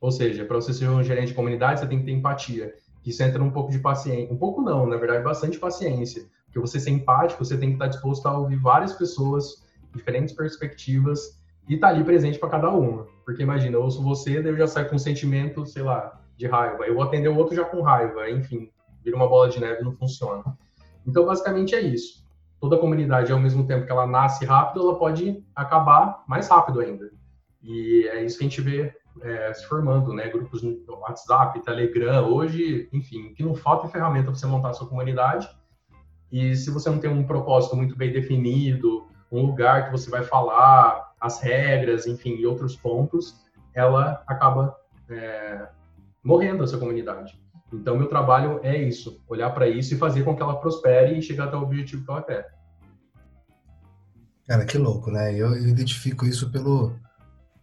Ou 0.00 0.10
seja, 0.10 0.44
para 0.44 0.56
você 0.56 0.72
ser 0.72 0.88
um 0.88 1.02
gerente 1.02 1.28
de 1.28 1.34
comunidade, 1.34 1.80
você 1.80 1.86
tem 1.86 1.98
que 1.98 2.04
ter 2.04 2.12
empatia. 2.12 2.74
Isso 3.04 3.22
entra 3.22 3.42
um 3.42 3.50
pouco 3.50 3.70
de 3.70 3.78
paciência. 3.78 4.32
Um 4.32 4.36
pouco 4.36 4.60
não, 4.60 4.86
na 4.86 4.96
verdade, 4.96 5.22
bastante 5.22 5.58
paciência. 5.58 6.24
Porque 6.46 6.58
você 6.58 6.78
ser 6.78 6.90
empático, 6.90 7.44
você 7.44 7.56
tem 7.56 7.70
que 7.70 7.76
estar 7.76 7.86
disposto 7.86 8.26
a 8.26 8.36
ouvir 8.36 8.56
várias 8.56 8.92
pessoas, 8.92 9.64
diferentes 9.94 10.34
perspectivas, 10.34 11.40
e 11.68 11.74
estar 11.74 11.88
tá 11.88 11.94
ali 11.94 12.04
presente 12.04 12.38
para 12.38 12.50
cada 12.50 12.70
uma. 12.70 13.06
Porque 13.24 13.42
imagina, 13.42 13.76
eu 13.76 13.82
ouço 13.82 14.02
você, 14.02 14.42
daí 14.42 14.52
eu 14.52 14.58
já 14.58 14.66
saio 14.66 14.88
com 14.88 14.96
um 14.96 14.98
sentimento, 14.98 15.64
sei 15.64 15.82
lá, 15.82 16.20
de 16.36 16.46
raiva. 16.46 16.84
Eu 16.84 16.94
vou 16.94 17.04
atender 17.04 17.28
o 17.28 17.36
outro 17.36 17.54
já 17.54 17.64
com 17.64 17.80
raiva. 17.80 18.28
Enfim, 18.28 18.70
vira 19.04 19.16
uma 19.16 19.28
bola 19.28 19.48
de 19.48 19.60
neve 19.60 19.82
não 19.82 19.92
funciona. 19.96 20.42
Então, 21.06 21.24
basicamente 21.24 21.74
é 21.74 21.80
isso. 21.80 22.24
Toda 22.62 22.78
comunidade, 22.78 23.32
ao 23.32 23.40
mesmo 23.40 23.66
tempo 23.66 23.84
que 23.84 23.90
ela 23.90 24.06
nasce 24.06 24.44
rápido, 24.44 24.82
ela 24.82 24.96
pode 24.96 25.44
acabar 25.52 26.22
mais 26.28 26.48
rápido 26.48 26.78
ainda. 26.78 27.10
E 27.60 28.06
é 28.06 28.24
isso 28.24 28.38
que 28.38 28.44
a 28.44 28.48
gente 28.48 28.60
vê 28.60 28.94
é, 29.20 29.52
se 29.52 29.66
formando, 29.66 30.12
né? 30.14 30.28
Grupos 30.28 30.62
no 30.62 30.78
WhatsApp, 31.00 31.60
Telegram, 31.64 32.24
hoje, 32.24 32.88
enfim, 32.92 33.26
o 33.26 33.34
que 33.34 33.42
não 33.42 33.56
falta 33.56 33.88
é 33.88 33.90
ferramenta 33.90 34.26
para 34.26 34.36
você 34.36 34.46
montar 34.46 34.68
a 34.68 34.74
sua 34.74 34.86
comunidade. 34.86 35.48
E 36.30 36.54
se 36.54 36.70
você 36.70 36.88
não 36.88 37.00
tem 37.00 37.10
um 37.10 37.26
propósito 37.26 37.74
muito 37.74 37.96
bem 37.96 38.12
definido, 38.12 39.08
um 39.32 39.46
lugar 39.46 39.86
que 39.86 39.90
você 39.90 40.08
vai 40.08 40.22
falar, 40.22 41.14
as 41.20 41.40
regras, 41.40 42.06
enfim, 42.06 42.36
e 42.36 42.46
outros 42.46 42.76
pontos, 42.76 43.44
ela 43.74 44.22
acaba 44.24 44.76
é, 45.10 45.66
morrendo 46.22 46.62
essa 46.62 46.78
comunidade. 46.78 47.36
Então, 47.72 47.96
meu 47.96 48.08
trabalho 48.08 48.60
é 48.62 48.76
isso, 48.82 49.20
olhar 49.28 49.50
para 49.50 49.68
isso 49.68 49.94
e 49.94 49.98
fazer 49.98 50.24
com 50.24 50.36
que 50.36 50.42
ela 50.42 50.60
prospere 50.60 51.18
e 51.18 51.22
chegar 51.22 51.44
até 51.44 51.56
o 51.56 51.62
objetivo 51.62 52.04
que 52.04 52.10
ela 52.10 52.22
quer. 52.22 52.52
Cara, 54.46 54.64
que 54.64 54.76
louco, 54.76 55.10
né? 55.10 55.32
Eu, 55.34 55.54
eu 55.54 55.68
identifico 55.68 56.26
isso 56.26 56.50
pelo, 56.50 56.94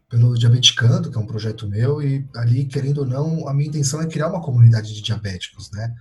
pelo 0.09 0.37
Diabeticando, 0.37 1.11
que 1.11 1.17
é 1.17 1.21
um 1.21 1.27
projeto 1.27 1.67
meu, 1.67 2.01
e 2.01 2.27
ali, 2.35 2.65
querendo 2.65 2.99
ou 2.99 3.05
não, 3.05 3.47
a 3.47 3.53
minha 3.53 3.69
intenção 3.69 4.01
é 4.01 4.07
criar 4.07 4.29
uma 4.29 4.41
comunidade 4.41 4.93
de 4.93 5.01
diabéticos, 5.01 5.69
né? 5.71 5.93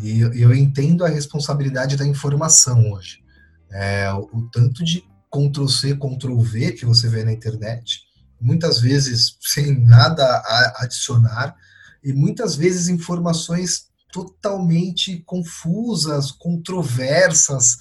E 0.00 0.20
eu 0.20 0.54
entendo 0.54 1.04
a 1.04 1.08
responsabilidade 1.08 1.96
da 1.96 2.06
informação 2.06 2.92
hoje. 2.92 3.24
É, 3.70 4.12
o, 4.12 4.28
o 4.32 4.50
tanto 4.50 4.84
de 4.84 5.02
Ctrl-C, 5.30 5.96
Ctrl-V 5.96 6.72
que 6.72 6.84
você 6.84 7.08
vê 7.08 7.24
na 7.24 7.32
internet, 7.32 8.02
muitas 8.40 8.78
vezes 8.78 9.36
sem 9.40 9.84
nada 9.84 10.22
a 10.24 10.84
adicionar, 10.84 11.56
e 12.02 12.12
muitas 12.12 12.56
vezes 12.56 12.88
informações 12.88 13.86
totalmente 14.12 15.18
confusas, 15.26 16.30
controversas. 16.30 17.76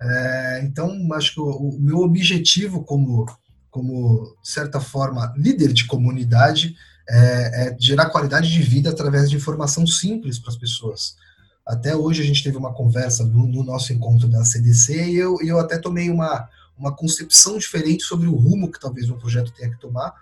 É, 0.00 0.60
então, 0.64 0.96
acho 1.12 1.34
que 1.34 1.40
o, 1.40 1.50
o 1.50 1.80
meu 1.80 1.98
objetivo 1.98 2.82
como 2.82 3.26
como, 3.76 4.34
de 4.42 4.50
certa 4.50 4.80
forma, 4.80 5.34
líder 5.36 5.70
de 5.70 5.84
comunidade, 5.86 6.74
é, 7.06 7.68
é 7.68 7.76
gerar 7.78 8.08
qualidade 8.08 8.50
de 8.50 8.62
vida 8.62 8.88
através 8.88 9.28
de 9.28 9.36
informação 9.36 9.86
simples 9.86 10.38
para 10.38 10.50
as 10.50 10.56
pessoas. 10.56 11.14
Até 11.66 11.94
hoje 11.94 12.22
a 12.22 12.24
gente 12.24 12.42
teve 12.42 12.56
uma 12.56 12.72
conversa 12.72 13.22
no, 13.22 13.46
no 13.46 13.62
nosso 13.62 13.92
encontro 13.92 14.28
da 14.28 14.46
CDC 14.46 15.10
e 15.10 15.16
eu, 15.16 15.36
eu 15.42 15.60
até 15.60 15.76
tomei 15.76 16.08
uma, 16.08 16.48
uma 16.78 16.96
concepção 16.96 17.58
diferente 17.58 18.02
sobre 18.04 18.26
o 18.26 18.34
rumo 18.34 18.72
que 18.72 18.80
talvez 18.80 19.10
o 19.10 19.16
projeto 19.16 19.52
tenha 19.52 19.70
que 19.70 19.78
tomar. 19.78 20.14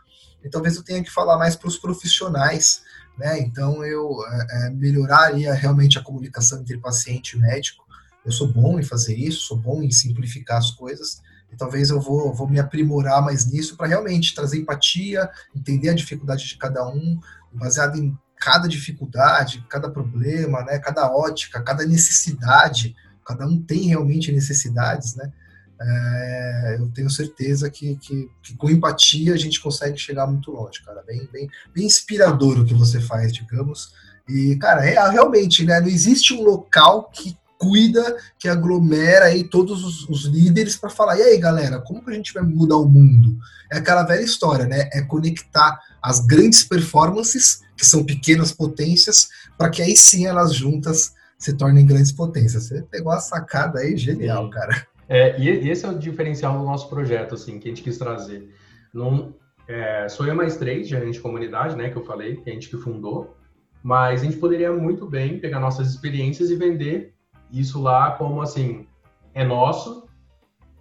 E 0.44 0.48
talvez 0.50 0.76
eu 0.76 0.82
tenha 0.82 1.02
que 1.02 1.10
falar 1.10 1.38
mais 1.38 1.56
para 1.56 1.68
os 1.68 1.78
profissionais, 1.78 2.82
né? 3.18 3.40
Então 3.40 3.84
eu 3.84 4.18
é, 4.26 4.66
é 4.66 4.70
melhoraria 4.70 5.54
realmente 5.54 5.98
a 5.98 6.02
comunicação 6.02 6.60
entre 6.60 6.78
paciente 6.78 7.36
e 7.36 7.40
médico. 7.40 7.84
Eu 8.24 8.32
sou 8.32 8.52
bom 8.52 8.78
em 8.78 8.82
fazer 8.82 9.16
isso, 9.16 9.46
sou 9.46 9.56
bom 9.56 9.82
em 9.82 9.90
simplificar 9.90 10.58
as 10.58 10.70
coisas, 10.70 11.20
e 11.52 11.56
talvez 11.56 11.90
eu 11.90 12.00
vou, 12.00 12.32
vou 12.34 12.48
me 12.48 12.58
aprimorar 12.58 13.22
mais 13.22 13.46
nisso 13.46 13.76
para 13.76 13.86
realmente 13.86 14.34
trazer 14.34 14.58
empatia, 14.58 15.28
entender 15.54 15.90
a 15.90 15.94
dificuldade 15.94 16.46
de 16.46 16.56
cada 16.56 16.86
um, 16.88 17.20
baseado 17.52 17.96
em 17.96 18.16
cada 18.36 18.68
dificuldade, 18.68 19.64
cada 19.70 19.88
problema, 19.88 20.62
né, 20.64 20.78
cada 20.78 21.10
ótica, 21.10 21.62
cada 21.62 21.86
necessidade. 21.86 22.94
Cada 23.24 23.46
um 23.46 23.58
tem 23.60 23.88
realmente 23.88 24.30
necessidades, 24.30 25.14
né? 25.14 25.32
É, 25.80 26.76
eu 26.78 26.88
tenho 26.90 27.10
certeza 27.10 27.68
que, 27.68 27.96
que, 27.96 28.30
que, 28.42 28.56
com 28.56 28.70
empatia 28.70 29.34
a 29.34 29.36
gente 29.36 29.60
consegue 29.60 29.98
chegar 29.98 30.26
muito 30.26 30.50
longe, 30.50 30.82
cara. 30.84 31.02
Bem, 31.06 31.28
bem, 31.32 31.48
bem 31.74 31.86
inspirador 31.86 32.60
o 32.60 32.64
que 32.64 32.74
você 32.74 33.00
faz, 33.00 33.32
digamos. 33.32 33.92
E, 34.28 34.56
cara, 34.56 34.86
é, 34.86 34.94
realmente, 35.10 35.64
né? 35.64 35.80
Não 35.80 35.88
existe 35.88 36.32
um 36.32 36.42
local 36.42 37.10
que 37.10 37.36
cuida, 37.58 38.16
que 38.38 38.48
aglomera 38.48 39.26
aí 39.26 39.44
todos 39.44 39.84
os, 39.84 40.08
os 40.08 40.24
líderes 40.24 40.76
para 40.76 40.90
falar, 40.90 41.18
e 41.18 41.22
aí 41.22 41.38
galera, 41.38 41.80
como 41.80 42.04
que 42.04 42.10
a 42.10 42.14
gente 42.14 42.32
vai 42.32 42.42
mudar 42.42 42.76
o 42.76 42.88
mundo? 42.88 43.38
É 43.72 43.78
aquela 43.78 44.02
velha 44.02 44.22
história, 44.22 44.66
né? 44.66 44.88
É 44.92 45.00
conectar 45.00 45.80
as 46.02 46.20
grandes 46.20 46.62
performances, 46.62 47.60
que 47.76 47.86
são 47.86 48.04
pequenas 48.04 48.52
potências, 48.52 49.28
para 49.56 49.70
que 49.70 49.80
aí 49.80 49.96
sim 49.96 50.26
elas 50.26 50.54
juntas 50.54 51.12
se 51.38 51.52
tornem 51.54 51.86
grandes 51.86 52.12
potências. 52.12 52.64
Você 52.64 52.82
pegou 52.82 53.12
a 53.12 53.20
sacada 53.20 53.80
aí, 53.80 53.96
genial, 53.96 54.50
cara. 54.50 54.86
É, 55.08 55.38
e 55.38 55.48
esse 55.68 55.84
é 55.84 55.88
o 55.88 55.98
diferencial 55.98 56.58
do 56.58 56.64
nosso 56.64 56.88
projeto, 56.88 57.34
assim, 57.34 57.58
que 57.58 57.68
a 57.68 57.70
gente 57.70 57.82
quis 57.82 57.98
trazer. 57.98 58.48
Não, 58.92 59.34
é, 59.68 60.08
sou 60.08 60.26
eu 60.26 60.34
mais 60.34 60.56
três, 60.56 60.88
gerente 60.88 61.14
de 61.14 61.20
comunidade, 61.20 61.76
né, 61.76 61.90
que 61.90 61.96
eu 61.96 62.04
falei, 62.04 62.36
que 62.36 62.48
a 62.48 62.52
gente 62.52 62.68
que 62.68 62.76
fundou, 62.76 63.36
mas 63.82 64.22
a 64.22 64.24
gente 64.24 64.36
poderia 64.38 64.72
muito 64.72 65.06
bem 65.06 65.38
pegar 65.38 65.60
nossas 65.60 65.90
experiências 65.90 66.50
e 66.50 66.56
vender 66.56 67.14
isso 67.50 67.80
lá 67.82 68.12
como 68.12 68.40
assim, 68.40 68.86
é 69.34 69.44
nosso, 69.44 70.08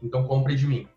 então 0.02 0.24
compre 0.24 0.56
de 0.56 0.68
mim. 0.68 0.88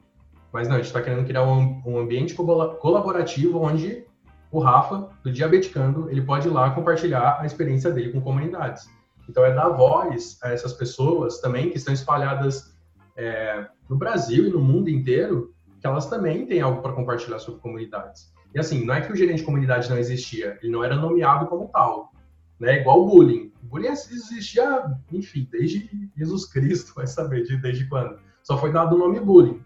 Mas 0.53 0.69
não, 0.69 0.77
a 0.77 0.79
gente 0.79 0.87
está 0.87 1.03
querendo 1.03 1.27
criar 1.27 1.43
um, 1.43 1.83
um, 1.85 1.99
ambiente 1.99 2.35
colaborativo 2.35 3.61
onde 3.61 4.05
o 4.51 4.59
Rafa, 4.59 5.11
do 5.23 5.31
Diabeticando, 5.31 6.09
ele 6.11 6.23
pode 6.23 6.49
ir 6.49 6.51
lá 6.51 6.71
compartilhar 6.71 7.39
a 7.41 7.47
experiência 7.47 7.91
dele 7.91 8.13
com 8.13 8.21
comunidades. 8.21 8.89
Então 9.29 9.45
é 9.45 9.53
dar 9.53 9.69
voz 9.71 10.39
a 10.43 10.53
essas 10.53 10.73
pessoas 10.73 11.41
também 11.41 11.71
que 11.71 11.77
estão 11.77 11.93
espalhadas 11.93 12.76
é, 13.17 13.67
no 13.89 13.97
Brasil 13.97 14.47
e 14.47 14.51
no 14.51 14.61
mundo 14.61 14.91
inteiro 14.91 15.55
que 15.81 15.87
elas 15.87 16.07
também 16.07 16.47
têm 16.47 16.61
algo 16.61 16.83
para 16.83 16.93
compartilhar 16.93 17.39
sobre 17.39 17.61
comunidades. 17.61 18.33
E 18.55 18.59
assim, 18.59 18.85
não 18.85 18.95
é 18.95 19.01
que 19.01 19.13
o 19.13 19.17
gerente 19.17 19.39
de 19.39 19.45
comunidade 19.45 19.91
não 19.91 19.99
existia, 19.99 20.59
ele 20.63 20.73
não 20.73 20.83
era 20.83 20.97
nomeado 20.97 21.47
como 21.47 21.69
tal, 21.69 22.13
né? 22.59 22.81
Igual 22.81 23.03
o 23.03 23.07
bullying. 23.07 23.53
O 23.63 23.67
bullying 23.67 23.89
existia, 23.89 24.85
enfim, 25.13 25.47
desde 25.51 26.11
Jesus 26.17 26.47
Cristo, 26.47 26.93
vai 26.97 27.07
saber 27.07 27.43
de, 27.43 27.57
desde 27.57 27.87
quando. 27.87 28.19
Só 28.43 28.57
foi 28.57 28.73
dado 28.73 28.95
o 28.95 28.99
nome 28.99 29.21
bullying. 29.21 29.61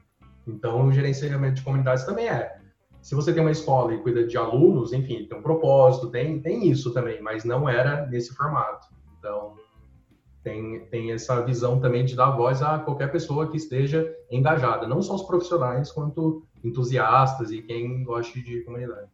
Então, 0.47 0.87
o 0.87 0.93
gerenciamento 0.93 1.57
de 1.57 1.63
comunidades 1.63 2.05
também 2.05 2.29
é. 2.29 2.59
Se 3.01 3.15
você 3.15 3.33
tem 3.33 3.41
uma 3.41 3.51
escola 3.51 3.95
e 3.95 3.99
cuida 3.99 4.27
de 4.27 4.37
alunos, 4.37 4.93
enfim, 4.93 5.27
tem 5.27 5.39
um 5.39 5.43
propósito, 5.43 6.11
tem, 6.11 6.41
tem 6.41 6.69
isso 6.69 6.93
também, 6.93 7.23
mas 7.23 7.45
não 7.45 7.69
era 7.69 8.07
nesse 8.07 8.35
formato. 8.35 8.89
Então, 9.19 9.55
tem, 10.43 10.81
tem 10.91 11.13
essa 11.13 11.41
visão 11.43 11.81
também 11.81 12.05
de 12.05 12.17
dar 12.17 12.31
voz 12.31 12.63
a 12.63 12.79
qualquer 12.79 13.13
pessoa 13.13 13.51
que 13.51 13.57
esteja 13.57 14.07
engajada, 14.31 14.87
não 14.87 15.03
só 15.03 15.15
os 15.15 15.23
profissionais, 15.23 15.93
quanto 15.93 16.47
entusiastas 16.65 17.51
e 17.51 17.63
quem 17.63 18.03
goste 18.05 18.43
de 18.43 18.61
comunidade. 18.61 19.09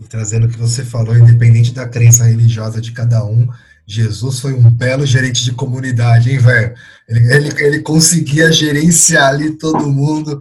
E 0.00 0.04
trazendo 0.04 0.46
o 0.46 0.48
que 0.48 0.58
você 0.58 0.84
falou, 0.84 1.16
independente 1.16 1.72
da 1.72 1.88
crença 1.88 2.24
religiosa 2.24 2.80
de 2.80 2.92
cada 2.92 3.24
um, 3.24 3.48
Jesus 3.86 4.40
foi 4.40 4.52
um 4.54 4.70
belo 4.70 5.06
gerente 5.06 5.44
de 5.44 5.52
comunidade, 5.52 6.30
hein, 6.30 6.38
velho? 6.38 6.74
Ele, 7.08 7.34
ele, 7.34 7.64
ele 7.64 7.80
conseguia 7.80 8.50
gerenciar 8.50 9.28
ali 9.28 9.56
todo 9.56 9.88
mundo 9.88 10.40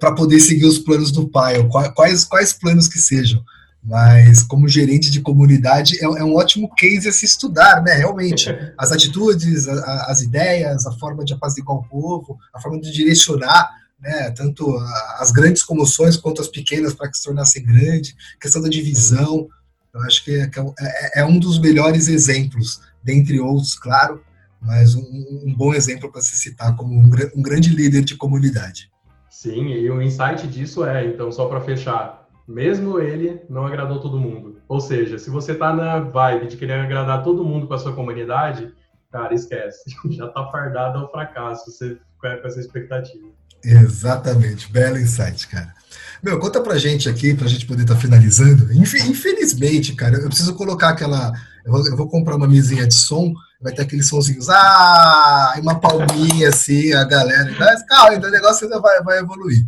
para 0.00 0.14
poder 0.14 0.40
seguir 0.40 0.66
os 0.66 0.78
planos 0.78 1.12
do 1.12 1.28
pai, 1.28 1.62
quais, 1.94 2.24
quais 2.24 2.52
planos 2.52 2.88
que 2.88 2.98
sejam 2.98 3.42
mas 3.82 4.42
como 4.42 4.68
gerente 4.68 5.10
de 5.10 5.20
comunidade 5.20 5.96
é, 5.98 6.04
é, 6.04 6.24
um 6.24 6.34
ótimo 6.34 6.72
case 6.74 7.08
a 7.08 7.12
se 7.12 7.24
estudar, 7.24 7.82
né? 7.82 7.94
Realmente, 7.94 8.48
as 8.76 8.92
atitudes, 8.92 9.68
a, 9.68 10.06
as 10.06 10.20
ideias, 10.20 10.86
a 10.86 10.92
forma 10.92 11.24
de 11.24 11.32
apaziguar 11.34 11.78
o 11.78 11.84
povo, 11.84 12.38
a 12.52 12.60
forma 12.60 12.80
de 12.80 12.92
direcionar, 12.92 13.70
né? 14.00 14.30
Tanto 14.32 14.76
as 15.18 15.30
grandes 15.30 15.62
comoções 15.62 16.16
quanto 16.16 16.40
as 16.40 16.48
pequenas 16.48 16.94
para 16.94 17.08
que 17.08 17.16
se 17.16 17.24
tornassem 17.24 17.64
grande, 17.64 18.14
questão 18.40 18.60
da 18.62 18.68
divisão. 18.68 19.48
Eu 19.94 20.00
acho 20.02 20.24
que 20.24 20.32
é, 20.32 20.50
é, 20.80 21.20
é 21.20 21.24
um 21.24 21.38
dos 21.38 21.58
melhores 21.58 22.08
exemplos, 22.08 22.80
dentre 23.02 23.40
outros, 23.40 23.74
claro, 23.74 24.22
mas 24.60 24.94
um, 24.94 25.00
um 25.46 25.54
bom 25.56 25.72
exemplo 25.72 26.10
para 26.10 26.20
se 26.20 26.36
citar 26.36 26.76
como 26.76 26.92
um, 26.92 27.10
um 27.34 27.42
grande 27.42 27.70
líder 27.70 28.04
de 28.04 28.16
comunidade. 28.16 28.90
Sim, 29.30 29.68
e 29.68 29.88
o 29.88 30.02
insight 30.02 30.46
disso 30.48 30.84
é, 30.84 31.06
então, 31.06 31.30
só 31.30 31.46
para 31.46 31.60
fechar, 31.60 32.27
mesmo 32.48 32.98
ele 32.98 33.42
não 33.48 33.66
agradou 33.66 34.00
todo 34.00 34.18
mundo. 34.18 34.62
Ou 34.66 34.80
seja, 34.80 35.18
se 35.18 35.28
você 35.28 35.54
tá 35.54 35.72
na 35.74 36.00
vibe 36.00 36.48
de 36.48 36.56
querer 36.56 36.80
agradar 36.80 37.22
todo 37.22 37.44
mundo 37.44 37.66
com 37.66 37.74
a 37.74 37.78
sua 37.78 37.92
comunidade, 37.92 38.72
cara, 39.12 39.34
esquece. 39.34 39.84
Já 40.10 40.28
tá 40.28 40.50
fardado 40.50 40.98
ao 40.98 41.10
fracasso 41.10 41.70
você 41.70 41.98
com 42.18 42.26
essa 42.26 42.58
expectativa. 42.58 43.28
Exatamente, 43.62 44.72
belo 44.72 44.98
insight, 44.98 45.46
cara. 45.46 45.74
Meu, 46.22 46.38
conta 46.38 46.60
pra 46.60 46.78
gente 46.78 47.08
aqui, 47.08 47.34
pra 47.34 47.46
gente 47.46 47.66
poder 47.66 47.82
estar 47.82 47.94
tá 47.94 48.00
finalizando. 48.00 48.72
Infelizmente, 48.72 49.94
cara, 49.94 50.16
eu 50.16 50.28
preciso 50.28 50.54
colocar 50.54 50.90
aquela. 50.90 51.32
Eu 51.64 51.72
vou, 51.72 51.86
eu 51.86 51.96
vou, 51.96 52.08
comprar 52.08 52.36
uma 52.36 52.48
mesinha 52.48 52.86
de 52.86 52.94
som, 52.94 53.32
vai 53.60 53.72
ter 53.72 53.82
aqueles 53.82 54.08
sonzinhos, 54.08 54.48
ah, 54.48 55.54
e 55.56 55.60
uma 55.60 55.78
palminha 55.78 56.48
assim, 56.48 56.92
a 56.92 57.04
galera. 57.04 57.54
Mas 57.58 57.84
calma, 57.84 58.14
então 58.14 58.30
o 58.30 58.32
negócio 58.32 58.64
ainda 58.64 58.80
vai, 58.80 59.02
vai 59.02 59.18
evoluir. 59.18 59.64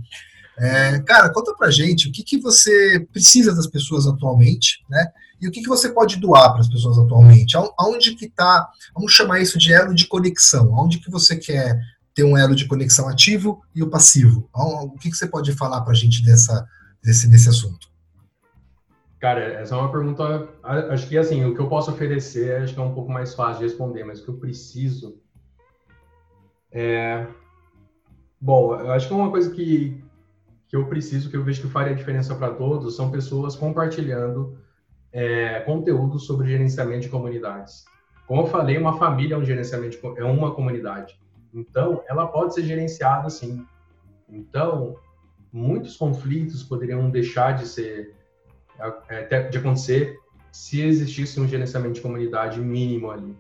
É, 0.61 1.01
cara, 1.01 1.33
conta 1.33 1.55
pra 1.57 1.71
gente 1.71 2.09
o 2.09 2.13
que, 2.13 2.23
que 2.23 2.39
você 2.39 3.01
precisa 3.11 3.55
das 3.55 3.67
pessoas 3.67 4.07
atualmente, 4.07 4.85
né? 4.91 5.07
E 5.41 5.49
o 5.49 5.51
que, 5.51 5.63
que 5.63 5.69
você 5.69 5.89
pode 5.89 6.17
doar 6.17 6.53
para 6.53 6.61
as 6.61 6.69
pessoas 6.69 6.99
atualmente? 6.99 7.57
Aonde 7.79 8.15
que 8.15 8.29
tá, 8.29 8.69
vamos 8.95 9.13
chamar 9.13 9.41
isso 9.41 9.59
de 9.59 9.73
elo 9.73 9.95
de 9.95 10.07
conexão, 10.07 10.77
aonde 10.77 10.99
que 10.99 11.11
você 11.11 11.35
quer 11.35 11.81
ter 12.15 12.25
um 12.25 12.37
elo 12.37 12.55
de 12.55 12.67
conexão 12.67 13.09
ativo 13.09 13.63
e 13.75 13.83
o 13.83 13.89
passivo? 13.89 14.51
O 14.53 14.99
que, 14.99 15.11
que 15.11 15.17
você 15.17 15.27
pode 15.27 15.51
falar 15.53 15.81
para 15.81 15.95
gente 15.95 16.23
dessa, 16.23 16.69
desse, 17.03 17.27
desse 17.27 17.49
assunto? 17.49 17.89
Cara, 19.19 19.41
essa 19.41 19.75
é 19.75 19.79
uma 19.79 19.91
pergunta, 19.91 20.47
acho 20.63 21.09
que 21.09 21.17
assim, 21.17 21.43
o 21.45 21.55
que 21.55 21.61
eu 21.61 21.69
posso 21.69 21.91
oferecer, 21.91 22.63
acho 22.63 22.75
que 22.75 22.81
é 22.81 22.83
um 22.83 22.95
pouco 22.95 23.11
mais 23.11 23.35
fácil 23.35 23.61
de 23.61 23.65
responder, 23.65 24.05
mas 24.05 24.21
o 24.21 24.25
que 24.25 24.31
eu 24.31 24.39
preciso 24.39 25.19
é... 26.71 27.27
Bom, 28.39 28.75
eu 28.75 28.91
acho 28.93 29.09
que 29.09 29.15
uma 29.15 29.31
coisa 29.31 29.51
que, 29.51 30.03
que 30.71 30.77
eu 30.77 30.87
preciso, 30.87 31.29
que 31.29 31.37
eu 31.37 31.43
vejo 31.43 31.63
que 31.63 31.69
faria 31.69 31.97
diferença 31.97 32.33
para 32.33 32.55
todos, 32.55 32.95
são 32.95 33.11
pessoas 33.11 33.57
compartilhando 33.57 34.57
é, 35.13 35.59
conteúdo 35.61 36.17
sobre 36.21 36.49
gerenciamento 36.49 37.01
de 37.01 37.09
comunidades. 37.09 37.85
Como 38.25 38.43
eu 38.43 38.47
falei, 38.47 38.79
uma 38.79 38.97
família 38.97 39.35
é 39.35 39.37
um 39.37 39.45
gerenciamento, 39.45 39.99
é 40.17 40.23
uma 40.23 40.55
comunidade. 40.55 41.21
Então, 41.53 42.05
ela 42.09 42.29
pode 42.29 42.55
ser 42.55 42.63
gerenciada 42.63 43.27
assim. 43.27 43.67
Então, 44.29 44.95
muitos 45.53 45.97
conflitos 45.97 46.63
poderiam 46.63 47.11
deixar 47.11 47.57
de 47.57 47.67
ser 47.67 48.15
é, 49.09 49.49
de 49.49 49.59
acontecer 49.59 50.17
se 50.53 50.83
existisse 50.83 51.41
um 51.41 51.49
gerenciamento 51.49 51.95
de 51.95 52.01
comunidade 52.01 52.61
mínimo 52.61 53.11
ali. 53.11 53.37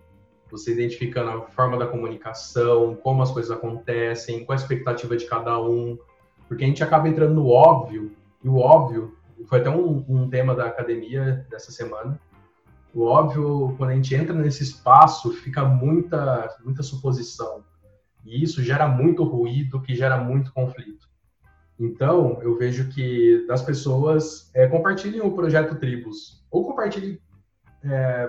Você 0.50 0.72
identificando 0.72 1.30
a 1.30 1.42
forma 1.42 1.78
da 1.78 1.86
comunicação, 1.86 2.96
como 2.96 3.22
as 3.22 3.30
coisas 3.30 3.52
acontecem, 3.52 4.44
qual 4.44 4.58
a 4.58 4.60
expectativa 4.60 5.16
de 5.16 5.26
cada 5.26 5.60
um, 5.62 5.96
porque 6.50 6.64
a 6.64 6.66
gente 6.66 6.82
acaba 6.82 7.08
entrando 7.08 7.34
no 7.34 7.46
óbvio, 7.46 8.10
e 8.42 8.48
o 8.48 8.56
óbvio 8.56 9.16
foi 9.46 9.60
até 9.60 9.70
um, 9.70 10.04
um 10.08 10.28
tema 10.28 10.52
da 10.52 10.66
academia 10.66 11.46
dessa 11.48 11.70
semana. 11.70 12.20
O 12.92 13.04
óbvio, 13.04 13.72
quando 13.78 13.90
a 13.90 13.94
gente 13.94 14.12
entra 14.16 14.34
nesse 14.34 14.64
espaço, 14.64 15.30
fica 15.30 15.64
muita, 15.64 16.52
muita 16.64 16.82
suposição. 16.82 17.62
E 18.26 18.42
isso 18.42 18.64
gera 18.64 18.88
muito 18.88 19.22
ruído, 19.22 19.80
que 19.80 19.94
gera 19.94 20.18
muito 20.18 20.52
conflito. 20.52 21.08
Então, 21.78 22.40
eu 22.42 22.58
vejo 22.58 22.88
que 22.88 23.46
das 23.46 23.62
pessoas 23.62 24.50
é, 24.52 24.66
compartilhem 24.66 25.20
o 25.20 25.30
projeto 25.30 25.76
Tribos, 25.76 26.44
ou 26.50 26.66
compartilhem 26.66 27.20
é, 27.84 28.28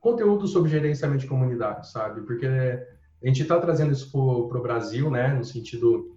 conteúdo 0.00 0.48
sobre 0.48 0.72
gerenciamento 0.72 1.20
de 1.20 1.28
comunidade, 1.28 1.88
sabe? 1.88 2.22
Porque 2.22 2.46
a 2.46 3.26
gente 3.28 3.42
está 3.42 3.60
trazendo 3.60 3.92
isso 3.92 4.10
para 4.10 4.58
o 4.58 4.62
Brasil, 4.62 5.08
né, 5.08 5.28
no 5.32 5.44
sentido 5.44 6.11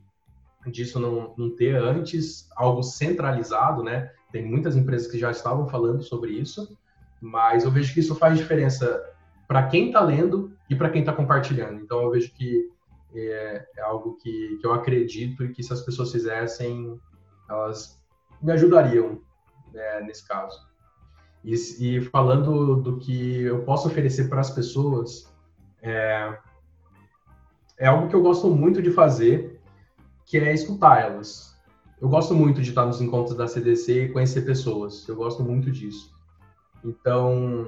disso 0.72 1.00
não, 1.00 1.34
não 1.38 1.50
ter 1.56 1.76
antes 1.76 2.50
algo 2.56 2.84
centralizado, 2.84 3.84
né? 3.84 4.12
Tem 4.32 4.46
muitas 4.46 4.76
empresas 4.76 5.10
que 5.10 5.18
já 5.18 5.32
estavam 5.32 5.68
falando 5.68 6.04
sobre 6.04 6.32
isso, 6.32 6.78
mas 7.22 7.64
eu 7.64 7.72
vejo 7.72 7.94
que 7.94 8.00
isso 8.00 8.16
faz 8.16 8.38
diferença 8.38 9.04
para 9.48 9.68
quem 9.68 9.88
está 9.88 10.02
lendo 10.02 10.52
e 10.70 10.76
para 10.76 10.90
quem 10.90 11.02
está 11.02 11.14
compartilhando. 11.14 11.80
Então 11.80 12.02
eu 12.02 12.12
vejo 12.12 12.32
que 12.34 12.70
é, 13.14 13.66
é, 13.78 13.82
algo 13.82 14.18
que, 14.18 14.58
que 14.60 14.66
eu 14.66 14.74
acredito 14.74 15.44
e 15.44 15.52
que 15.54 15.64
se 15.64 15.72
as 15.72 15.82
pessoas 15.82 16.12
fizessem, 16.12 17.00
elas 17.50 18.02
me 18.42 18.52
ajudariam 18.52 19.22
né, 19.74 20.02
nesse 20.02 20.28
caso. 20.28 20.60
E, 21.44 21.54
e, 21.80 22.02
falando 22.02 22.76
do 22.78 22.98
que 22.98 23.44
eu 23.44 23.64
posso 23.64 23.88
oferecer 23.88 24.28
para 24.30 24.42
as 24.42 24.50
pessoas, 24.50 25.32
é, 25.82 26.38
é 27.78 27.88
algo 27.88 28.08
que 28.10 28.16
eu 28.16 28.22
gosto 28.22 28.50
muito 28.50 28.82
de 28.82 28.92
fazer 28.92 29.55
que 30.26 30.38
é 30.38 30.54
escutar 30.54 31.02
elas. 31.02 31.56
Eu 32.02 32.10
gosto 32.10 32.34
muito 32.34 32.62
de 32.62 32.70
estar 32.70 32.86
nos 32.86 33.00
encontros 33.00 33.38
da 33.38 33.48
CDC 33.48 34.06
e 34.06 34.10
conhecer 34.10 34.42
pessoas. 34.42 35.08
Eu 35.08 35.16
gosto 35.16 35.44
muito 35.44 35.72
disso. 35.72 36.14
Então, 36.84 37.68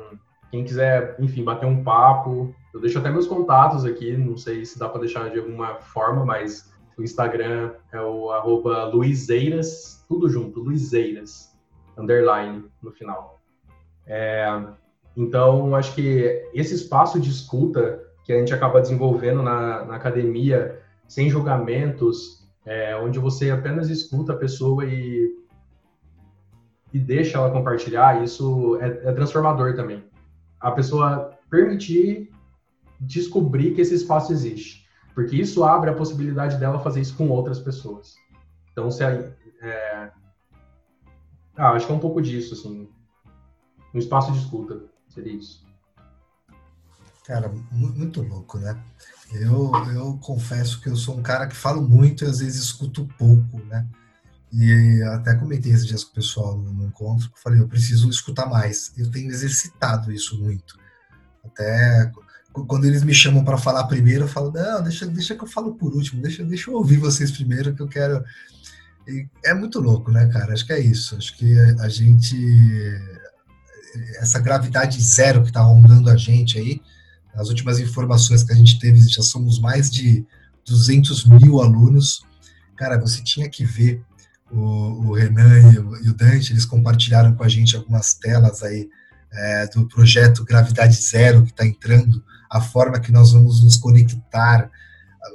quem 0.52 0.64
quiser, 0.64 1.16
enfim, 1.20 1.44
bater 1.44 1.66
um 1.66 1.84
papo, 1.84 2.54
eu 2.74 2.80
deixo 2.80 3.00
até 3.00 3.10
meus 3.10 3.28
contatos 3.28 3.86
aqui. 3.86 4.16
Não 4.18 4.38
sei 4.38 4.66
se 4.66 4.78
dá 4.78 4.90
para 4.90 5.02
deixar 5.02 5.30
de 5.30 5.40
alguma 5.40 5.76
forma, 5.76 6.26
mas 6.26 6.72
o 6.98 7.04
Instagram 7.04 7.74
é 7.92 8.02
o 8.02 8.32
arroba 8.32 8.86
Luizeiras, 8.86 10.04
tudo 10.08 10.28
junto, 10.28 10.60
Luizeiras, 10.60 11.56
underline 11.98 12.66
no 12.82 12.92
final. 12.92 13.40
É, 14.06 14.48
então, 15.16 15.76
acho 15.76 15.96
que 15.96 16.50
esse 16.54 16.74
espaço 16.76 17.20
de 17.20 17.30
escuta 17.30 18.04
que 18.24 18.34
a 18.34 18.38
gente 18.38 18.54
acaba 18.54 18.82
desenvolvendo 18.82 19.42
na, 19.42 19.86
na 19.86 19.96
academia, 19.96 20.82
sem 21.08 21.30
julgamentos, 21.30 22.37
é, 22.68 22.94
onde 22.98 23.18
você 23.18 23.50
apenas 23.50 23.90
escuta 23.90 24.34
a 24.34 24.38
pessoa 24.38 24.86
e, 24.86 25.34
e 26.94 27.00
deixa 27.00 27.38
ela 27.38 27.50
compartilhar, 27.50 28.22
isso 28.22 28.78
é, 28.82 29.10
é 29.10 29.14
transformador 29.14 29.74
também. 29.74 30.04
A 30.60 30.72
pessoa 30.72 31.32
permitir 31.50 32.30
descobrir 33.00 33.74
que 33.74 33.80
esse 33.80 33.96
espaço 33.96 34.34
existe, 34.34 34.86
porque 35.16 35.38
isso 35.38 35.64
abre 35.64 35.90
a 35.90 35.94
possibilidade 35.94 36.58
dela 36.58 36.80
fazer 36.80 37.00
isso 37.00 37.16
com 37.16 37.30
outras 37.30 37.58
pessoas. 37.58 38.16
Então, 38.74 38.92
se 38.92 39.02
é, 39.02 39.34
é 39.62 40.12
ah, 41.56 41.72
acho 41.72 41.88
que 41.88 41.92
é 41.92 41.96
um 41.96 42.00
pouco 42.00 42.22
disso, 42.22 42.54
assim, 42.54 42.90
um 43.94 43.98
espaço 43.98 44.32
de 44.34 44.40
escuta, 44.40 44.84
seria 45.08 45.34
isso. 45.34 45.66
Cara, 47.28 47.54
muito 47.70 48.22
louco, 48.22 48.58
né? 48.58 48.82
Eu, 49.34 49.70
eu 49.94 50.18
confesso 50.22 50.80
que 50.80 50.88
eu 50.88 50.96
sou 50.96 51.18
um 51.18 51.22
cara 51.22 51.46
que 51.46 51.58
falo 51.58 51.82
muito 51.82 52.24
e 52.24 52.28
às 52.28 52.40
vezes 52.40 52.64
escuto 52.64 53.06
pouco, 53.18 53.60
né? 53.66 53.86
E 54.54 55.04
até 55.12 55.36
comentei 55.36 55.74
esses 55.74 55.86
dias 55.86 56.06
com 56.06 56.12
o 56.12 56.16
pessoal 56.16 56.58
no, 56.58 56.72
no 56.72 56.86
encontro, 56.86 57.30
que 57.30 57.44
falei, 57.44 57.60
eu 57.60 57.68
preciso 57.68 58.10
escutar 58.10 58.46
mais. 58.46 58.94
Eu 58.98 59.12
tenho 59.12 59.30
exercitado 59.30 60.10
isso 60.10 60.42
muito. 60.42 60.80
Até 61.44 62.10
quando 62.66 62.86
eles 62.86 63.04
me 63.04 63.14
chamam 63.14 63.44
para 63.44 63.58
falar 63.58 63.84
primeiro, 63.88 64.24
eu 64.24 64.30
falo, 64.30 64.50
não, 64.50 64.82
deixa, 64.82 65.06
deixa 65.06 65.36
que 65.36 65.44
eu 65.44 65.50
falo 65.50 65.76
por 65.76 65.94
último, 65.94 66.22
deixa, 66.22 66.46
deixa 66.46 66.72
eu 66.72 66.76
ouvir 66.76 66.96
vocês 66.96 67.30
primeiro, 67.30 67.76
que 67.76 67.82
eu 67.82 67.90
quero. 67.90 68.24
E 69.06 69.28
é 69.44 69.54
muito 69.54 69.82
louco, 69.82 70.12
né, 70.12 70.28
cara? 70.28 70.54
Acho 70.54 70.66
que 70.66 70.72
é 70.72 70.80
isso. 70.80 71.18
Acho 71.18 71.36
que 71.36 71.60
a 71.82 71.90
gente. 71.90 72.38
Essa 74.22 74.40
gravidade 74.40 75.02
zero 75.02 75.42
que 75.42 75.50
está 75.50 75.60
rondando 75.60 76.10
a 76.10 76.16
gente 76.16 76.58
aí, 76.58 76.82
as 77.38 77.50
últimas 77.50 77.80
informações 77.80 78.44
que 78.44 78.52
a 78.52 78.56
gente 78.56 78.80
teve, 78.80 79.00
já 79.08 79.22
somos 79.22 79.60
mais 79.60 79.92
de 79.92 80.26
200 80.66 81.26
mil 81.26 81.62
alunos. 81.62 82.22
Cara, 82.76 83.00
você 83.00 83.22
tinha 83.24 83.48
que 83.48 83.64
ver 83.64 84.04
o, 84.52 85.10
o 85.10 85.14
Renan 85.14 85.72
e 85.72 85.80
o, 85.80 86.06
e 86.06 86.10
o, 86.10 86.14
Dante, 86.14 86.52
eles 86.52 86.66
compartilharam 86.66 87.36
com 87.36 87.44
a 87.44 87.48
gente 87.48 87.76
algumas 87.76 88.16
telas 88.16 88.64
aí 88.64 88.90
é, 89.32 89.68
do 89.68 89.88
projeto 89.88 90.44
Gravidade 90.44 90.96
Zero 90.96 91.44
que 91.44 91.52
está 91.52 91.66
entrando, 91.66 92.24
a 92.50 92.60
forma 92.60 93.00
que 93.00 93.12
nós 93.12 93.34
vamos 93.34 93.64
nos 93.64 93.78
conectar, 93.78 94.70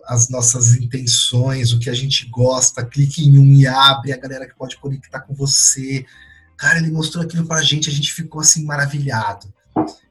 as 0.06 0.28
nossas 0.28 0.74
intenções, 0.74 1.72
o 1.72 1.78
que 1.78 1.90
a 1.90 1.94
gente 1.94 2.26
gosta, 2.30 2.84
clique 2.84 3.22
em 3.22 3.38
um 3.38 3.54
e 3.54 3.66
abre 3.66 4.12
a 4.12 4.16
galera 4.16 4.48
que 4.48 4.56
pode 4.56 4.76
conectar 4.78 5.20
com 5.20 5.34
você. 5.34 6.04
Cara, 6.56 6.78
ele 6.78 6.90
mostrou 6.90 7.22
aquilo 7.22 7.46
para 7.46 7.58
a 7.58 7.62
gente, 7.62 7.90
a 7.90 7.92
gente 7.92 8.12
ficou 8.12 8.40
assim 8.40 8.64
maravilhado. 8.64 9.52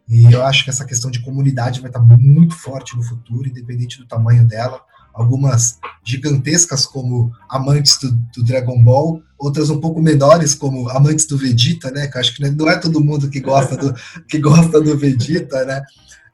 E 0.07 0.31
eu 0.31 0.43
acho 0.43 0.63
que 0.63 0.69
essa 0.69 0.85
questão 0.85 1.09
de 1.09 1.21
comunidade 1.21 1.79
vai 1.79 1.89
estar 1.89 2.01
muito 2.01 2.55
forte 2.55 2.95
no 2.95 3.03
futuro, 3.03 3.47
independente 3.47 3.97
do 3.97 4.05
tamanho 4.05 4.45
dela 4.45 4.81
algumas 5.13 5.79
gigantescas 6.03 6.85
como 6.85 7.31
amantes 7.49 7.97
do, 7.99 8.11
do, 8.11 8.43
Dragon 8.43 8.81
Ball, 8.81 9.21
outras 9.37 9.69
um 9.69 9.79
pouco 9.79 10.01
menores 10.01 10.55
como 10.55 10.89
amantes 10.89 11.25
do 11.25 11.37
Vegeta, 11.37 11.91
né? 11.91 12.07
Que 12.07 12.17
acho 12.17 12.35
que 12.35 12.49
não 12.49 12.69
é 12.69 12.77
todo 12.77 13.03
mundo 13.03 13.29
que 13.29 13.39
gosta 13.39 13.77
do 13.77 13.93
que 14.27 14.39
gosta 14.39 14.79
do 14.81 14.97
Vegeta, 14.97 15.65
né? 15.65 15.83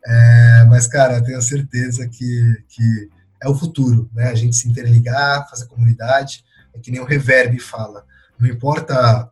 É, 0.05 0.65
mas 0.69 0.87
cara, 0.87 1.21
tenho 1.21 1.41
certeza 1.41 2.07
que, 2.07 2.63
que 2.69 3.09
é 3.41 3.49
o 3.49 3.55
futuro, 3.55 4.09
né? 4.13 4.29
A 4.29 4.35
gente 4.35 4.55
se 4.55 4.69
interligar, 4.69 5.49
fazer 5.49 5.65
comunidade, 5.65 6.43
é 6.73 6.79
que 6.79 6.91
nem 6.91 7.01
o 7.01 7.05
Reverb 7.05 7.59
fala. 7.59 8.05
Não 8.39 8.47
importa 8.47 9.29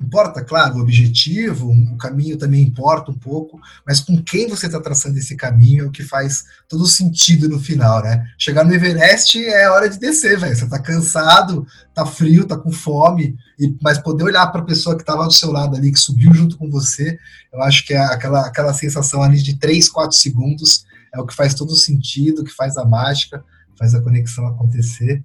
Importa, 0.00 0.44
claro, 0.44 0.76
o 0.76 0.80
objetivo, 0.80 1.70
o 1.70 1.96
caminho 1.96 2.36
também 2.36 2.62
importa 2.62 3.10
um 3.10 3.18
pouco, 3.18 3.60
mas 3.86 4.00
com 4.00 4.22
quem 4.22 4.48
você 4.48 4.66
está 4.66 4.80
traçando 4.80 5.18
esse 5.18 5.34
caminho 5.34 5.84
é 5.84 5.88
o 5.88 5.90
que 5.90 6.04
faz 6.04 6.44
todo 6.68 6.86
sentido 6.86 7.48
no 7.48 7.58
final, 7.58 8.02
né? 8.02 8.24
Chegar 8.38 8.64
no 8.64 8.72
Everest 8.72 9.44
é 9.44 9.68
hora 9.68 9.90
de 9.90 9.98
descer, 9.98 10.38
velho. 10.38 10.54
Você 10.54 10.64
está 10.64 10.78
cansado, 10.78 11.66
tá 11.92 12.06
frio, 12.06 12.46
tá 12.46 12.56
com 12.56 12.70
fome, 12.70 13.36
e, 13.58 13.76
mas 13.82 13.98
poder 13.98 14.24
olhar 14.24 14.46
para 14.48 14.60
a 14.60 14.64
pessoa 14.64 14.94
que 14.94 15.02
estava 15.02 15.26
do 15.26 15.32
seu 15.32 15.50
lado 15.50 15.76
ali, 15.76 15.90
que 15.90 15.98
subiu 15.98 16.32
junto 16.32 16.56
com 16.56 16.70
você, 16.70 17.18
eu 17.52 17.60
acho 17.62 17.84
que 17.84 17.92
é 17.92 17.98
aquela, 17.98 18.46
aquela 18.46 18.72
sensação 18.72 19.22
ali 19.22 19.42
de 19.42 19.56
3, 19.58 19.88
4 19.88 20.16
segundos 20.16 20.86
é 21.12 21.20
o 21.20 21.26
que 21.26 21.34
faz 21.34 21.54
todo 21.54 21.74
sentido, 21.74 22.44
que 22.44 22.52
faz 22.52 22.76
a 22.76 22.84
mágica, 22.84 23.44
faz 23.78 23.94
a 23.94 24.00
conexão 24.00 24.46
acontecer. 24.46 25.22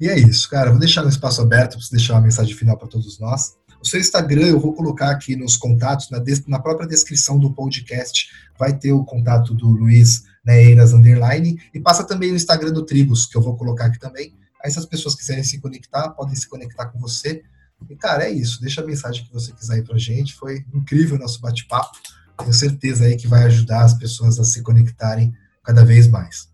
E 0.00 0.08
é 0.08 0.18
isso, 0.18 0.50
cara. 0.50 0.70
vou 0.70 0.80
deixar 0.80 1.04
um 1.04 1.08
espaço 1.08 1.40
aberto 1.40 1.72
para 1.72 1.80
você 1.80 1.94
deixar 1.94 2.14
uma 2.14 2.22
mensagem 2.22 2.54
final 2.54 2.76
para 2.76 2.88
todos 2.88 3.18
nós. 3.20 3.54
O 3.82 3.86
seu 3.86 3.98
Instagram 3.98 4.46
eu 4.46 4.60
vou 4.60 4.72
colocar 4.72 5.10
aqui 5.10 5.34
nos 5.34 5.56
contatos, 5.56 6.08
na, 6.08 6.22
na 6.46 6.60
própria 6.60 6.86
descrição 6.86 7.36
do 7.36 7.52
podcast 7.52 8.30
vai 8.56 8.72
ter 8.78 8.92
o 8.92 9.04
contato 9.04 9.52
do 9.54 9.68
Luiz 9.68 10.22
Neiras 10.44 10.92
Underline 10.92 11.60
e 11.74 11.80
passa 11.80 12.04
também 12.04 12.30
o 12.30 12.36
Instagram 12.36 12.72
do 12.72 12.86
Tribus, 12.86 13.26
que 13.26 13.36
eu 13.36 13.42
vou 13.42 13.56
colocar 13.56 13.86
aqui 13.86 13.98
também. 13.98 14.36
Aí 14.64 14.70
se 14.70 14.78
as 14.78 14.86
pessoas 14.86 15.16
quiserem 15.16 15.42
se 15.42 15.58
conectar, 15.60 16.10
podem 16.10 16.36
se 16.36 16.48
conectar 16.48 16.86
com 16.86 17.00
você. 17.00 17.42
E, 17.90 17.96
cara, 17.96 18.24
é 18.24 18.30
isso. 18.30 18.60
Deixa 18.60 18.80
a 18.80 18.86
mensagem 18.86 19.24
que 19.24 19.32
você 19.32 19.52
quiser 19.52 19.74
aí 19.74 19.82
pra 19.82 19.98
gente. 19.98 20.34
Foi 20.34 20.64
incrível 20.72 21.16
o 21.16 21.18
nosso 21.18 21.40
bate-papo. 21.40 21.98
Tenho 22.38 22.52
certeza 22.52 23.04
aí 23.04 23.16
que 23.16 23.26
vai 23.26 23.42
ajudar 23.44 23.82
as 23.82 23.94
pessoas 23.94 24.38
a 24.38 24.44
se 24.44 24.62
conectarem 24.62 25.34
cada 25.64 25.84
vez 25.84 26.06
mais. 26.06 26.48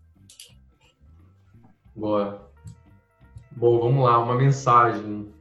Boa. 1.95 2.49
Bom, 3.55 3.79
vamos 3.79 4.03
lá. 4.03 4.17
Uma 4.17 4.35
mensagem 4.35 5.31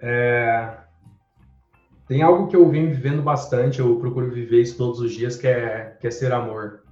é... 0.00 0.78
Tem 2.06 2.22
algo 2.22 2.46
que 2.48 2.56
eu 2.56 2.68
venho 2.70 2.88
vivendo 2.88 3.22
bastante, 3.22 3.80
eu 3.80 3.98
procuro 4.00 4.30
viver 4.30 4.62
isso 4.62 4.78
todos 4.78 4.98
os 4.98 5.12
dias, 5.12 5.36
que 5.36 5.46
é, 5.46 5.96
que 6.00 6.06
é 6.06 6.10
ser 6.10 6.32
amor. 6.32 6.82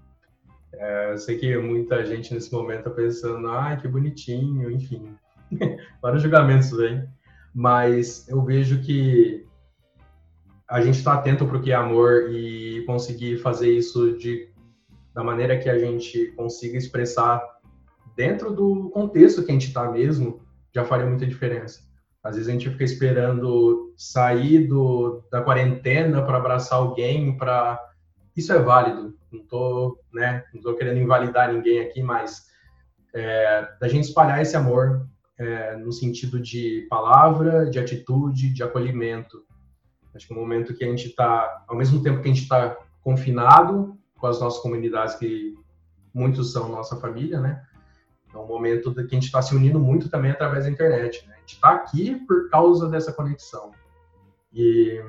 É, 0.75 1.13
eu 1.13 1.17
sei 1.17 1.39
que 1.39 1.57
muita 1.57 2.05
gente 2.05 2.35
nesse 2.35 2.53
momento 2.53 2.81
está 2.81 2.91
pensando, 2.91 3.49
ah, 3.49 3.75
que 3.77 3.89
bonitinho, 3.89 4.71
enfim. 4.71 5.17
Vários 6.03 6.23
julgamentos 6.23 6.71
vêm. 6.71 7.09
Mas 7.55 8.29
eu 8.29 8.45
vejo 8.45 8.83
que 8.83 9.47
a 10.69 10.83
gente 10.83 10.99
está 10.99 11.15
atento 11.15 11.47
para 11.47 11.57
o 11.57 11.63
que 11.63 11.73
é 11.73 11.75
amor 11.75 12.31
e 12.31 12.85
conseguir 12.87 13.39
fazer 13.39 13.71
isso 13.71 14.19
de, 14.19 14.51
da 15.15 15.25
maneira 15.25 15.59
que 15.59 15.71
a 15.71 15.79
gente 15.79 16.33
consiga 16.33 16.77
expressar 16.77 17.41
dentro 18.15 18.53
do 18.53 18.91
contexto 18.91 19.43
que 19.43 19.51
a 19.51 19.55
gente 19.55 19.69
está 19.69 19.91
mesmo, 19.91 20.43
já 20.75 20.85
faria 20.85 21.07
muita 21.07 21.27
diferença. 21.27 21.86
Às 22.27 22.35
vezes 22.35 22.49
a 22.49 22.53
gente 22.53 22.69
fica 22.69 22.83
esperando 22.83 23.95
sair 23.97 24.67
do, 24.67 25.23
da 25.31 25.43
quarentena 25.43 26.23
para 26.23 26.39
abraçar 26.39 26.79
alguém, 26.79 27.37
para 27.37 27.81
isso 28.37 28.53
é 28.53 28.59
válido. 28.59 29.17
Não 29.31 29.47
tô, 29.47 30.01
né, 30.13 30.45
não 30.53 30.61
tô 30.61 30.75
querendo 30.75 30.99
invalidar 30.99 31.53
ninguém 31.53 31.81
aqui, 31.81 32.03
mas 32.03 32.47
é, 33.15 33.69
da 33.81 33.87
gente 33.87 34.09
espalhar 34.09 34.43
esse 34.43 34.57
amor 34.57 35.07
é, 35.39 35.77
no 35.77 35.93
sentido 35.93 36.41
de 36.41 36.87
palavra, 36.91 37.71
de 37.71 37.79
atitude, 37.79 38.53
de 38.53 38.63
acolhimento. 38.63 39.45
Acho 40.13 40.27
que 40.27 40.33
é 40.33 40.37
um 40.37 40.41
momento 40.41 40.75
que 40.75 40.85
a 40.85 40.89
gente 40.89 41.07
está, 41.07 41.65
ao 41.69 41.77
mesmo 41.77 42.03
tempo 42.03 42.21
que 42.21 42.29
a 42.29 42.33
gente 42.33 42.43
está 42.43 42.77
confinado 43.03 43.97
com 44.19 44.27
as 44.27 44.41
nossas 44.41 44.61
comunidades 44.61 45.15
que 45.15 45.55
muitos 46.13 46.53
são 46.53 46.69
nossa 46.69 46.97
família, 46.97 47.41
né? 47.41 47.63
É 48.37 48.41
um 48.41 48.47
momento 48.47 48.93
que 48.95 49.01
a 49.01 49.05
gente 49.05 49.25
está 49.25 49.41
se 49.41 49.55
unindo 49.55 49.81
muito 49.81 50.09
também 50.09 50.31
através 50.31 50.65
da 50.65 50.71
internet. 50.71 51.27
Né? 51.27 51.35
A 51.35 51.41
gente 51.41 51.55
está 51.55 51.71
aqui 51.71 52.15
por 52.27 52.51
causa 52.51 52.89
dessa 52.89 53.13
conexão. 53.13 53.73
E 54.53 55.03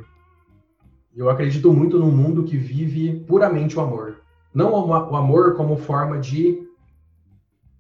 eu 1.16 1.30
acredito 1.30 1.74
muito 1.74 1.98
num 1.98 2.12
mundo 2.12 2.44
que 2.44 2.58
vive 2.58 3.20
puramente 3.22 3.78
o 3.78 3.82
amor. 3.82 4.22
Não 4.54 4.72
o 4.72 5.16
amor 5.16 5.56
como 5.56 5.78
forma 5.78 6.20
de, 6.20 6.68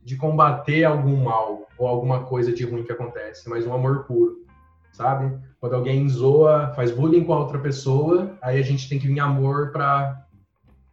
de 0.03 0.15
combater 0.15 0.83
algum 0.83 1.23
mal 1.23 1.67
ou 1.77 1.87
alguma 1.87 2.23
coisa 2.23 2.51
de 2.51 2.65
ruim 2.65 2.83
que 2.83 2.91
acontece, 2.91 3.49
mas 3.49 3.65
um 3.65 3.73
amor 3.73 4.03
puro, 4.05 4.45
sabe? 4.91 5.37
Quando 5.59 5.75
alguém 5.75 6.07
zoa, 6.09 6.73
faz 6.75 6.91
bullying 6.91 7.23
com 7.23 7.33
a 7.33 7.39
outra 7.39 7.59
pessoa, 7.59 8.37
aí 8.41 8.59
a 8.59 8.63
gente 8.63 8.89
tem 8.89 8.99
que 8.99 9.07
vir 9.07 9.19
amor 9.19 9.71
para 9.71 10.25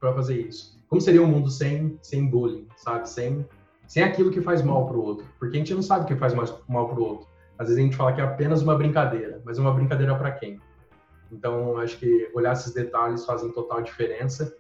fazer 0.00 0.40
isso. 0.40 0.78
Como 0.88 1.00
seria 1.00 1.22
um 1.22 1.26
mundo 1.26 1.50
sem, 1.50 1.98
sem 2.02 2.26
bullying, 2.26 2.66
sabe? 2.76 3.09
Sem 3.09 3.46
sem 3.87 4.03
aquilo 4.03 4.30
que 4.30 4.41
faz 4.41 4.62
mal 4.62 4.87
para 4.87 4.97
o 4.97 5.03
outro, 5.03 5.26
porque 5.39 5.57
a 5.57 5.59
gente 5.59 5.74
não 5.74 5.82
sabe 5.82 6.05
o 6.05 6.07
que 6.07 6.16
faz 6.16 6.35
mal 6.35 6.89
para 6.89 7.01
o 7.01 7.05
outro. 7.05 7.28
Às 7.59 7.68
vezes 7.68 7.80
a 7.80 7.85
gente 7.85 7.97
fala 7.97 8.12
que 8.12 8.20
é 8.20 8.24
apenas 8.24 8.62
uma 8.62 8.76
brincadeira, 8.76 9.41
mas 9.45 9.59
é 9.59 9.61
uma 9.61 9.72
brincadeira 9.72 10.16
para 10.16 10.32
quem? 10.32 10.61
Então, 11.30 11.78
acho 11.78 11.99
que 11.99 12.30
olhar 12.35 12.53
esses 12.53 12.72
detalhes 12.72 13.24
fazem 13.24 13.51
total 13.53 13.82
diferença 13.82 14.57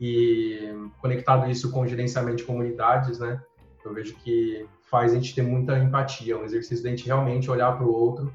e 0.00 0.72
conectado 1.00 1.50
isso 1.50 1.70
com 1.70 1.82
o 1.82 1.86
gerenciamento 1.86 2.38
de 2.38 2.44
comunidades, 2.44 3.18
né? 3.18 3.40
Eu 3.84 3.92
vejo 3.92 4.14
que 4.16 4.68
faz 4.82 5.12
a 5.12 5.14
gente 5.16 5.34
ter 5.34 5.42
muita 5.42 5.78
empatia, 5.78 6.38
um 6.38 6.44
exercício 6.44 6.84
da 6.84 6.90
gente 6.90 7.06
realmente 7.06 7.50
olhar 7.50 7.76
para 7.76 7.86
o 7.86 7.92
outro 7.92 8.32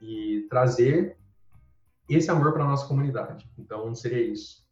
e 0.00 0.46
trazer 0.48 1.16
esse 2.08 2.30
amor 2.30 2.52
para 2.52 2.64
nossa 2.64 2.86
comunidade. 2.86 3.48
Então, 3.58 3.94
seria 3.94 4.20
isso. 4.20 4.66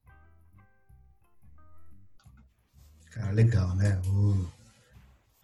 Cara, 3.11 3.33
legal, 3.33 3.75
né? 3.75 4.01
O 4.07 4.56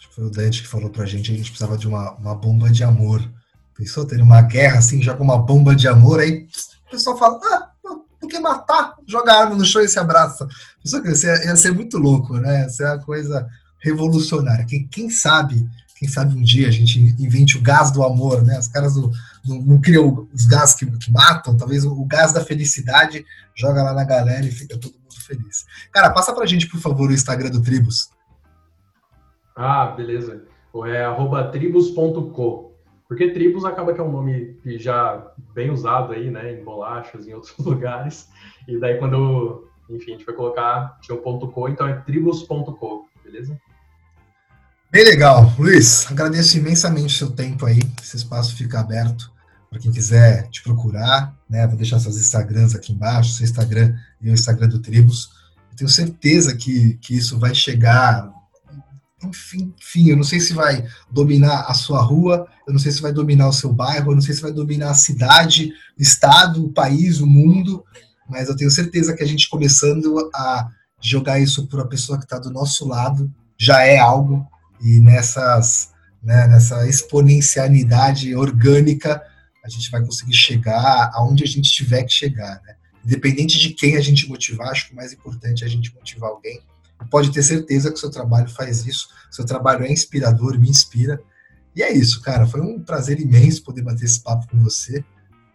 Acho 0.03 0.09
que 0.09 0.15
foi 0.17 0.25
o 0.25 0.31
Dante 0.31 0.63
que 0.63 0.69
falou 0.69 0.91
pra 0.91 1.07
gente, 1.07 1.31
a 1.31 1.37
gente 1.37 1.51
precisava 1.51 1.79
de 1.79 1.87
uma, 1.87 2.13
uma 2.15 2.35
bomba 2.35 2.69
de 2.69 2.83
amor. 2.83 3.23
Pensou 3.73 4.05
ter 4.05 4.21
uma 4.21 4.43
guerra 4.43 4.79
assim, 4.79 5.01
com 5.05 5.23
uma 5.23 5.39
bomba 5.39 5.77
de 5.77 5.87
amor, 5.87 6.19
aí 6.19 6.49
o 6.89 6.91
pessoal 6.91 7.17
fala, 7.17 7.39
ah, 7.45 7.71
por 8.21 8.29
que 8.29 8.39
matar? 8.41 8.97
Joga 9.07 9.33
arma 9.33 9.55
no 9.55 9.65
chão 9.65 9.81
e 9.81 9.89
se 9.89 10.01
abraça. 10.01 10.49
Pensou 10.83 11.01
que 11.01 11.09
ia, 11.09 11.45
ia 11.45 11.57
ser 11.57 11.73
muito 11.73 11.99
louco, 11.99 12.37
né? 12.37 12.63
Ia 12.63 12.69
ser 12.69 12.85
uma 12.85 12.99
coisa 12.99 13.49
revolucionária. 13.79 14.67
Quem, 14.67 14.89
quem 14.89 15.09
sabe, 15.09 15.69
quem 15.97 16.09
sabe 16.09 16.37
um 16.37 16.43
dia 16.43 16.67
a 16.67 16.73
gente 16.73 16.99
invente 16.99 17.57
o 17.57 17.63
gás 17.63 17.93
do 17.93 18.03
amor, 18.03 18.43
né? 18.43 18.59
Os 18.59 18.67
caras 18.67 18.95
do, 18.95 19.09
do, 19.45 19.55
não 19.65 19.81
criam 19.81 20.29
os 20.35 20.47
gás 20.47 20.75
que, 20.75 20.85
que, 20.85 21.13
matam, 21.13 21.57
talvez 21.57 21.85
o, 21.85 21.93
o 21.93 22.05
gás 22.05 22.33
da 22.33 22.45
felicidade 22.45 23.25
joga 23.55 23.85
lá 23.85 23.93
na 23.93 24.03
galera 24.03 24.45
e 24.45 24.51
fica 24.51 24.77
todo 24.77 24.95
mundo 24.95 25.21
feliz. 25.25 25.65
Cara, 25.93 26.11
passa 26.11 26.33
pra 26.33 26.45
gente, 26.45 26.67
por 26.67 26.81
favor, 26.81 27.09
o 27.09 27.15
Instagram 27.15 27.51
do 27.51 27.63
Tribus. 27.63 28.11
Ah, 29.55 29.87
beleza. 29.87 30.45
É 30.87 31.05
arroba 31.05 31.49
tribus.co. 31.49 32.73
Porque 33.07 33.31
tribus 33.31 33.65
acaba 33.65 33.93
que 33.93 34.01
é 34.01 34.05
um 34.05 34.11
nome 34.11 34.59
que 34.63 34.79
já 34.79 35.33
bem 35.55 35.71
usado 35.71 36.13
aí, 36.13 36.31
né? 36.31 36.53
Em 36.53 36.65
bolachas, 36.65 37.27
em 37.27 37.35
outros 37.35 37.57
lugares. 37.59 38.29
E 38.67 38.79
daí 38.79 38.99
quando, 38.99 39.69
enfim, 39.91 40.13
a 40.13 40.17
gente 40.17 40.27
vai 40.27 40.35
colocar, 40.35 40.99
tinha 41.01 41.17
um 41.17 41.23
ponto 41.23 41.49
.co, 41.49 41.69
então 41.69 41.87
é 41.87 41.95
tribus.co, 42.01 43.07
beleza? 43.23 43.59
Bem 44.91 45.05
legal. 45.05 45.53
Luiz, 45.59 46.11
agradeço 46.11 46.59
imensamente 46.59 47.17
seu 47.17 47.31
tempo 47.31 47.67
aí. 47.67 47.81
Esse 48.03 48.17
espaço 48.17 48.57
fica 48.57 48.81
aberto 48.81 49.33
para 49.71 49.79
quem 49.79 49.91
quiser 49.91 50.49
te 50.51 50.63
procurar, 50.63 51.35
né? 51.49 51.67
Vou 51.67 51.77
deixar 51.77 51.99
seus 51.99 52.19
Instagrams 52.19 52.75
aqui 52.75 52.93
embaixo, 52.93 53.33
seu 53.33 53.45
Instagram 53.45 53.95
e 54.21 54.29
o 54.29 54.35
Instagram 54.35 54.69
do 54.69 54.81
Tribus. 54.81 55.31
Eu 55.71 55.77
tenho 55.77 55.89
certeza 55.89 56.55
que, 56.55 56.99
que 56.99 57.17
isso 57.17 57.39
vai 57.39 57.55
chegar. 57.55 58.31
Enfim, 59.25 59.73
enfim, 59.81 60.09
eu 60.09 60.17
não 60.17 60.25
sei 60.25 60.41
se 60.41 60.53
vai 60.53 60.85
dominar 61.11 61.67
a 61.69 61.75
sua 61.75 62.03
rua, 62.03 62.47
eu 62.67 62.73
não 62.73 62.81
sei 62.81 62.91
se 62.91 63.01
vai 63.01 63.13
dominar 63.13 63.49
o 63.49 63.53
seu 63.53 63.73
bairro, 63.73 64.11
eu 64.11 64.15
não 64.15 64.23
sei 64.23 64.35
se 64.35 64.43
vai 64.43 64.53
dominar 64.53 64.91
a 64.91 64.95
cidade, 64.95 65.73
o 65.99 66.03
estado, 66.03 66.65
o 66.65 66.73
país, 66.73 67.21
o 67.21 67.27
mundo, 67.27 67.85
mas 68.29 68.49
eu 68.49 68.57
tenho 68.57 68.71
certeza 68.71 69.15
que 69.15 69.23
a 69.23 69.27
gente 69.27 69.49
começando 69.49 70.31
a 70.35 70.69
jogar 71.01 71.39
isso 71.39 71.67
para 71.67 71.83
a 71.83 71.89
pessoa 71.89 72.19
que 72.19 72.25
está 72.25 72.39
do 72.39 72.51
nosso 72.51 72.87
lado 72.87 73.33
já 73.59 73.83
é 73.83 73.99
algo, 73.99 74.47
e 74.81 74.99
nessas, 75.01 75.91
né, 76.23 76.49
nessa 76.49 76.89
exponencialidade 76.89 78.35
orgânica 78.35 79.23
a 79.65 79.69
gente 79.69 79.91
vai 79.91 80.05
conseguir 80.05 80.35
chegar 80.35 81.11
aonde 81.15 81.45
a 81.45 81.47
gente 81.47 81.71
tiver 81.71 82.03
que 82.03 82.13
chegar, 82.13 82.61
né? 82.65 82.75
Independente 83.05 83.59
de 83.59 83.71
quem 83.71 83.97
a 83.97 84.01
gente 84.01 84.29
motivar, 84.29 84.69
acho 84.69 84.89
que 84.89 84.93
o 84.93 84.97
mais 84.97 85.13
importante 85.13 85.63
é 85.63 85.67
a 85.67 85.71
gente 85.71 85.95
motivar 85.95 86.31
alguém. 86.31 86.61
Pode 87.11 87.33
ter 87.33 87.43
certeza 87.43 87.91
que 87.91 87.97
o 87.97 88.01
seu 88.01 88.11
trabalho 88.11 88.49
faz 88.49 88.87
isso, 88.87 89.09
seu 89.31 89.45
trabalho 89.45 89.85
é 89.85 89.93
inspirador, 89.93 90.59
me 90.59 90.69
inspira. 90.69 91.21
E 91.75 91.83
é 91.83 91.93
isso, 91.93 92.21
cara. 92.21 92.47
Foi 92.47 92.61
um 92.61 92.81
prazer 92.81 93.21
imenso 93.21 93.65
poder 93.65 93.83
bater 93.83 94.05
esse 94.05 94.21
papo 94.21 94.47
com 94.49 94.63
você. 94.63 95.05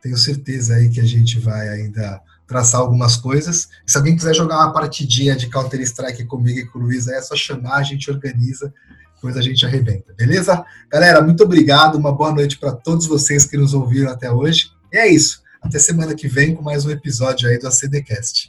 Tenho 0.01 0.17
certeza 0.17 0.75
aí 0.75 0.89
que 0.89 0.99
a 0.99 1.05
gente 1.05 1.39
vai 1.39 1.69
ainda 1.69 2.21
traçar 2.47 2.81
algumas 2.81 3.17
coisas. 3.17 3.67
Se 3.85 3.97
alguém 3.97 4.15
quiser 4.15 4.33
jogar 4.33 4.57
uma 4.57 4.73
partidinha 4.73 5.35
de 5.35 5.49
Counter-Strike 5.49 6.25
comigo 6.25 6.59
e 6.59 6.65
com 6.65 6.79
o 6.79 6.83
Luiz, 6.83 7.07
é 7.07 7.21
só 7.21 7.35
chamar, 7.35 7.75
a 7.75 7.83
gente 7.83 8.09
organiza 8.09 8.73
depois 9.17 9.35
a 9.35 9.41
gente 9.41 9.65
arrebenta, 9.65 10.13
beleza? 10.13 10.63
Galera, 10.91 11.21
muito 11.21 11.43
obrigado, 11.43 11.95
uma 11.95 12.11
boa 12.11 12.31
noite 12.31 12.57
para 12.57 12.71
todos 12.71 13.07
vocês 13.07 13.45
que 13.45 13.57
nos 13.57 13.73
ouviram 13.73 14.11
até 14.11 14.31
hoje. 14.31 14.71
E 14.93 14.97
é 14.97 15.07
isso. 15.11 15.41
Até 15.59 15.79
semana 15.79 16.13
que 16.13 16.27
vem 16.27 16.53
com 16.53 16.61
mais 16.61 16.85
um 16.85 16.91
episódio 16.91 17.49
aí 17.49 17.57
do 17.57 17.67
ACDcast. 17.67 18.45